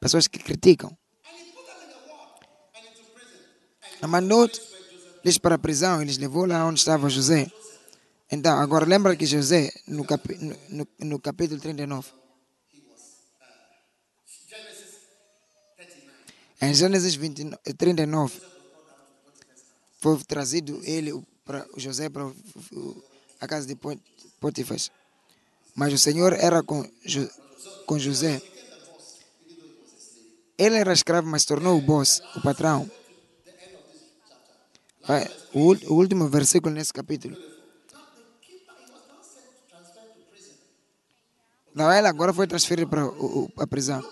[0.00, 0.96] Pessoas que criticam.
[4.06, 4.48] Mandou
[5.24, 7.50] eles para a prisão, eles levou lá onde estava José.
[8.30, 12.08] Então, agora lembra que José, no, capi, no, no, no capítulo 39,
[16.60, 18.40] em Gênesis 29, 39,
[19.98, 21.12] foi trazido ele,
[21.44, 22.30] para José, para
[23.40, 23.76] a casa de
[24.40, 24.78] Potifar.
[25.74, 26.88] Mas o Senhor era com,
[27.86, 28.40] com José.
[30.58, 32.90] Ele era escravo, mas tornou o boss, o patrão.
[35.52, 37.36] O, último versículo nesse capítulo.
[41.74, 43.02] Não, ele agora foi transferido para
[43.62, 44.02] a prisão.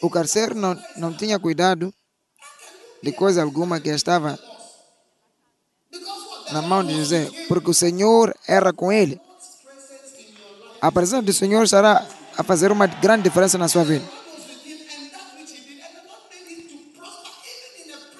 [0.00, 1.92] O carcereiro não, não tinha cuidado
[3.02, 4.38] de coisa alguma que estava
[6.52, 9.20] na mão de José, porque o Senhor era com ele.
[10.80, 14.04] A presença do Senhor estará a fazer uma grande diferença na sua vida.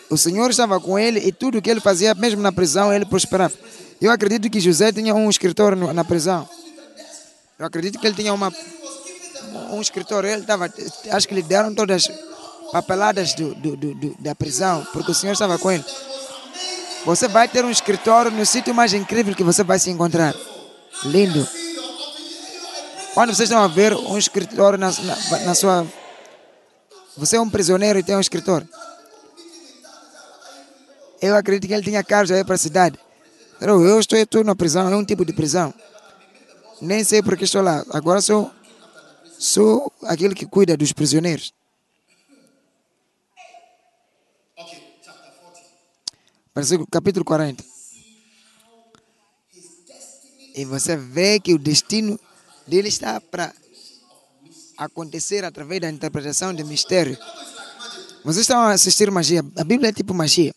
[0.08, 3.54] O Senhor estava com ele e tudo que ele fazia, mesmo na prisão, ele prosperava.
[4.00, 6.48] Eu acredito que José tinha um escritor na prisão.
[7.58, 8.52] Eu acredito que ele tinha uma,
[9.70, 10.28] um escritório.
[10.28, 10.70] Ele estava,
[11.10, 15.32] acho que lhe deram todas as papeladas do, do, do, da prisão, porque o Senhor
[15.32, 15.84] estava com ele.
[17.06, 20.34] Você vai ter um escritório no sítio mais incrível que você vai se encontrar.
[21.04, 21.46] Lindo.
[23.14, 25.86] Quando vocês estão a ver um escritório na, na, na sua.
[27.16, 28.68] Você é um prisioneiro e tem um escritório.
[31.22, 32.98] Eu acredito que ele tinha carros aí para a cidade.
[33.60, 35.72] Eu estou, estou na prisão, é um tipo de prisão.
[36.82, 37.84] Nem sei porque estou lá.
[37.90, 38.50] Agora sou,
[39.38, 41.54] sou aquele que cuida dos prisioneiros.
[46.56, 47.62] Versículo, capítulo 40.
[50.54, 52.18] E você vê que o destino
[52.66, 53.52] dele está para
[54.78, 57.18] acontecer através da interpretação de mistério.
[58.24, 59.44] Vocês estão a assistir magia.
[59.54, 60.54] A Bíblia é tipo magia.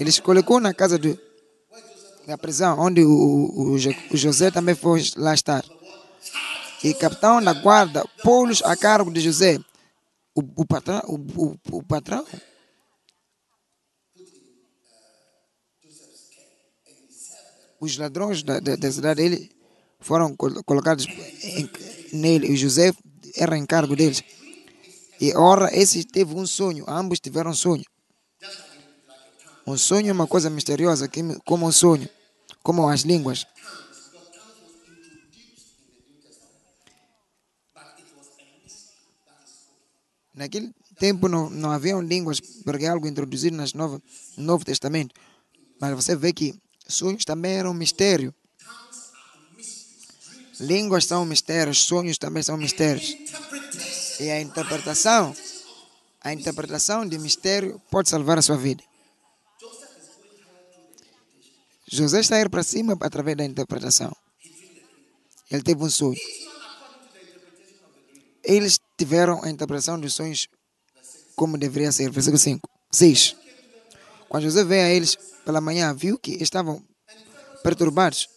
[0.00, 1.16] Ele se colocou na casa do,
[2.26, 5.64] da prisão, onde o, o, o José também foi lá estar.
[6.82, 9.60] E capitão da guarda pô-los a cargo de José.
[10.34, 12.26] O, o patrão, o, o, patrão
[17.80, 19.50] os ladrões da, da, da cidade dele
[20.00, 21.06] foram colocados
[21.42, 21.70] em,
[22.12, 22.52] nele.
[22.52, 22.92] E José
[23.36, 24.22] era encargo deles.
[25.20, 26.84] E ora, esse teve um sonho.
[26.88, 27.84] Ambos tiveram um sonho.
[29.66, 31.10] Um sonho é uma coisa misteriosa,
[31.44, 32.08] como um sonho,
[32.62, 33.44] como as línguas.
[40.32, 44.00] Naquele tempo não, não haviam línguas, porque é algo introduzido nas novo,
[44.36, 45.14] no Novo Testamento.
[45.80, 46.54] Mas você vê que
[46.88, 48.34] sonhos também eram um mistério.
[50.58, 53.14] Línguas são mistérios, sonhos também são mistérios.
[54.18, 55.34] E a interpretação,
[56.20, 58.82] a interpretação de mistério pode salvar a sua vida.
[61.90, 64.14] José está a ir para cima através da interpretação.
[65.50, 66.18] Ele teve um sonho.
[68.42, 70.48] Eles tiveram a interpretação dos sonhos
[71.36, 72.10] como deveria ser.
[72.10, 72.68] Versículo 5.
[72.90, 73.36] 6.
[74.28, 76.82] Quando José veio a eles pela manhã, viu que estavam
[77.62, 78.28] perturbados.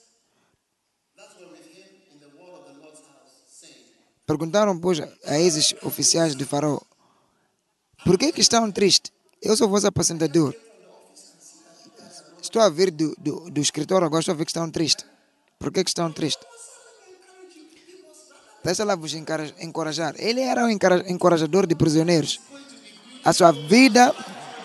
[4.25, 6.79] Perguntaram, pois, a esses oficiais de Faraó:
[8.05, 9.11] Por que, que estão tristes?
[9.41, 10.53] Eu sou vosso apacentador.
[12.41, 15.05] Estou a ver do, do, do escritório agora, estou a ver que estão tristes.
[15.57, 16.45] Por que, que estão tristes?
[18.63, 20.13] Deixa lá vos encorajar.
[20.17, 22.39] Ele era um encorajador de prisioneiros.
[23.23, 24.13] A sua vida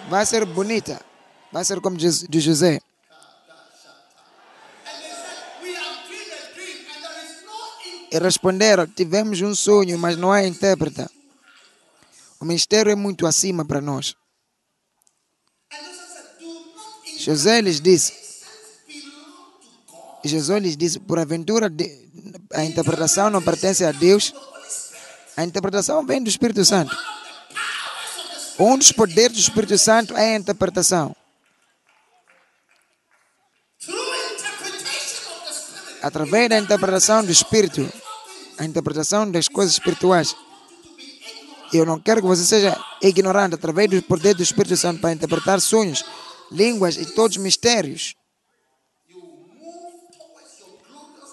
[0.09, 1.01] vai ser bonita.
[1.55, 2.81] Vai ser como de José.
[8.11, 11.07] E responderam: Tivemos um sonho, mas não há intérprete.
[12.41, 14.17] O mistério é muito acima para nós.
[17.19, 18.13] José lhes disse,
[20.25, 21.73] Jesus lhes disse, por aventura
[22.53, 24.35] a interpretação não pertence a Deus,
[25.37, 26.95] a interpretação vem do Espírito Santo.
[28.59, 31.15] Um dos poderes do Espírito Santo é a interpretação.
[36.05, 37.81] Através da interpretação do Espírito,
[38.59, 40.37] a interpretação das coisas espirituais.
[41.73, 45.63] Eu não quero que você seja ignorante através do poder do Espírito Santo para interpretar
[45.63, 46.05] sonhos
[46.53, 48.15] línguas e todos os mistérios.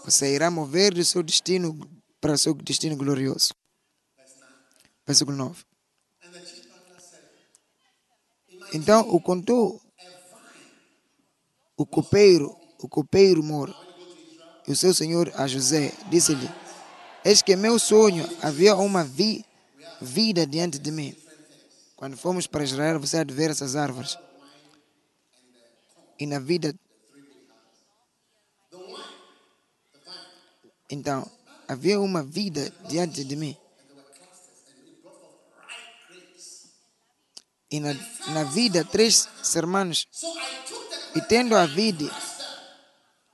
[0.06, 1.77] Você irá mover do seu destino
[2.22, 3.53] para o seu destino glorioso.
[5.06, 5.65] Versículo 9.
[8.73, 9.81] Então o contou
[11.76, 13.90] o copeiro, o copeiro mora.
[14.68, 16.50] E o seu senhor a José disse-lhe:
[17.24, 19.46] Eis que meu sonho havia uma vi,
[20.02, 21.16] vida diante de mim.
[21.96, 24.18] Quando fomos para Israel, você há de ver essas árvores.
[26.20, 26.76] e na vida.
[30.90, 31.30] Então,
[31.68, 33.58] havia uma vida diante de mim.
[37.72, 37.94] E na,
[38.34, 40.08] na vida, três sermãos.
[41.16, 42.06] E tendo a vida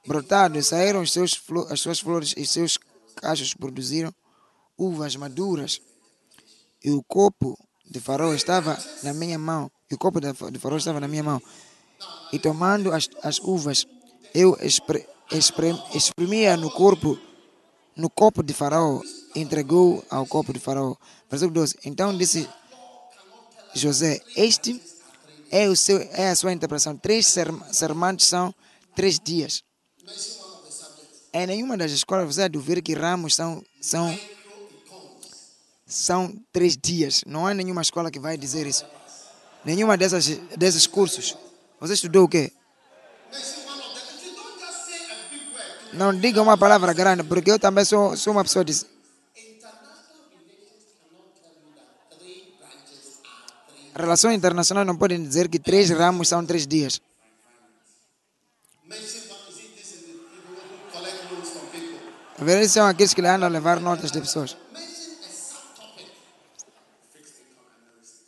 [0.08, 1.40] brotado, saíram os seus,
[1.70, 2.78] as suas flores e seus
[3.16, 4.14] cachos produziram
[4.78, 5.82] uvas maduras.
[6.84, 7.58] E o copo
[7.90, 9.70] de farol estava na minha mão.
[9.92, 11.42] E o copo de fa- de farol estava na minha mão.
[12.32, 13.86] E tomando as, as uvas,
[14.34, 17.18] eu expre, expre, exprimia no corpo,
[17.96, 19.02] no copo de farol,
[19.36, 20.98] e entregou ao copo de farol.
[21.30, 21.80] Versículo 12.
[21.86, 22.48] Então disse
[23.74, 24.82] José, este
[25.52, 26.96] é, o seu, é a sua interpretação.
[26.98, 28.54] Três serm- sermões são
[28.96, 29.64] três dias.
[31.34, 34.20] Em nenhuma das escolas você vai ver que ramos são, são,
[35.86, 37.24] são três dias.
[37.28, 38.86] Não há nenhuma escola que vai dizer isso.
[39.64, 40.26] Nenhuma dessas,
[40.58, 41.38] desses cursos.
[41.80, 42.52] Você estudou o quê?
[45.94, 48.74] Não diga uma palavra grande, porque eu também sou, sou uma pessoa de...
[53.96, 57.02] Relações internacionais não podem dizer que três ramos são três dias.
[62.46, 64.56] Esses são aqueles que andam a levar notas de pessoas.
[64.74, 66.12] Mention a subtopic.
[67.14, 68.22] Fixed income analysis.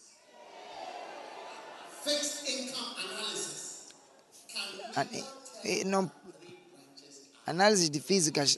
[2.04, 3.58] Fixed income analysis.
[4.52, 5.06] Can A-
[5.68, 6.12] e- e não,
[7.46, 8.58] análises de físicas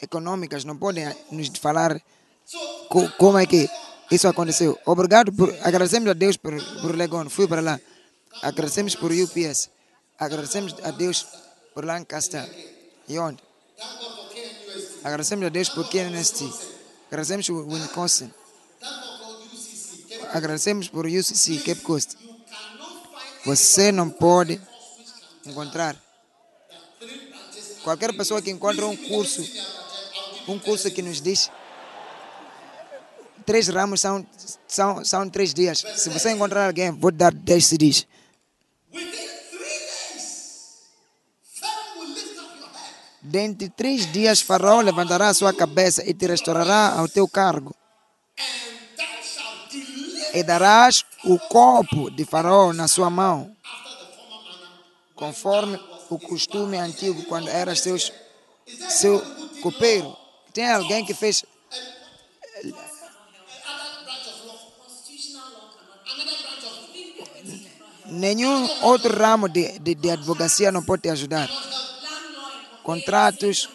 [0.00, 2.00] econômicas não podem nos falar
[2.88, 3.68] co- como é que
[4.10, 4.78] isso aconteceu.
[4.84, 5.48] Obrigado por.
[5.62, 7.28] Agradecemos a Deus por, por Legon.
[7.30, 7.80] Fui para lá.
[8.42, 9.70] Agradecemos por UPS.
[10.18, 11.26] Agradecemos a Deus
[11.74, 12.44] por Lancaster.
[13.08, 13.40] E onde?
[15.06, 16.52] Agradecemos a Deus por KNST.
[17.06, 18.28] Agradecemos por Wisconsin.
[20.32, 22.16] Agradecemos por UCC, Cape Coast.
[23.44, 24.60] Você não pode
[25.46, 25.96] encontrar
[27.84, 29.48] qualquer pessoa que encontra um curso,
[30.48, 31.52] um curso que nos diz
[33.44, 34.26] três ramos são,
[34.66, 35.84] são, são três dias.
[35.94, 38.08] Se você encontrar alguém, vou dar 10 CDs.
[43.26, 47.08] Your head Dentro de três dias, Faraó levantará a sua cabeça e te restaurará ao
[47.08, 47.74] teu cargo.
[50.34, 53.50] E darás o copo de Faraó na sua mão,
[55.14, 55.80] conforme
[56.10, 58.12] o costume antigo, quando eras seus,
[58.88, 59.20] seu
[59.62, 60.16] copeiro.
[60.52, 61.44] Tem alguém que fez
[68.08, 71.50] Nenhum outro ramo de, de, de advocacia não pode te ajudar.
[72.86, 73.68] Contratos,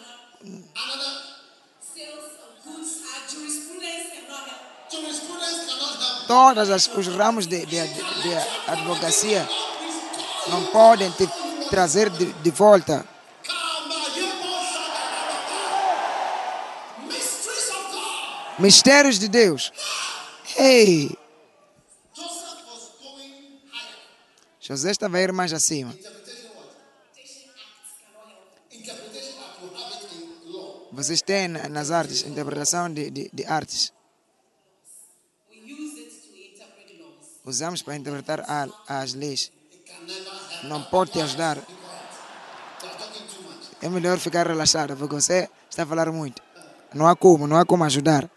[6.26, 8.34] todos as, os ramos de, de, de
[8.66, 9.46] advocacia
[10.48, 11.28] não podem te
[11.68, 13.06] trazer de, de volta.
[18.58, 19.70] Mistérios de Deus.
[20.56, 21.18] Ei, higher.
[24.58, 25.94] José estava a ir mais acima.
[30.92, 33.92] Vocês têm na- nas artes, interpretação de, de, de artes.
[37.44, 38.68] Usamos para interpretar a,
[39.00, 39.50] as leis.
[40.64, 41.58] Não pode te ajudar.
[43.80, 46.40] É melhor ficar relaxado, porque você está a falar muito.
[46.94, 48.30] Não há como, não há como ajudar.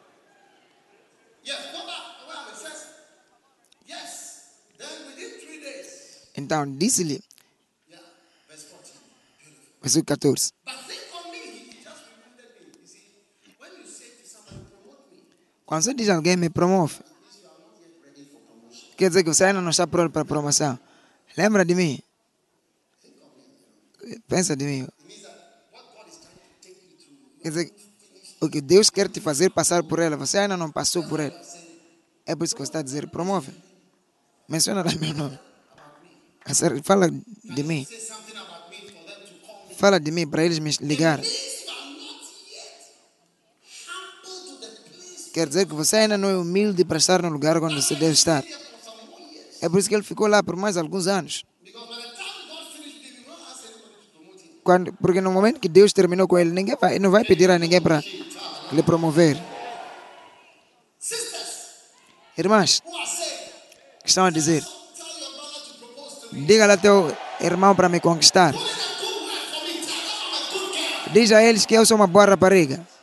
[6.37, 7.21] Então, disse-lhe,
[7.89, 8.05] Yeah,
[8.49, 8.93] verse 14.
[9.81, 10.51] versículo 14.
[15.75, 16.95] Quando você diz alguém me promove,
[18.95, 20.79] quer dizer que você ainda não está pronto para promoção.
[21.35, 22.01] Lembra de mim?
[24.25, 24.87] Pensa de mim.
[27.41, 27.73] Quer dizer,
[28.39, 31.37] o que Deus quer te fazer passar por ela, você ainda não passou por ela.
[32.25, 33.51] É por isso que você está a dizer, promove.
[34.47, 35.37] Menciona lá meu nome.
[36.85, 37.85] Fala de mim.
[39.75, 41.19] Fala de mim para eles me ligar.
[45.35, 48.13] Quer dizer que você ainda não é humilde para estar no lugar onde você deve
[48.13, 48.41] estar.
[49.61, 51.43] É por isso que ele ficou lá por mais alguns anos.
[54.63, 57.59] Quando, porque no momento que Deus terminou com ele, ninguém vai, não vai pedir a
[57.59, 58.01] ninguém para
[58.71, 59.37] lhe promover.
[62.37, 62.81] Irmãs,
[64.03, 64.65] que estão a dizer,
[66.31, 68.55] diga lá teu irmão para me conquistar.
[71.11, 72.94] Diz a eles que eu sou uma boa rapariga.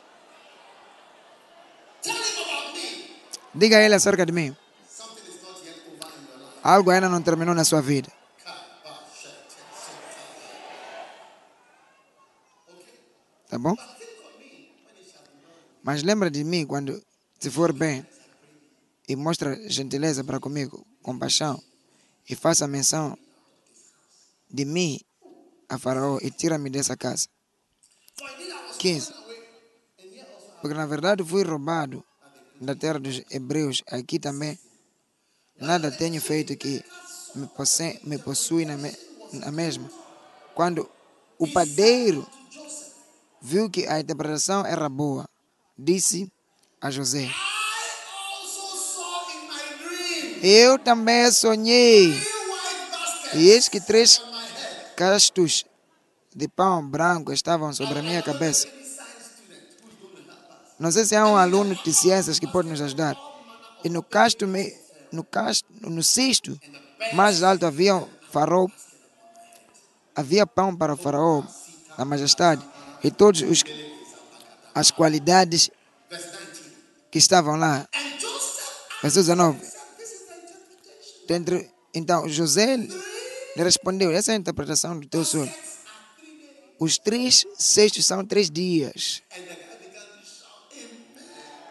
[3.55, 4.55] Diga a ele acerca de mim.
[6.63, 8.11] Algo ainda não terminou na sua vida.
[13.49, 13.75] Tá bom?
[15.83, 17.03] Mas lembra de mim quando
[17.39, 18.05] se for bem
[19.07, 21.61] e mostra gentileza para comigo, compaixão,
[22.27, 23.17] e faça menção
[24.49, 24.99] de mim
[25.67, 27.27] a Faraó e tira-me dessa casa.
[28.79, 29.13] 15.
[30.61, 32.03] Porque na verdade fui roubado
[32.59, 33.83] da terra dos hebreus.
[33.87, 34.57] Aqui também
[35.59, 36.83] nada tenho feito que
[37.35, 38.91] me, posse, me possui na, me,
[39.33, 39.89] na mesma.
[40.53, 40.89] Quando
[41.37, 42.27] o padeiro
[43.41, 45.27] viu que a interpretação era boa,
[45.77, 46.31] disse
[46.79, 47.29] a José:
[50.41, 52.13] Eu também sonhei.
[53.33, 54.21] E eis que três
[54.95, 55.65] castos
[56.35, 58.82] de pão branco estavam sobre a minha cabeça.
[60.79, 63.15] Não sei se há um aluno de ciências que pode nos ajudar.
[63.83, 64.45] E no casto,
[65.11, 66.59] no casto, no cesto
[67.13, 68.67] mais alto havia faraó,
[70.15, 71.43] havia pão para o faraó,
[71.97, 72.63] a majestade
[73.03, 73.63] e todas os
[74.73, 75.69] as qualidades
[77.11, 77.87] que estavam lá.
[79.01, 79.59] Versículo 19.
[81.27, 85.53] Dentro, então José lhe respondeu: Essa é a interpretação do teu sonho.
[86.79, 89.21] Os três sextos são três dias.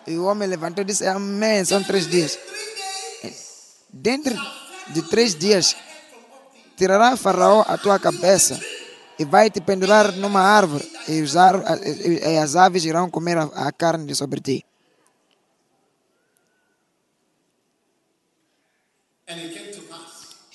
[0.06, 2.38] E o homem levantou e disse: Amém, são três dias.
[3.92, 4.34] Dentro
[4.88, 5.76] de três dias,
[6.76, 8.58] tirará Faraó a tua cabeça
[9.18, 13.72] e vai te pendurar numa árvore, e, os e- as aves irão comer a, a
[13.72, 14.64] carne de sobre ti.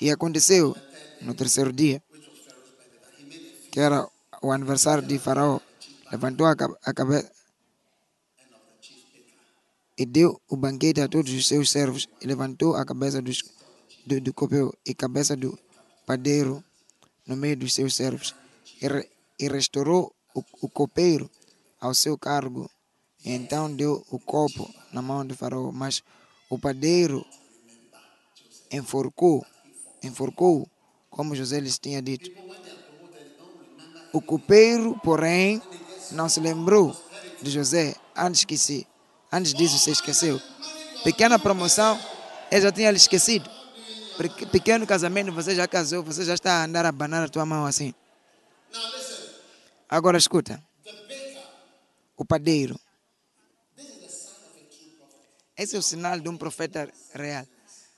[0.02, 0.76] E aconteceu
[1.22, 2.02] no terceiro dia,
[3.72, 4.08] que era
[4.42, 5.60] o aniversário de Faraó,
[6.12, 7.32] levantou a, ca- a cabeça
[9.98, 13.44] e deu o banquete a todos os seus servos, e levantou a cabeça dos,
[14.06, 15.58] do, do copeu e cabeça do
[16.06, 16.64] padeiro
[17.26, 18.36] no meio dos seus servos,
[18.82, 19.10] e, re-
[19.40, 21.30] e restaurou o, o copeiro
[21.80, 22.70] ao seu cargo.
[23.26, 26.04] E então deu o copo na mão de Faraó, mas
[26.50, 27.26] o padeiro
[28.72, 29.46] enforcou,
[30.04, 30.70] enforcou,
[31.10, 32.30] como José lhes tinha dito.
[34.14, 35.62] O copeiro, porém,
[36.12, 36.96] não se lembrou
[37.42, 38.88] de José antes que se,
[39.32, 40.42] antes disso se esqueceu.
[41.04, 42.00] Pequena promoção,
[42.52, 43.50] ele já tinha esquecido.
[44.18, 47.46] Pe- Pequeno casamento, você já casou, você já está a andar a abanar a tua
[47.46, 47.94] mão assim.
[49.90, 50.62] Agora escuta.
[52.16, 52.80] O padeiro.
[55.56, 57.46] Esse é o sinal de um profeta real.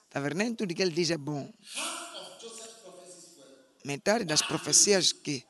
[0.06, 0.36] Está vendo?
[0.36, 1.52] Nem tudo que ele diz é bom.
[3.86, 5.44] Metade das profecias que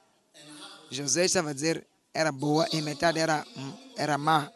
[0.92, 3.46] José estava a dizer era boa e metade era,
[3.98, 4.52] era má.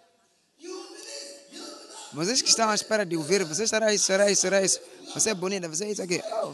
[2.13, 4.79] Vocês que estão à espera de ouvir, você será isso, será isso, será isso.
[5.13, 6.21] Você é bonita, você é isso aqui.
[6.43, 6.53] Oh,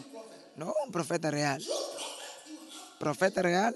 [0.55, 1.57] não é um profeta real.
[2.97, 3.73] Profeta real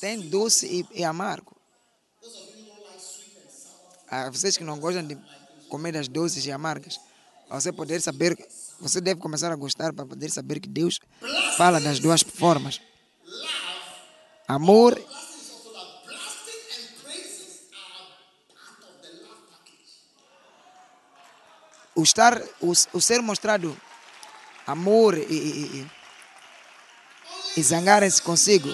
[0.00, 1.54] tem doce e, e amargo.
[4.08, 5.16] Ah, vocês que não gostam de
[5.68, 6.98] comidas doces e amargas,
[7.48, 8.36] você poder saber,
[8.80, 10.98] você deve começar a gostar para poder saber que Deus
[11.56, 12.80] fala das duas formas.
[14.48, 15.00] Amor
[22.00, 23.76] o estar, o, o ser mostrado
[24.66, 25.86] amor e, e,
[27.56, 28.72] e, e zangarem-se consigo.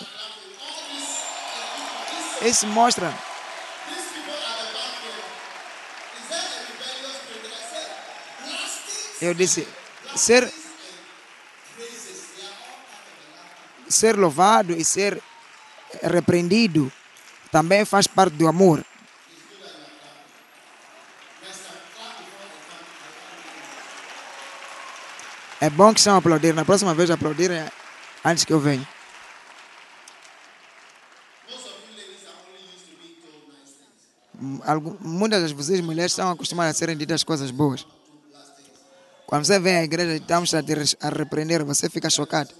[2.43, 3.13] Isso mostra
[9.21, 9.67] Eu disse,
[10.15, 10.53] ser,
[13.89, 15.23] ser louvado e ser
[16.03, 16.93] repreendido
[17.51, 18.85] também faz parte do amor.
[25.61, 26.53] É bom que estão a aplaudir.
[26.53, 27.65] Na próxima vez aplaudirem
[28.25, 28.87] antes que eu venha.
[35.01, 37.87] Muitas de vocês mulheres estão acostumadas a serem ditas coisas boas.
[39.27, 42.51] Quando você vem à igreja e estamos a, a repreender, você fica chocado.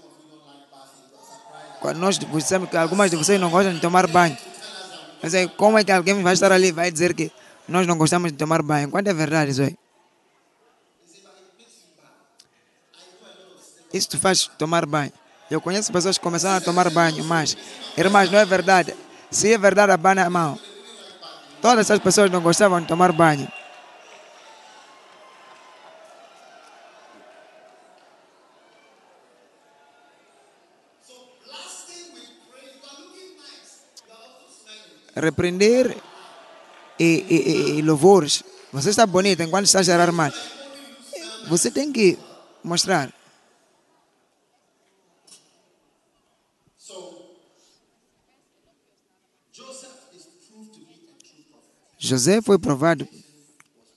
[1.79, 4.37] Quando nós dissemos que algumas de vocês não gostam de tomar banho.
[5.21, 7.31] Aí, como é que alguém vai estar ali e vai dizer que
[7.67, 8.89] nós não gostamos de tomar banho?
[8.89, 9.77] Quando é verdade isso aí?
[13.97, 15.11] Isso te faz tomar banho.
[15.49, 17.57] Eu conheço pessoas que começaram a tomar banho, mas,
[17.97, 18.95] irmãs, não é verdade.
[19.31, 20.59] Se é verdade, a mão.
[21.61, 23.47] Todas essas pessoas não gostavam de tomar banho.
[35.15, 35.97] Repreender
[36.99, 38.43] e, e, e- e louvores.
[38.71, 40.31] Você está bonita enquanto está a gerar mal.
[41.47, 42.19] Você tem que
[42.63, 43.09] mostrar.
[52.07, 53.05] José foi provado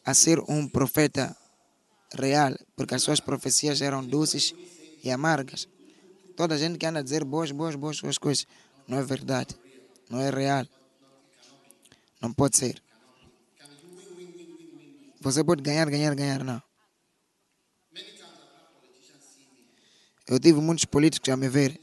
[0.05, 1.37] a ser um profeta
[2.13, 4.53] real, porque as suas profecias eram doces
[5.05, 5.69] e amargas.
[6.37, 8.49] Toda a gente que anda a dizer boas, boas, boas, boas coisas,
[8.89, 9.55] não é verdade,
[10.09, 10.67] não é real.
[12.21, 12.83] Não pode ser.
[15.21, 16.61] Você pode ganhar, ganhar, ganhar, não.
[20.27, 21.81] Eu tive muitos políticos a me ver.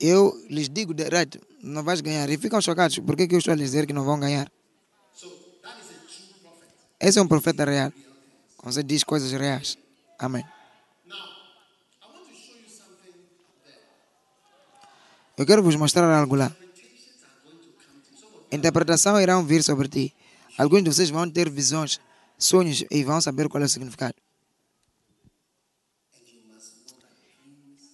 [0.00, 2.28] Eu lhes digo direto, não vais ganhar.
[2.30, 2.98] E ficam chocados.
[2.98, 4.50] Por que, que eu estou a lhes dizer que não vão ganhar?
[6.98, 7.92] Esse é um profeta real.
[8.56, 9.76] Quando você diz coisas reais.
[10.18, 10.44] Amém.
[15.36, 16.54] Eu quero vos mostrar algo lá.
[18.52, 20.14] Interpretação irão vir sobre ti.
[20.58, 22.00] Alguns de vocês vão ter visões,
[22.36, 24.14] sonhos e vão saber qual é o significado.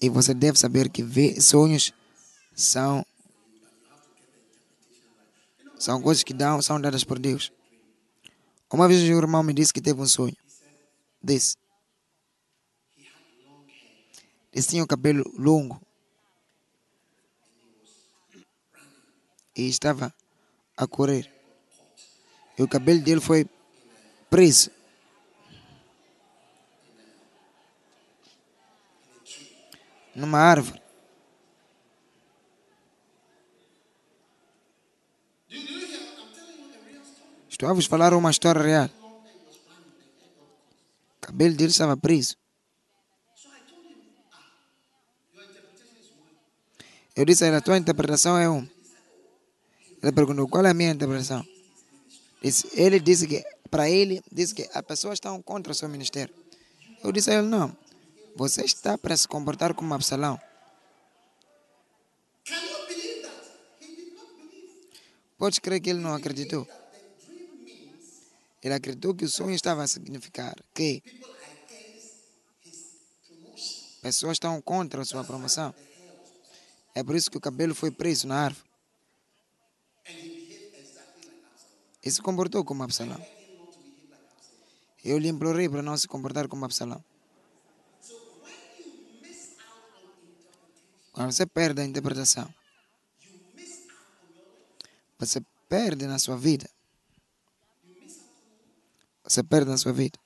[0.01, 1.93] E você deve saber que vê- sonhos
[2.55, 3.05] são
[5.79, 7.53] são coisas que dão, são dadas por Deus.
[8.73, 10.37] Uma vez o irmão me disse que teve um sonho.
[11.23, 11.57] Disse.
[14.53, 15.81] Ele tinha o cabelo longo.
[19.55, 20.13] E estava
[20.77, 21.33] a correr.
[22.59, 23.47] E o cabelo dele foi
[24.31, 24.71] preso.
[30.17, 30.83] Numa árvore.
[37.47, 38.91] Estou a vos falar uma história real.
[41.17, 42.37] O cabelo dele estava preso.
[47.15, 48.67] Eu disse a ele, a tua interpretação é um.
[50.03, 51.47] Ele perguntou, qual é a minha interpretação?
[52.75, 56.35] Ele disse que, para ele, disse que as pessoas estão contra o seu ministério.
[57.03, 57.77] Eu disse a ele, não.
[58.37, 60.39] Você está para se comportar como Absalão.
[65.39, 66.69] Podes crer que ele não acreditou.
[68.63, 71.03] Ele acreditou que o sonho estava a significar que
[74.03, 75.75] pessoas estão contra a sua promoção.
[76.95, 78.69] É por isso que o cabelo foi preso na árvore.
[82.05, 83.21] E se comportou como Absalão.
[85.03, 87.03] Eu lhe implorei para não se comportar como Absalão.
[91.17, 92.47] Quando você perde a interpretação,
[95.19, 96.69] você perde na sua vida.
[99.25, 100.19] Você perde na sua vida.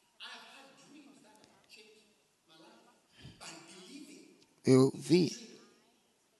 [4.64, 5.30] Eu vi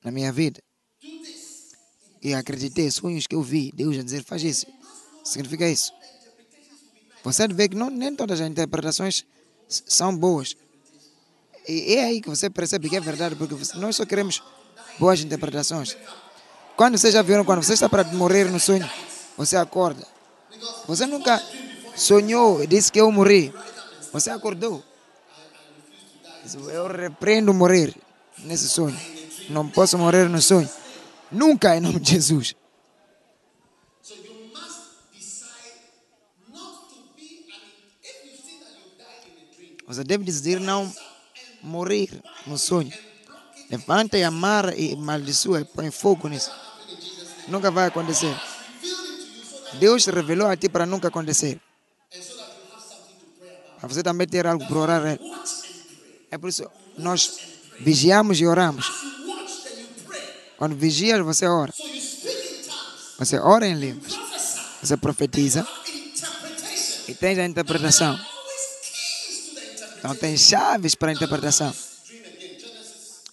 [0.03, 0.61] na minha vida
[2.21, 4.67] e acreditei, sonhos que eu vi, Deus a dizer, faz isso.
[5.23, 5.93] Significa isso.
[7.23, 9.25] Você vê que não, nem todas as interpretações
[9.69, 10.57] são boas.
[11.69, 14.43] E é aí que você percebe que é verdade, porque você- nós só queremos
[14.99, 15.97] boas interpretações.
[16.77, 18.89] Quando vocês já viram, quando você está para morrer no sonho,
[19.37, 20.07] você acorda.
[20.87, 21.43] Você nunca
[21.95, 23.53] sonhou e disse que eu morri.
[24.13, 24.83] Você acordou.
[26.73, 27.95] Eu repreendo morrer
[28.39, 28.99] nesse sonho.
[29.51, 30.69] Não posso morrer no sonho.
[31.31, 32.55] Nunca em nome de Jesus.
[39.87, 40.93] Você deve decidir não
[41.63, 42.11] morrer
[42.47, 42.93] no sonho.
[43.71, 46.51] Levanta e amarra e maldiçoa e põe fogo nisso.
[47.49, 48.35] Nunca vai acontecer.
[49.75, 51.61] Deus revelou a ti para nunca acontecer.
[53.79, 55.19] Para você também ter algo para orar.
[56.31, 56.39] é.
[56.39, 56.69] Por isso
[56.99, 57.39] nós
[57.81, 58.91] vigiamos e oramos.
[60.57, 61.73] Quando vigias, você ora.
[63.19, 64.13] Você ora em línguas.
[64.83, 65.67] Você profetiza
[67.09, 68.19] e tens a interpretação.
[70.01, 71.73] Então tem chaves para a interpretação.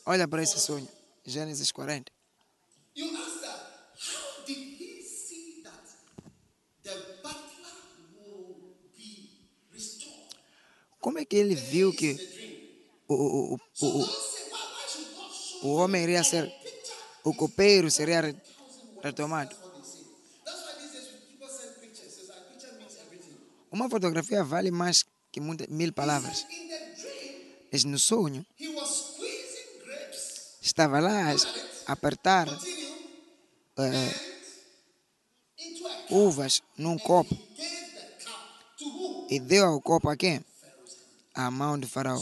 [0.06, 0.88] Olha para esse sonho.
[1.26, 2.12] Gênesis 40.
[2.96, 3.58] You ask that.
[3.96, 5.82] How did he see that
[6.84, 6.92] the
[7.24, 7.74] butler
[8.20, 9.30] will be
[9.72, 10.36] restored?
[11.00, 12.12] Como é que ele viu que
[13.08, 14.08] o, o, o,
[15.64, 16.52] o, homem iria ser.
[17.24, 18.36] O copeiro seria re-
[19.02, 19.56] retomado?
[23.72, 25.06] Uma fotografia vale mais
[25.40, 26.46] que mil palavras.
[27.72, 28.46] Mas no sonho,
[30.62, 33.88] estava lá a apertar a
[36.08, 36.08] cup.
[36.10, 37.38] uvas num copo
[39.30, 40.44] e deu ao copo a quem?
[41.34, 42.22] À mão do faraó.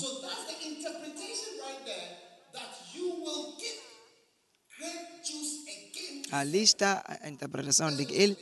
[6.32, 8.38] Ali está a interpretação de que ele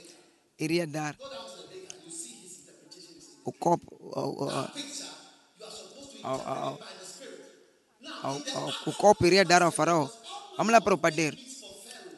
[0.58, 1.16] iria dar
[3.44, 4.50] o copo ao,
[6.24, 6.80] ao,
[8.24, 10.08] ao, o copo iria dar ao faraó
[10.58, 11.38] Vamos lá para o padeiro.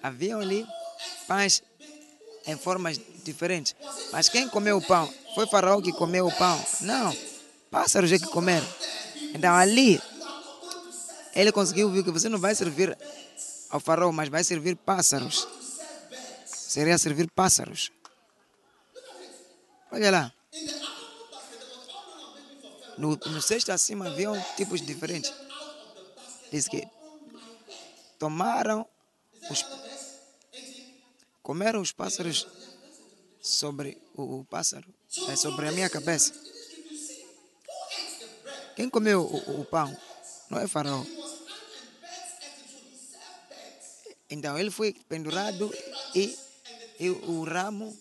[0.04, 0.68] Haviam ali
[1.28, 1.64] pães
[2.46, 3.76] em formas diferentes.
[4.12, 5.12] Mas quem comeu o pão?
[5.34, 6.66] Foi Faraó que comeu o pão?
[6.82, 7.16] Não.
[7.72, 8.68] Pássaros é que comeram.
[9.34, 10.02] Então ali,
[11.34, 12.98] ele conseguiu ver que você não vai servir
[13.70, 15.48] ao Faraó, mas vai servir pássaros.
[16.46, 17.92] Seria servir pássaros.
[19.92, 20.35] Olha lá.
[22.98, 25.32] No, no cesto acima haviam tipos diferentes.
[26.52, 26.88] Diz que
[28.18, 28.86] tomaram
[29.50, 29.66] os,
[31.44, 32.48] comeram os pássaros
[33.42, 34.88] sobre o, o pássaro,
[35.28, 36.34] é, sobre a minha cabeça.
[38.76, 39.96] Quem comeu o, o- pão?
[40.50, 41.04] Não é faraó.
[44.30, 45.72] Então ele foi pendurado
[46.14, 46.38] e,
[47.00, 47.96] e o ramo,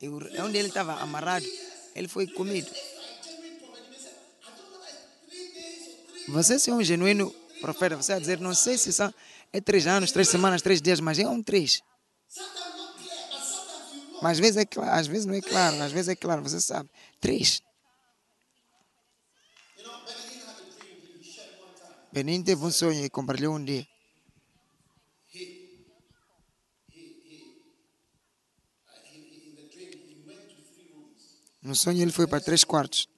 [0.00, 1.46] e o, onde ele estava amarrado,
[1.94, 2.70] ele foi comido.
[6.28, 9.12] Você se é um genuíno profeta, você vai dizer, não sei se são
[9.52, 11.82] é três anos, três semanas, três dias, mas é um três.
[14.22, 16.60] Mas às vezes é claro, às vezes não é claro, às vezes é claro, você
[16.60, 16.88] sabe.
[17.20, 17.60] Três.
[22.12, 23.86] Benin teve um sonho e compartilhou um dia.
[31.62, 33.11] No sonho ele foi para três quartos.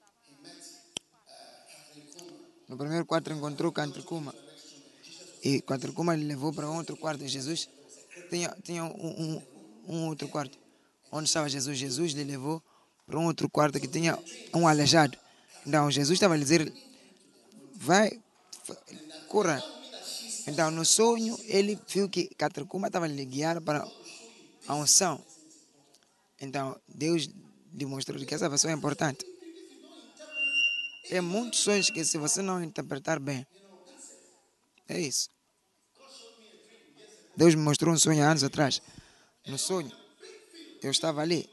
[2.75, 4.35] No primeiro quarto encontrou Cantricuma.
[5.45, 7.25] E Cantricuma levou para outro quarto.
[7.25, 7.69] Jesus
[8.29, 9.43] tinha, tinha um, um,
[9.87, 10.59] um outro quarto.
[11.13, 11.79] Onde estava Jesus?
[11.79, 12.61] Jesus lhe levou
[13.07, 14.19] para um outro quarto que tinha
[14.53, 15.17] um aleijado.
[15.65, 16.73] Então Jesus estava a dizer,
[17.77, 18.21] vai,
[19.29, 19.63] corra.
[20.49, 23.87] Então no sonho ele viu que Cantricuma estava a lhe guiar para
[24.67, 25.25] a unção.
[26.41, 27.31] Então Deus
[27.73, 29.25] demonstrou que essa pessoa é importante.
[31.09, 33.47] Tem muitos sonhos que se você não interpretar bem,
[34.89, 35.29] é isso.
[37.37, 38.81] Deus me mostrou um sonho há anos atrás.
[39.47, 39.93] No sonho,
[40.83, 41.49] eu estava ali,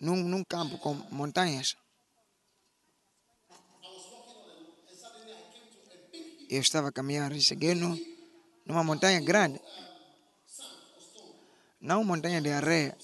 [0.00, 1.76] num, num campo com montanhas.
[6.48, 7.98] Eu estava a caminhar e cheguei no,
[8.64, 9.60] numa montanha grande.
[11.80, 12.96] Não montanha de areia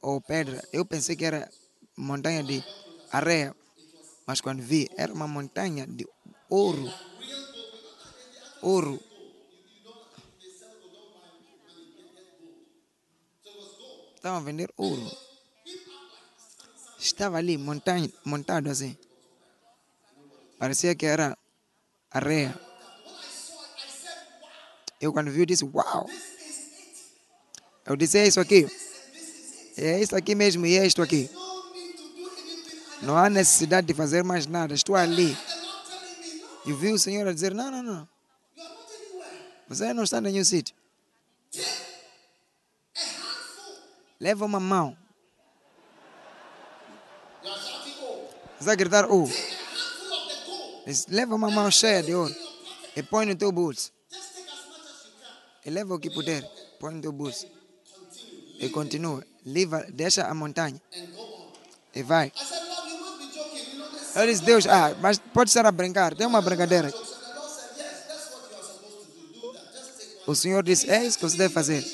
[0.00, 0.62] ou pedra.
[0.72, 1.50] Eu pensei que era
[1.96, 2.64] montanha de
[3.10, 3.54] areia,
[4.26, 6.06] mas quando vi, era uma montanha de
[6.48, 6.92] ouro.
[8.60, 9.00] Ouro.
[14.14, 15.10] Estavam a vender ouro.
[16.98, 18.96] Estava ali montanha, montado assim.
[20.58, 21.36] Parecia que era
[22.08, 22.58] areia.
[25.00, 26.08] Eu quando vi, eu disse, uau!
[27.84, 28.68] Eu disse, é isso aqui.
[29.76, 31.28] É isso aqui mesmo e é isto aqui.
[33.02, 34.74] Não há necessidade de fazer mais nada.
[34.74, 35.36] Estou ali.
[36.64, 38.08] E vi o Senhor a dizer: Não, não, não.
[39.68, 40.74] Você não está em nenhum sítio.
[44.20, 44.96] Leva uma mão.
[47.42, 49.28] Você vai gritar: Oh.
[51.08, 52.34] Leva uma mão cheia de ouro
[52.94, 53.92] e põe no teu bolso.
[55.64, 56.42] E leva o que puder.
[56.78, 57.46] Põe no teu bolso.
[58.60, 59.24] E continua.
[59.44, 60.80] Leva, deixa a montanha.
[61.94, 62.32] E vai.
[64.14, 66.14] Eu disse, Deus, ah, mas pode estar a brincar.
[66.14, 66.92] Tem uma brincadeira.
[70.26, 71.84] O Senhor disse, é isso que você deve fazer.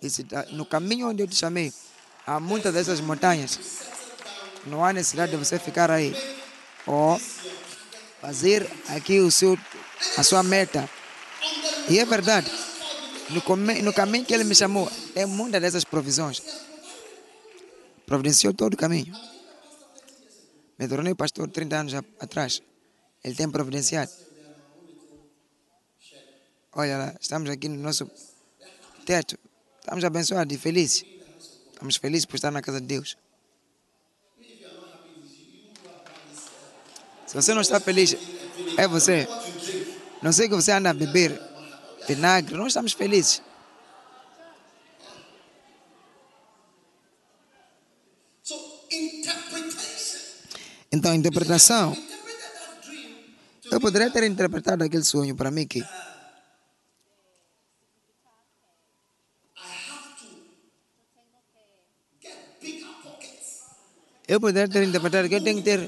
[0.00, 1.72] Disse, "Ah, no caminho onde eu te chamei,
[2.26, 3.58] há muitas dessas montanhas.
[4.64, 6.14] Não há necessidade de você ficar aí.
[6.86, 7.20] Ou
[8.20, 9.58] fazer aqui o seu,
[10.16, 10.88] a sua meta.
[11.88, 12.50] E é verdade.
[13.30, 16.42] No, no caminho que ele me chamou, tem muitas dessas provisões.
[18.06, 19.12] Providenciou todo o caminho.
[20.78, 22.62] Me tornei pastor 30 anos atrás.
[23.24, 24.12] Ele tem providenciado.
[26.72, 28.08] Olha lá, estamos aqui no nosso
[29.04, 29.38] teto.
[29.80, 31.04] Estamos abençoados e felizes.
[31.72, 33.16] Estamos felizes por estar na casa de Deus.
[37.26, 38.16] Se você não está feliz,
[38.76, 39.26] é você.
[40.22, 41.40] Não sei que você anda a beber
[42.06, 42.54] vinagre.
[42.54, 43.42] Nós estamos felizes.
[50.96, 51.94] Então, a interpretação.
[53.70, 55.84] Eu poderia ter interpretado aquele sonho para mim que
[64.26, 65.86] eu poderia ter interpretado que eu tenho que ter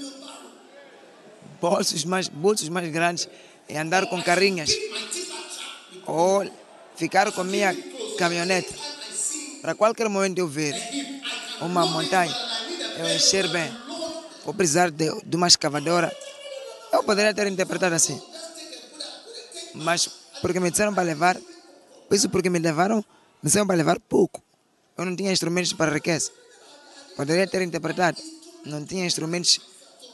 [1.58, 3.26] bolsos mais, bolsos mais grandes
[3.66, 4.70] e andar com carrinhas.
[6.04, 6.46] Ou
[6.96, 7.74] ficar com minha
[8.18, 8.74] caminhonete.
[9.62, 10.74] Para qualquer momento eu ver
[11.62, 12.36] uma montanha,
[12.98, 13.87] eu encher bem.
[14.48, 16.10] Vou precisar de, de uma escavadora
[16.90, 18.18] Eu poderia ter interpretado assim.
[19.74, 20.08] Mas
[20.40, 21.36] porque me disseram para levar,
[22.10, 24.42] isso porque me levaram, me disseram para levar pouco.
[24.96, 26.32] Eu não tinha instrumentos para riqueza.
[27.14, 28.16] Poderia ter interpretado.
[28.64, 29.60] Não tinha instrumentos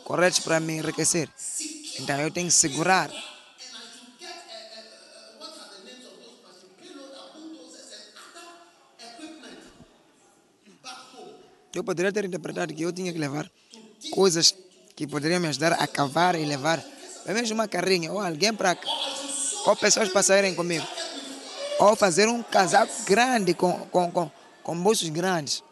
[0.03, 1.31] corretos para me enriquecer.
[2.01, 3.13] Então eu tenho que segurar.
[11.73, 13.49] Eu poderia ter interpretado que eu tinha que levar
[14.11, 14.55] coisas
[14.97, 16.83] que poderiam me ajudar a cavar e levar.
[17.25, 18.77] Pelo menos uma carrinha ou alguém para.
[19.67, 20.87] Ou pessoas para saírem comigo.
[21.79, 24.31] Ou fazer um casaco grande com, com, com,
[24.63, 25.63] com bolsos grandes.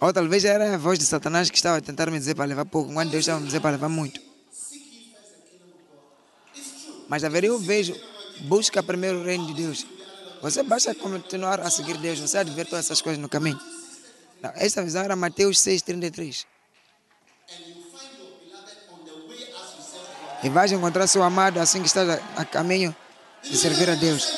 [0.00, 2.66] Ou talvez era a voz de Satanás que estava a tentar me dizer para levar
[2.66, 4.20] pouco, enquanto Deus estava a me dizer para levar muito.
[7.08, 7.94] Mas a ver, eu vejo,
[8.40, 9.86] busca primeiro o reino de Deus.
[10.42, 13.58] Você basta continuar a seguir Deus, você todas essas coisas no caminho.
[14.42, 16.44] Não, essa visão era Mateus 6,33.
[20.42, 22.94] E vais encontrar seu amado assim que estás a, caminho
[23.42, 24.28] de servir a Deus.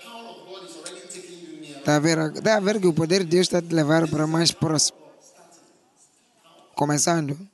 [0.04, 1.80] power of God is already taking you nearer?
[1.80, 4.08] Está a ver, está a ver que o poder de Deus está a te levar
[4.08, 4.98] para mais próximo.
[6.76, 7.53] Começando.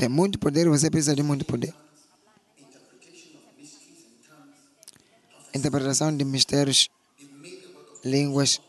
[0.00, 1.74] Tem muito poder, você precisa de muito poder.
[5.54, 6.88] Interpretação de mistérios,
[8.02, 8.62] línguas.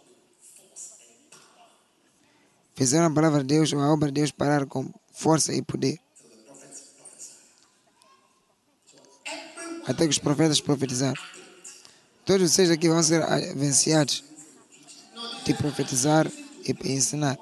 [2.76, 6.02] Fizeram a palavra de Deus ou a obra de Deus parar com força e poder.
[9.88, 11.22] Até que os profetas profetizaram.
[12.26, 13.22] Todos vocês aqui vão ser
[13.56, 14.22] venciados
[15.46, 16.30] de profetizar
[16.66, 17.40] e ensinar.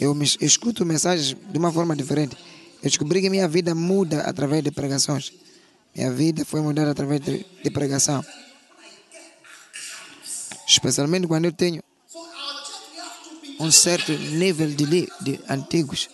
[0.00, 2.36] Eu me- escuto mensagens de uma forma diferente.
[2.82, 5.32] Eu descobri que minha vida muda através de pregações.
[5.94, 8.24] Minha vida foi mudada através de, de pregação.
[10.66, 11.82] Especialmente quando eu tenho
[13.58, 16.08] um certo nível de, de antigos.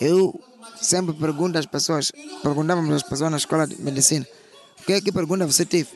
[0.00, 0.40] Eu
[0.80, 2.12] sempre pergunto às pessoas,
[2.42, 4.26] perguntávamos às pessoas na escola de medicina,
[4.80, 5.88] o que é que pergunta você teve?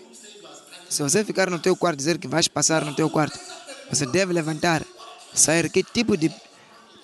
[0.89, 3.39] Se você ficar no teu quarto dizer que vais passar no teu quarto,
[3.91, 4.87] você deve levantar,
[5.35, 6.33] sair que tipo de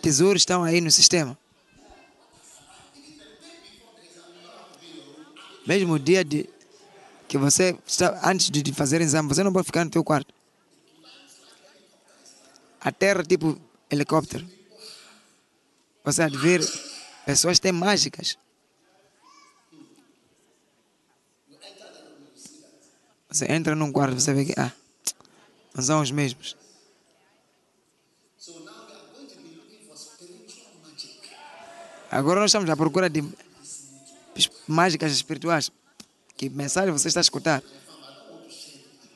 [0.00, 1.36] tesouros estão aí no sistema.
[5.66, 6.48] Mesmo o dia de
[7.26, 10.32] que você está antes de fazer exame, você não pode ficar no teu quarto.
[12.80, 13.60] A terra tipo
[13.90, 14.48] helicóptero.
[16.04, 16.64] Você há de ver
[17.24, 18.38] pessoas têm mágicas.
[23.28, 24.72] Você entra num quarto, você vê que ah,
[25.74, 26.56] não são os mesmos.
[32.10, 33.24] Agora nós estamos à procura de
[34.66, 35.70] mágicas espirituais.
[36.36, 37.62] Que mensagem você está a escutar?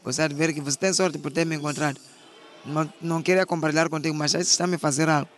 [0.02, 2.00] Você há de ver que você tem sorte por ter me encontrado.
[2.64, 5.30] Não, não queria compartilhar contigo, mas isso está a me fazer algo.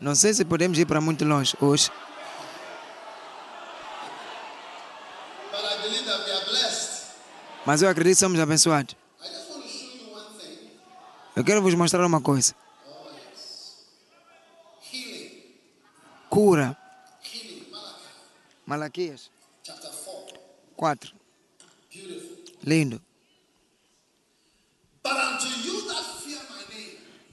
[0.00, 1.90] Não sei se podemos ir para muito longe hoje,
[7.64, 8.94] mas eu acredito que somos abençoados.
[11.34, 12.54] Eu quero vos mostrar uma coisa:
[16.34, 16.76] cura.
[18.66, 19.30] Malaquias
[19.62, 20.40] chapter 4.
[20.76, 21.14] 4.
[21.92, 22.44] Beautiful.
[22.64, 23.00] Lindo.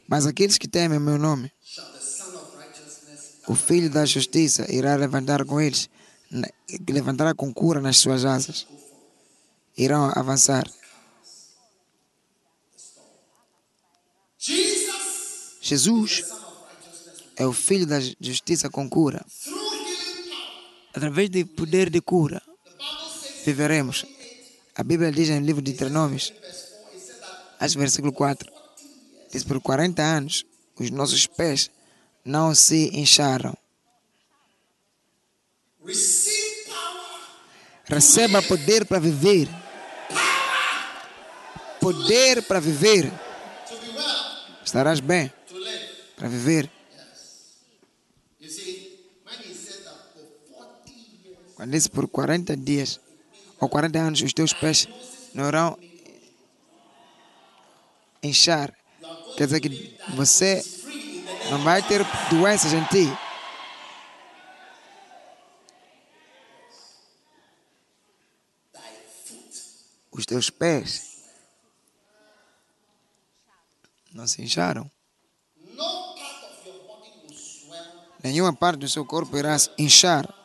[0.08, 1.52] Mas aqueles que temem meu nome,
[3.48, 5.90] o Filho da Justiça irá levantar com eles,
[6.88, 8.68] levantará com cura nas suas asas.
[9.76, 10.70] Irão avançar.
[15.62, 16.41] Jesus
[17.42, 19.26] é o Filho da Justiça com cura.
[20.94, 22.40] Através do poder de cura,
[23.44, 24.06] viveremos.
[24.76, 26.32] A Bíblia diz no livro de Deuteronômios,
[27.60, 28.52] acho versículo 4,
[29.32, 30.46] diz por 40 anos
[30.78, 31.72] os nossos pés
[32.24, 33.58] não se incharam.
[37.86, 39.48] Receba poder para viver.
[41.80, 43.12] Poder para viver.
[44.64, 45.34] Estarás bem
[46.16, 46.70] para viver.
[48.42, 53.00] You see, when he said that for 40 years, Quando disse por 40 dias
[53.60, 54.88] ou 40 anos os teus pés
[55.32, 55.78] não irão
[58.24, 58.76] inchar,
[59.38, 60.66] quer dizer que você
[61.52, 63.08] não vai ter doenças em ti.
[70.12, 71.22] Os teus pés
[74.12, 74.90] não se incharam.
[78.24, 80.41] Nenhuma parte do seu corpo irá inchar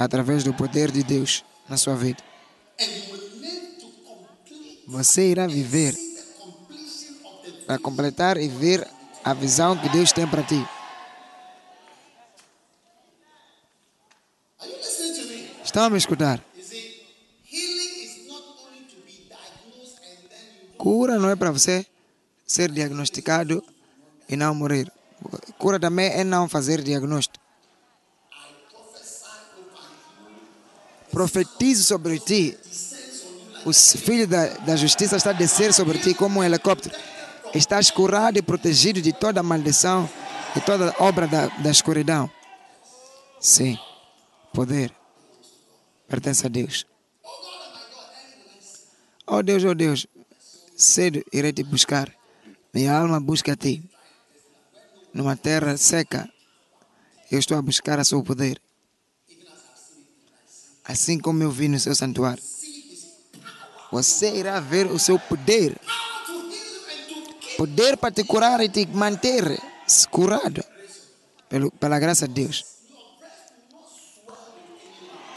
[0.00, 2.24] através do poder de Deus na sua vida.
[4.86, 5.94] Você irá viver
[7.66, 8.88] para completar e ver
[9.22, 10.66] a visão que Deus tem para ti.
[15.62, 16.42] Estão a me escutar?
[20.78, 21.86] Cura não é para você
[22.46, 23.62] ser diagnosticado
[24.26, 24.90] e não morrer.
[25.58, 27.39] Cura também é não fazer diagnóstico.
[31.10, 32.56] Profetizo sobre ti.
[33.64, 36.94] O filho da, da justiça está a descer sobre ti como um helicóptero.
[37.54, 40.08] Estás curado e protegido de toda maldição
[40.56, 42.30] e toda obra da, da escuridão.
[43.40, 43.78] Sim,
[44.52, 44.94] poder
[46.10, 46.84] pertence a Deus.
[49.26, 50.08] Oh Deus, oh Deus,
[50.76, 52.12] cedo irei te buscar.
[52.74, 53.88] Minha alma busca a ti.
[55.14, 56.28] Numa terra seca,
[57.30, 58.60] eu estou a buscar a seu poder.
[60.84, 62.42] Assim como eu vi no seu santuário.
[63.92, 65.76] Você irá ver o seu poder.
[67.56, 69.60] Poder para te curar e te manter
[70.10, 70.64] curado.
[71.78, 72.64] Pela graça de Deus.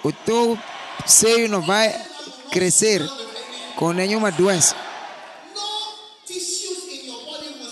[0.03, 0.57] O teu
[1.05, 1.89] seio não vai
[2.51, 3.01] crescer
[3.75, 4.75] com nenhuma doença.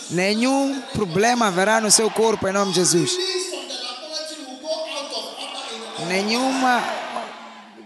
[0.09, 3.11] Nenhum problema haverá no seu corpo em nome de Jesus.
[6.07, 7.00] Nenhuma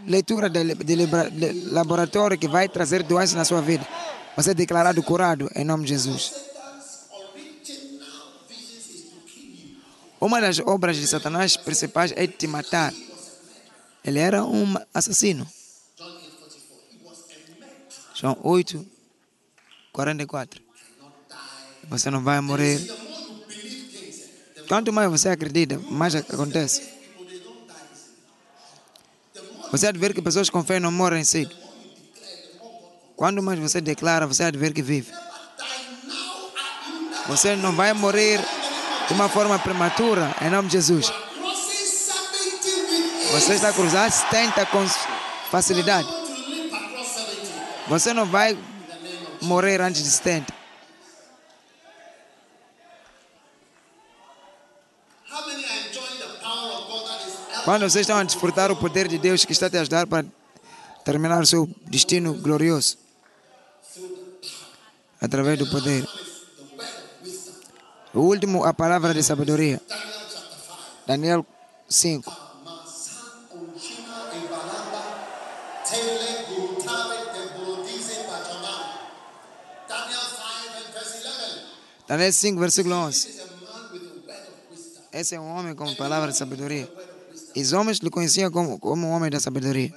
[0.08, 3.88] leitura de, de de laboratório que vai trazer doença na sua vida.
[4.36, 6.34] Você é declarado curado em nome de Jesus.
[10.20, 12.94] Uma das obras de Satanás principais é te matar.
[14.04, 15.48] Ele era um assassino.
[18.16, 18.96] John 8
[19.96, 20.62] 44.
[21.00, 21.90] João 8, 44.
[21.90, 22.80] Você não vai morrer.
[24.68, 26.95] Quanto mais você acredita, mais acontece.
[29.76, 31.54] Você há ver que pessoas com fé não morrem cedo.
[33.18, 35.12] Quando mais você declara, você há ver que vive.
[37.28, 38.40] Você não vai morrer
[39.06, 41.10] de uma forma prematura, em nome de Jesus.
[41.10, 44.88] Crossing 70 with Você está a cruzar 70 com
[45.52, 46.08] facilidade.
[46.08, 47.90] to leap across 70.
[47.90, 48.58] Você não vai
[49.42, 50.55] morrer antes de 70.
[57.66, 60.24] Quando vocês estão a desfrutar o poder de Deus que está a te ajudar para
[61.04, 62.96] terminar o seu destino glorioso
[65.20, 66.08] através do poder.
[68.14, 69.82] O último, a palavra de sabedoria.
[71.08, 71.44] Daniel
[71.90, 72.32] 5.
[75.90, 78.76] Tele Gutare Temporodize Bachana.
[79.90, 82.08] Daniel 5 and verse 11.
[82.08, 83.28] Daniel 5, versículo 11.
[83.28, 85.04] Is a man with a word of wisdom.
[85.12, 86.88] Esse é um homem com palavra de sabedoria.
[87.56, 89.94] Os homens lhe conheciam como, como um homem da sabedoria.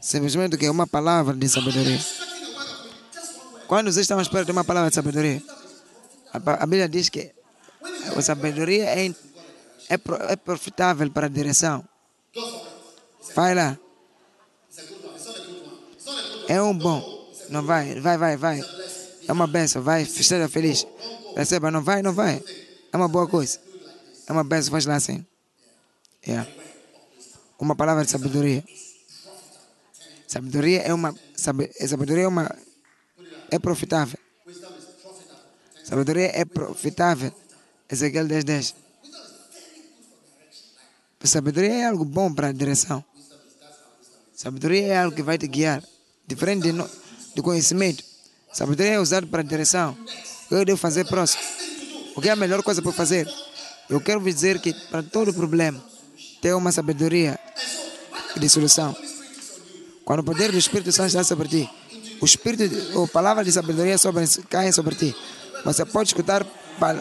[0.00, 2.00] Simplesmente que uma palavra de sabedoria.
[3.66, 5.42] Quando vocês estão à espera de uma palavra de sabedoria,
[6.32, 7.32] a, Bíblia diz que
[8.16, 9.98] a sabedoria é, é,
[10.30, 11.86] é profitável para a direção.
[13.34, 13.78] Vai lá.
[16.48, 17.28] É um bom.
[17.50, 18.60] Não vai, vai, vai, vai.
[19.28, 20.86] É uma benção, vai, esteja feliz.
[21.36, 22.42] Receba, não vai, não vai.
[22.92, 23.60] É uma boa coisa.
[24.26, 25.24] É uma benção, faz lá assim.
[26.26, 26.50] Yeah.
[27.58, 28.64] Uma palavra de sabedoria.
[30.26, 31.14] Sabedoria é uma.
[31.34, 32.54] Sabe, sabedoria é uma.
[33.50, 34.18] É profitável.
[35.84, 37.32] Sabedoria é profitável.
[37.90, 38.74] Ezequiel 10, 10.
[41.24, 43.04] Sabedoria é algo bom para a direção.
[44.34, 45.82] Sabedoria é algo que vai te guiar.
[46.26, 46.68] Diferente
[47.34, 48.04] de conhecimento.
[48.52, 49.96] Sabedoria é usado para a direção.
[50.50, 51.42] Eu devo fazer próximo?
[52.16, 53.28] O que é a melhor coisa para fazer?
[53.88, 55.82] Eu quero vos dizer que para todo problema
[56.40, 57.38] tem uma sabedoria
[58.36, 58.94] de solução.
[60.04, 61.70] Quando o poder do Espírito Santo está sobre ti,
[62.20, 65.14] o Espírito, ou palavra de sabedoria sobre, caem sobre ti.
[65.64, 66.44] Você pode escutar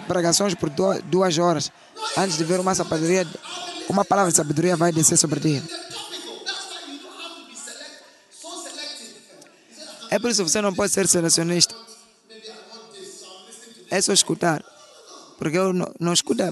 [0.08, 1.72] pregações por du- duas horas
[2.16, 3.26] Antes de ver uma sabedoria,
[3.90, 5.62] uma palavra de sabedoria vai descer sobre ti.
[5.62, 6.46] The topical.
[6.46, 8.04] That's why you don't have to be select,
[8.40, 9.16] so selective.
[9.16, 11.76] You say, "Ah, É por isso que você não pode ser selecionista.
[13.90, 14.64] É só escutar.
[15.38, 16.52] Porque eu não, não escuta.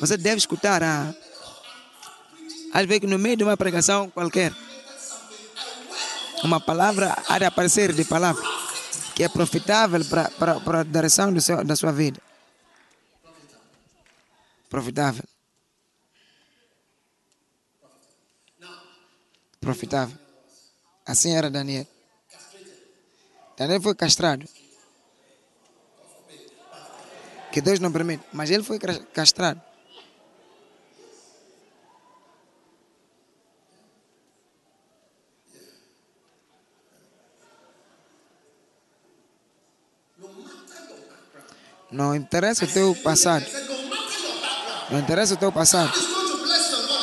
[0.00, 0.82] Você deve escutar.
[0.82, 1.14] Ah.
[2.72, 4.52] Às vezes, no meio de uma pregação qualquer,
[6.44, 8.42] uma palavra há de aparecer de palavra
[9.14, 12.20] que é profitável para, para, para a direção do seu, da sua vida.
[14.68, 15.24] Profitável.
[19.60, 20.16] Profitável.
[21.04, 21.84] Assim era Daniel.
[23.56, 24.46] Daniel foi castrado.
[27.52, 28.24] Que Deus não permite.
[28.32, 28.78] Mas ele foi
[29.12, 29.60] castrado.
[41.90, 43.46] Não interessa o teu passado.
[44.90, 45.92] Não interessa o teu passado.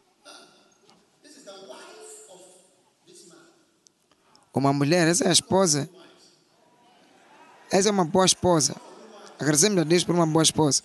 [4.54, 5.90] Uma mulher, essa é a esposa.
[7.72, 8.76] Essa é uma boa esposa.
[9.40, 10.84] Agradecemos a Deus por uma boa esposa.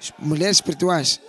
[0.00, 1.20] Es- Mulheres espirituais.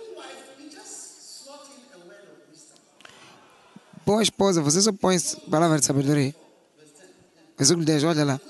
[4.06, 5.16] Boa esposa, você só põe
[5.50, 6.34] palavra de sabedoria.
[7.56, 8.40] Versículo 10, olha lá.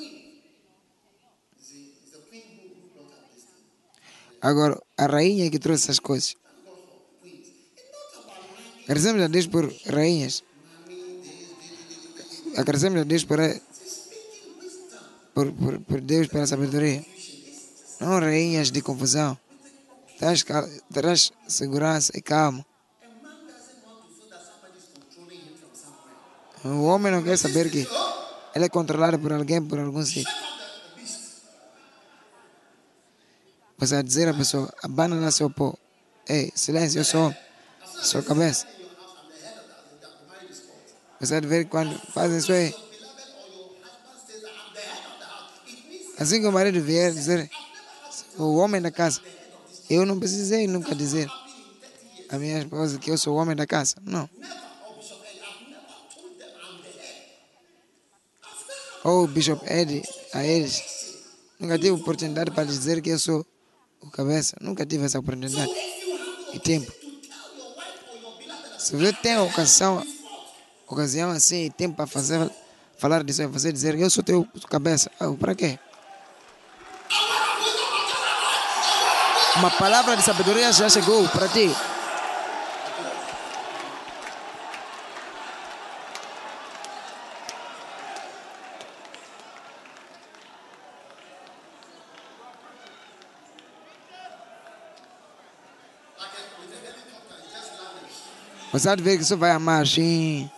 [4.41, 6.37] Agora, a rainha é que trouxe essas coisas.
[8.85, 10.43] Agradecemos a Deus por rainhas.
[12.57, 13.39] Agradecemos a Deus por,
[15.35, 17.05] por, por, por Deus pela sabedoria.
[18.01, 19.39] Não rainhas de confusão.
[20.19, 20.45] Traz,
[20.93, 22.65] traz segurança e calma.
[26.65, 27.87] O homem não quer saber que
[28.55, 30.33] ele é controlado por alguém por algum sítio.
[33.77, 35.75] Você vai dizer à pessoa, abana seu pó.
[36.27, 37.35] Ei, silêncio, eu sou,
[38.03, 38.67] sou cabeça.
[41.25, 42.75] Você vai ver quando fazem isso aí.
[46.19, 47.51] Assim que o marido vier dizer,
[48.39, 49.21] o homem da casa,
[49.89, 51.29] eu não precisei nunca dizer
[52.29, 53.97] a minha esposa que eu sou o homem da casa.
[54.03, 54.29] Não.
[59.03, 60.03] Ou o Bishop Eddie,
[60.33, 60.83] a eles,
[61.59, 63.47] nunca tive oportunidade para dizer que eu sou
[64.01, 64.57] o cabeça.
[64.61, 65.73] Nunca tive essa oportunidade
[66.53, 66.93] e tempo.
[68.79, 70.05] Se você tem ocasião,
[70.95, 72.51] ocasião assim tempo para fazer,
[72.97, 75.11] falar é você dizer eu sou teu cabeça.
[75.21, 75.79] Ah, para quê?
[79.57, 81.71] Uma palavra de sabedoria já chegou para ti.
[98.73, 100.51] Você há de ver que isso vai amar assim.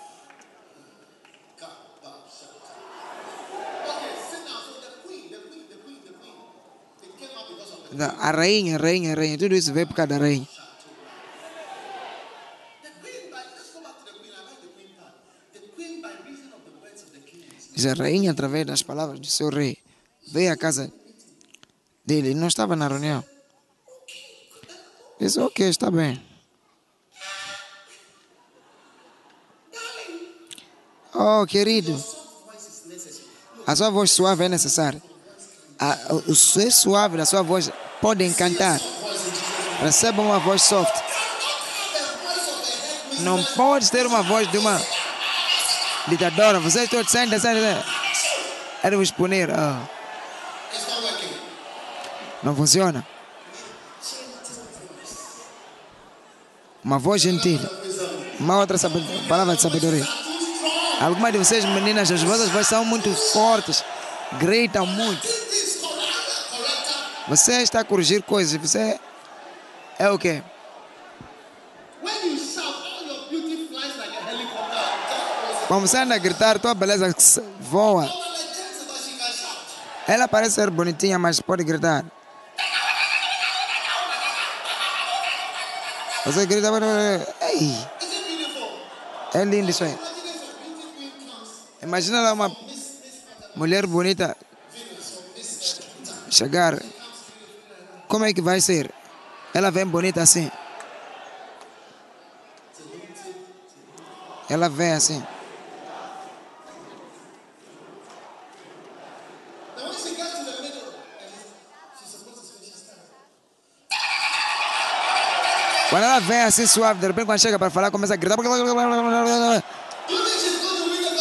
[8.04, 10.48] A rainha, rainha, rainha, tudo isso veio por causa da rainha.
[17.74, 19.76] Diz a rainha, através das palavras do seu rei,
[20.28, 20.90] veio à casa
[22.04, 22.28] dele.
[22.28, 23.22] Ele não estava na reunião.
[25.20, 26.22] Disse, ok, está bem.
[31.14, 32.02] Oh, querido.
[33.66, 35.02] A sua voz suave é necessária.
[35.78, 37.70] A- o ser suave da sua voz
[38.00, 38.80] pode encantar.
[39.82, 40.94] Receba uma voz soft.
[43.20, 44.80] Não pode ter uma voz de uma
[46.08, 46.60] ditadora.
[46.60, 47.76] Vocês todos sentem, sentem,
[48.82, 49.50] de vos punir.
[49.50, 49.80] Ah,
[52.42, 53.06] não funciona.
[56.84, 57.58] Uma voz gentil.
[58.38, 58.78] Uma outra
[59.28, 60.06] palavra de sabedoria.
[61.00, 63.84] Algumas de vocês, meninas, as vossas vozes são muito fortes.
[64.38, 65.26] Gritam muito.
[67.28, 68.60] Você está a corrigir coisas.
[68.60, 69.00] Você
[69.98, 70.42] é o quê?
[75.66, 77.12] Quando você anda a gritar, tua beleza
[77.60, 78.08] voa.
[80.06, 82.04] Ela parece ser bonitinha, mas pode gritar.
[86.24, 86.68] Você grita,
[87.40, 88.68] ei, it beautiful?
[89.34, 89.96] é lindo isso aí.
[91.82, 92.56] Imagina lá uma
[93.54, 94.36] mulher bonita
[96.30, 96.80] chegar.
[98.08, 98.90] Como é que vai ser?
[99.52, 100.50] Ela vem bonita assim.
[104.48, 105.24] Ela vem assim.
[115.90, 118.36] Quando ela vem assim suave, de repente quando chega para falar, começa a gritar.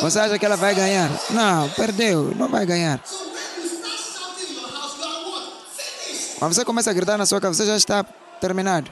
[0.02, 1.10] Você acha que ela vai ganhar?
[1.30, 3.00] Não, perdeu, não vai ganhar.
[6.40, 8.04] Quando você começa a gritar na sua casa, você já está
[8.40, 8.92] terminado.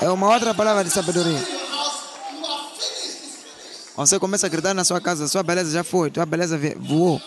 [0.00, 1.38] É uma outra palavra de sabedoria.
[3.94, 7.20] Quando você começa a gritar na sua casa, sua beleza já foi, tua beleza voou.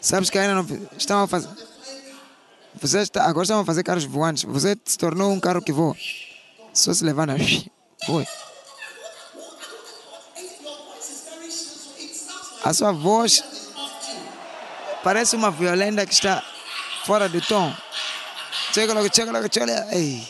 [0.00, 0.66] Sabes que ainda não
[0.96, 1.48] estão a fazer.
[2.80, 4.44] Você está, agora estão a fazer carros voantes.
[4.44, 5.96] Você se tornou um carro que voa.
[6.74, 7.34] Só se levar na.
[8.06, 8.26] Foi.
[12.64, 13.61] A sua voz.
[15.02, 16.42] Parece uma violenta que está
[17.04, 17.74] fora de tom.
[18.72, 19.90] Chega logo, chega logo, chega logo.
[19.92, 20.26] Ei.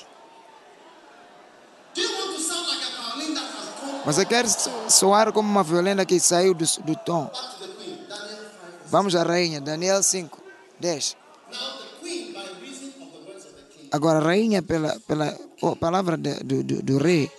[4.05, 7.27] Você quer so- soar como uma violenta que saiu do, do tom.
[7.27, 7.99] back to the queen?
[8.09, 8.51] Daniel
[8.83, 8.89] 5.
[8.91, 10.39] Vamos à rainha, Daniel 5,
[10.81, 11.17] 10.
[11.53, 14.99] Now the queen, by reason of the words of the king, Agora, a rainha, pela,
[15.07, 17.31] pela oh, palavra de- do, do, do rei,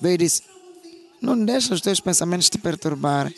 [0.00, 0.42] veio e disse:
[1.20, 3.32] Não deixa os teus pensamentos te perturbar,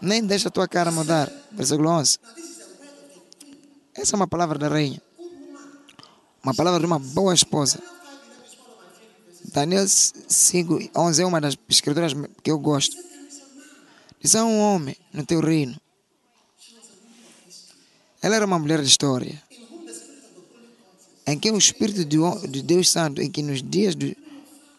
[0.00, 1.30] nem deixa a tua cara mudar.
[1.52, 2.18] Versículo 11.
[3.98, 5.00] Essa é uma palavra da rainha.
[6.42, 7.82] Uma palavra de uma boa esposa.
[9.52, 12.12] Daniel 5, 11 é uma das escrituras
[12.42, 12.96] que eu gosto.
[14.20, 15.76] Diz: Há um homem no teu reino.
[18.22, 19.40] Ela era uma mulher de história
[21.28, 22.04] em que o Espírito
[22.48, 24.14] de Deus Santo, em que nos dias do,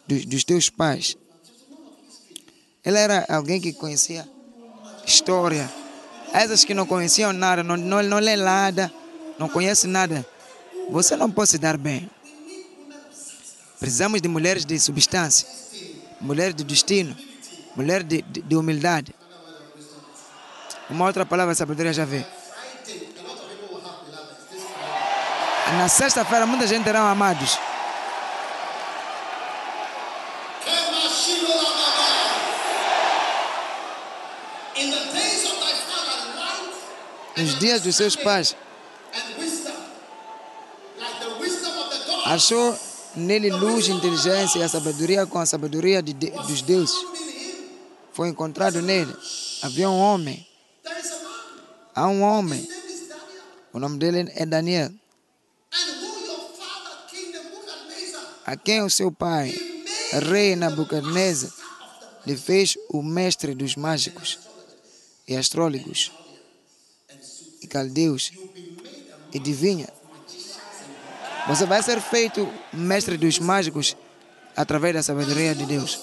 [0.08, 1.16] dos- dos teus pais,
[2.84, 4.28] ela era alguém que conhecia
[5.06, 5.70] história.
[6.34, 8.94] Essas que não conheciam nada, não, não, não lê nada,
[9.38, 10.26] não conhece nada,
[10.90, 12.10] você não pode se dar bem.
[13.80, 15.48] Precisamos de mulheres de substância,
[16.20, 17.16] mulheres de destino,
[17.76, 19.14] mulheres de, de, de humildade.
[20.90, 22.26] Uma outra palavra sabedoria já vê.
[25.78, 27.60] Na sexta-feira, muita gente terá amados.
[37.36, 38.56] Nos dias dos seus pais,
[42.34, 42.78] achou
[43.16, 46.96] nele luz, inteligência e a sabedoria com a sabedoria de, de- dos deuses.
[48.14, 49.16] Foi encontrado nele.
[49.62, 50.46] Havia um homem.
[51.96, 52.68] Há um homem.
[53.74, 54.92] O nome dele é Daniel.
[58.46, 59.54] A quem o seu pai,
[60.30, 61.52] rei Nabucodonosor,
[62.26, 64.40] lhe fez o mestre dos mágicos
[65.28, 66.12] e astrólogos
[67.62, 68.32] e caldeus
[69.34, 69.88] e divinha.
[71.48, 73.96] Você vai ser feito mestre dos mágicos
[74.56, 76.00] através da sabedoria de Deus.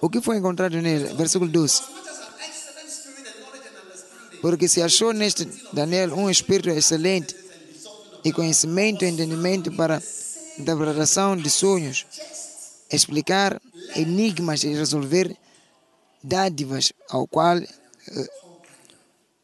[0.00, 1.14] O que foi encontrado nele?
[1.14, 1.80] Versículo 12.
[1.80, 6.28] much as an excellent spirit and knowledge and understanding, Porque se achou neste Daniel um
[6.28, 7.34] espírito excelente
[8.24, 10.02] e conhecimento e entendimento para
[10.58, 12.06] interpretação de sonhos,
[12.92, 13.60] explicar
[13.94, 15.34] enigmas e resolver
[16.22, 17.66] dádivas, ao qual eh,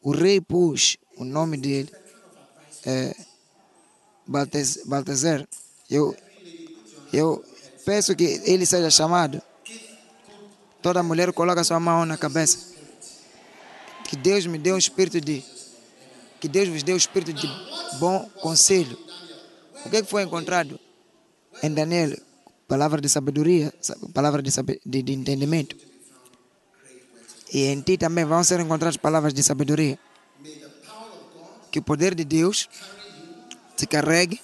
[0.03, 1.91] o rei pôs o nome dele,
[2.85, 3.32] Baltaz-
[4.27, 5.47] Baltazar.
[5.91, 6.17] Eu,
[7.13, 7.45] eu
[7.85, 9.41] peço que ele seja chamado.
[10.81, 12.73] Toda mulher coloca sua mão na cabeça.
[14.09, 15.45] Que Deus me dê um espírito de.
[16.41, 17.47] Que Deus vos dê um espírito de
[17.99, 18.99] bom conselho.
[19.87, 20.79] O que é foi encontrado
[21.63, 22.17] em Daniel?
[22.67, 24.51] Palavra de sabedoria, sa- palavra de,
[24.85, 25.77] de, de entendimento.
[27.53, 29.99] E em ti também vão ser encontradas palavras de sabedoria.
[31.71, 32.69] Que o poder de Deus
[33.83, 34.41] te carregue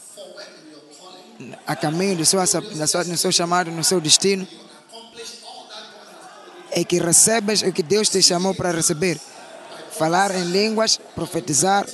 [1.66, 2.40] a caminho do seu,
[3.06, 4.46] no seu chamado, no seu destino.
[6.74, 9.18] E que recebas o que Deus te chamou para receber.
[9.96, 11.86] Falar em línguas, profetizar,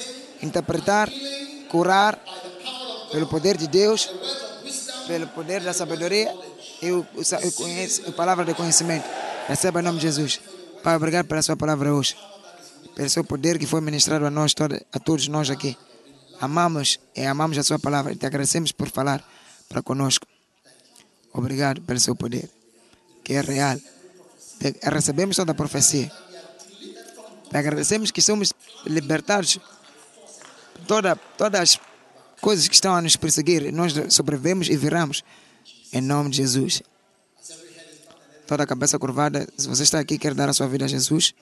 [0.43, 1.09] interpretar,
[1.71, 2.19] curar,
[3.13, 4.11] pelo poder de Deus,
[5.07, 6.35] pelo poder da sabedoria
[6.83, 9.05] e o, o, sa- o conhece- a palavra de conhecimento.
[9.47, 10.41] Receba em nome de Jesus.
[10.83, 12.17] Pai, obrigado pela sua palavra hoje.
[12.95, 14.55] Pelo seu poder que foi ministrado a nós,
[14.93, 15.77] a todos nós aqui.
[16.41, 19.25] Amamos e amamos a sua palavra e te agradecemos por falar
[19.69, 20.27] para conosco.
[21.33, 22.51] Obrigado pelo seu poder,
[23.23, 23.79] que é real.
[24.83, 26.11] Recebemos toda a profecia.
[27.51, 28.53] Te agradecemos que somos
[28.87, 29.61] libertados
[30.79, 31.81] de toda, todas as
[32.41, 33.73] coisas que estão a nos perseguir.
[33.73, 35.25] Nós sobrevivemos e viramos.
[35.93, 36.83] Em nome de Jesus.
[38.47, 39.47] Toda a cabeça curvada.
[39.57, 41.35] Se você está aqui e quer dar a sua vida a Jesus,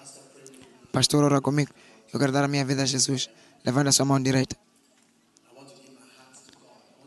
[0.93, 1.73] pastor, ora comigo.
[2.13, 3.29] Eu quero dar a minha vida a Jesus.
[3.65, 4.57] Levanta a sua mão direita.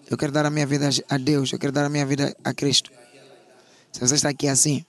[0.09, 1.51] Eu quero dar a minha vida a Deus.
[1.51, 2.91] Eu quero dar a minha vida a Cristo.
[3.91, 4.85] Se você está aqui assim,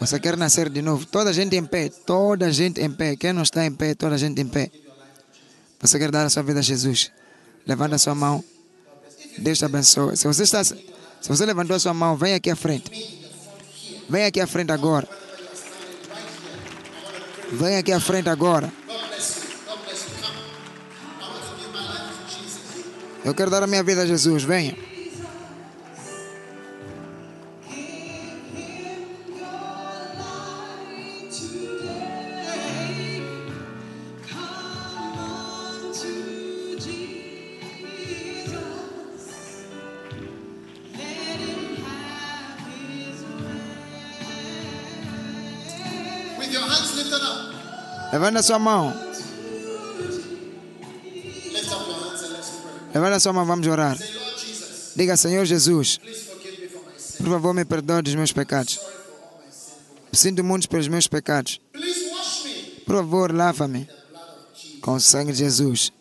[0.00, 1.04] Você quer nascer de novo?
[1.04, 3.16] Toda a gente em pé, toda a gente em pé.
[3.16, 4.70] Quem não está em pé, toda a gente em pé.
[5.78, 7.12] Você quer dar a sua vida a Jesus?
[7.66, 8.42] Levanta a sua mão.
[9.36, 10.16] Deus te abençoe.
[10.16, 10.74] Se você está, se
[11.28, 12.90] você levantou a sua mão, vem aqui à frente.
[14.08, 15.06] Vem aqui à frente agora.
[17.52, 18.72] Vem aqui à frente agora.
[23.24, 24.44] Eu quero dar a minha vida a Jesus.
[24.44, 24.76] Venha.
[48.12, 49.09] Levanta sua mão.
[52.92, 53.96] Levanta a sua mão, vamos orar.
[54.96, 55.98] Diga, Senhor Jesus,
[57.18, 58.80] por favor, me perdoe dos meus pecados.
[60.12, 61.60] Sinto muito pelos meus pecados.
[62.84, 63.88] Por favor, lava-me
[64.80, 65.92] com o sangue de Jesus.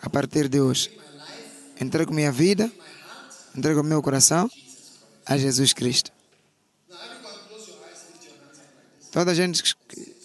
[0.00, 0.96] A partir de hoje,
[1.80, 2.70] entrego minha vida,
[3.56, 4.48] entrego meu coração
[5.26, 6.12] a Jesus Cristo.
[9.10, 9.76] Toda a gente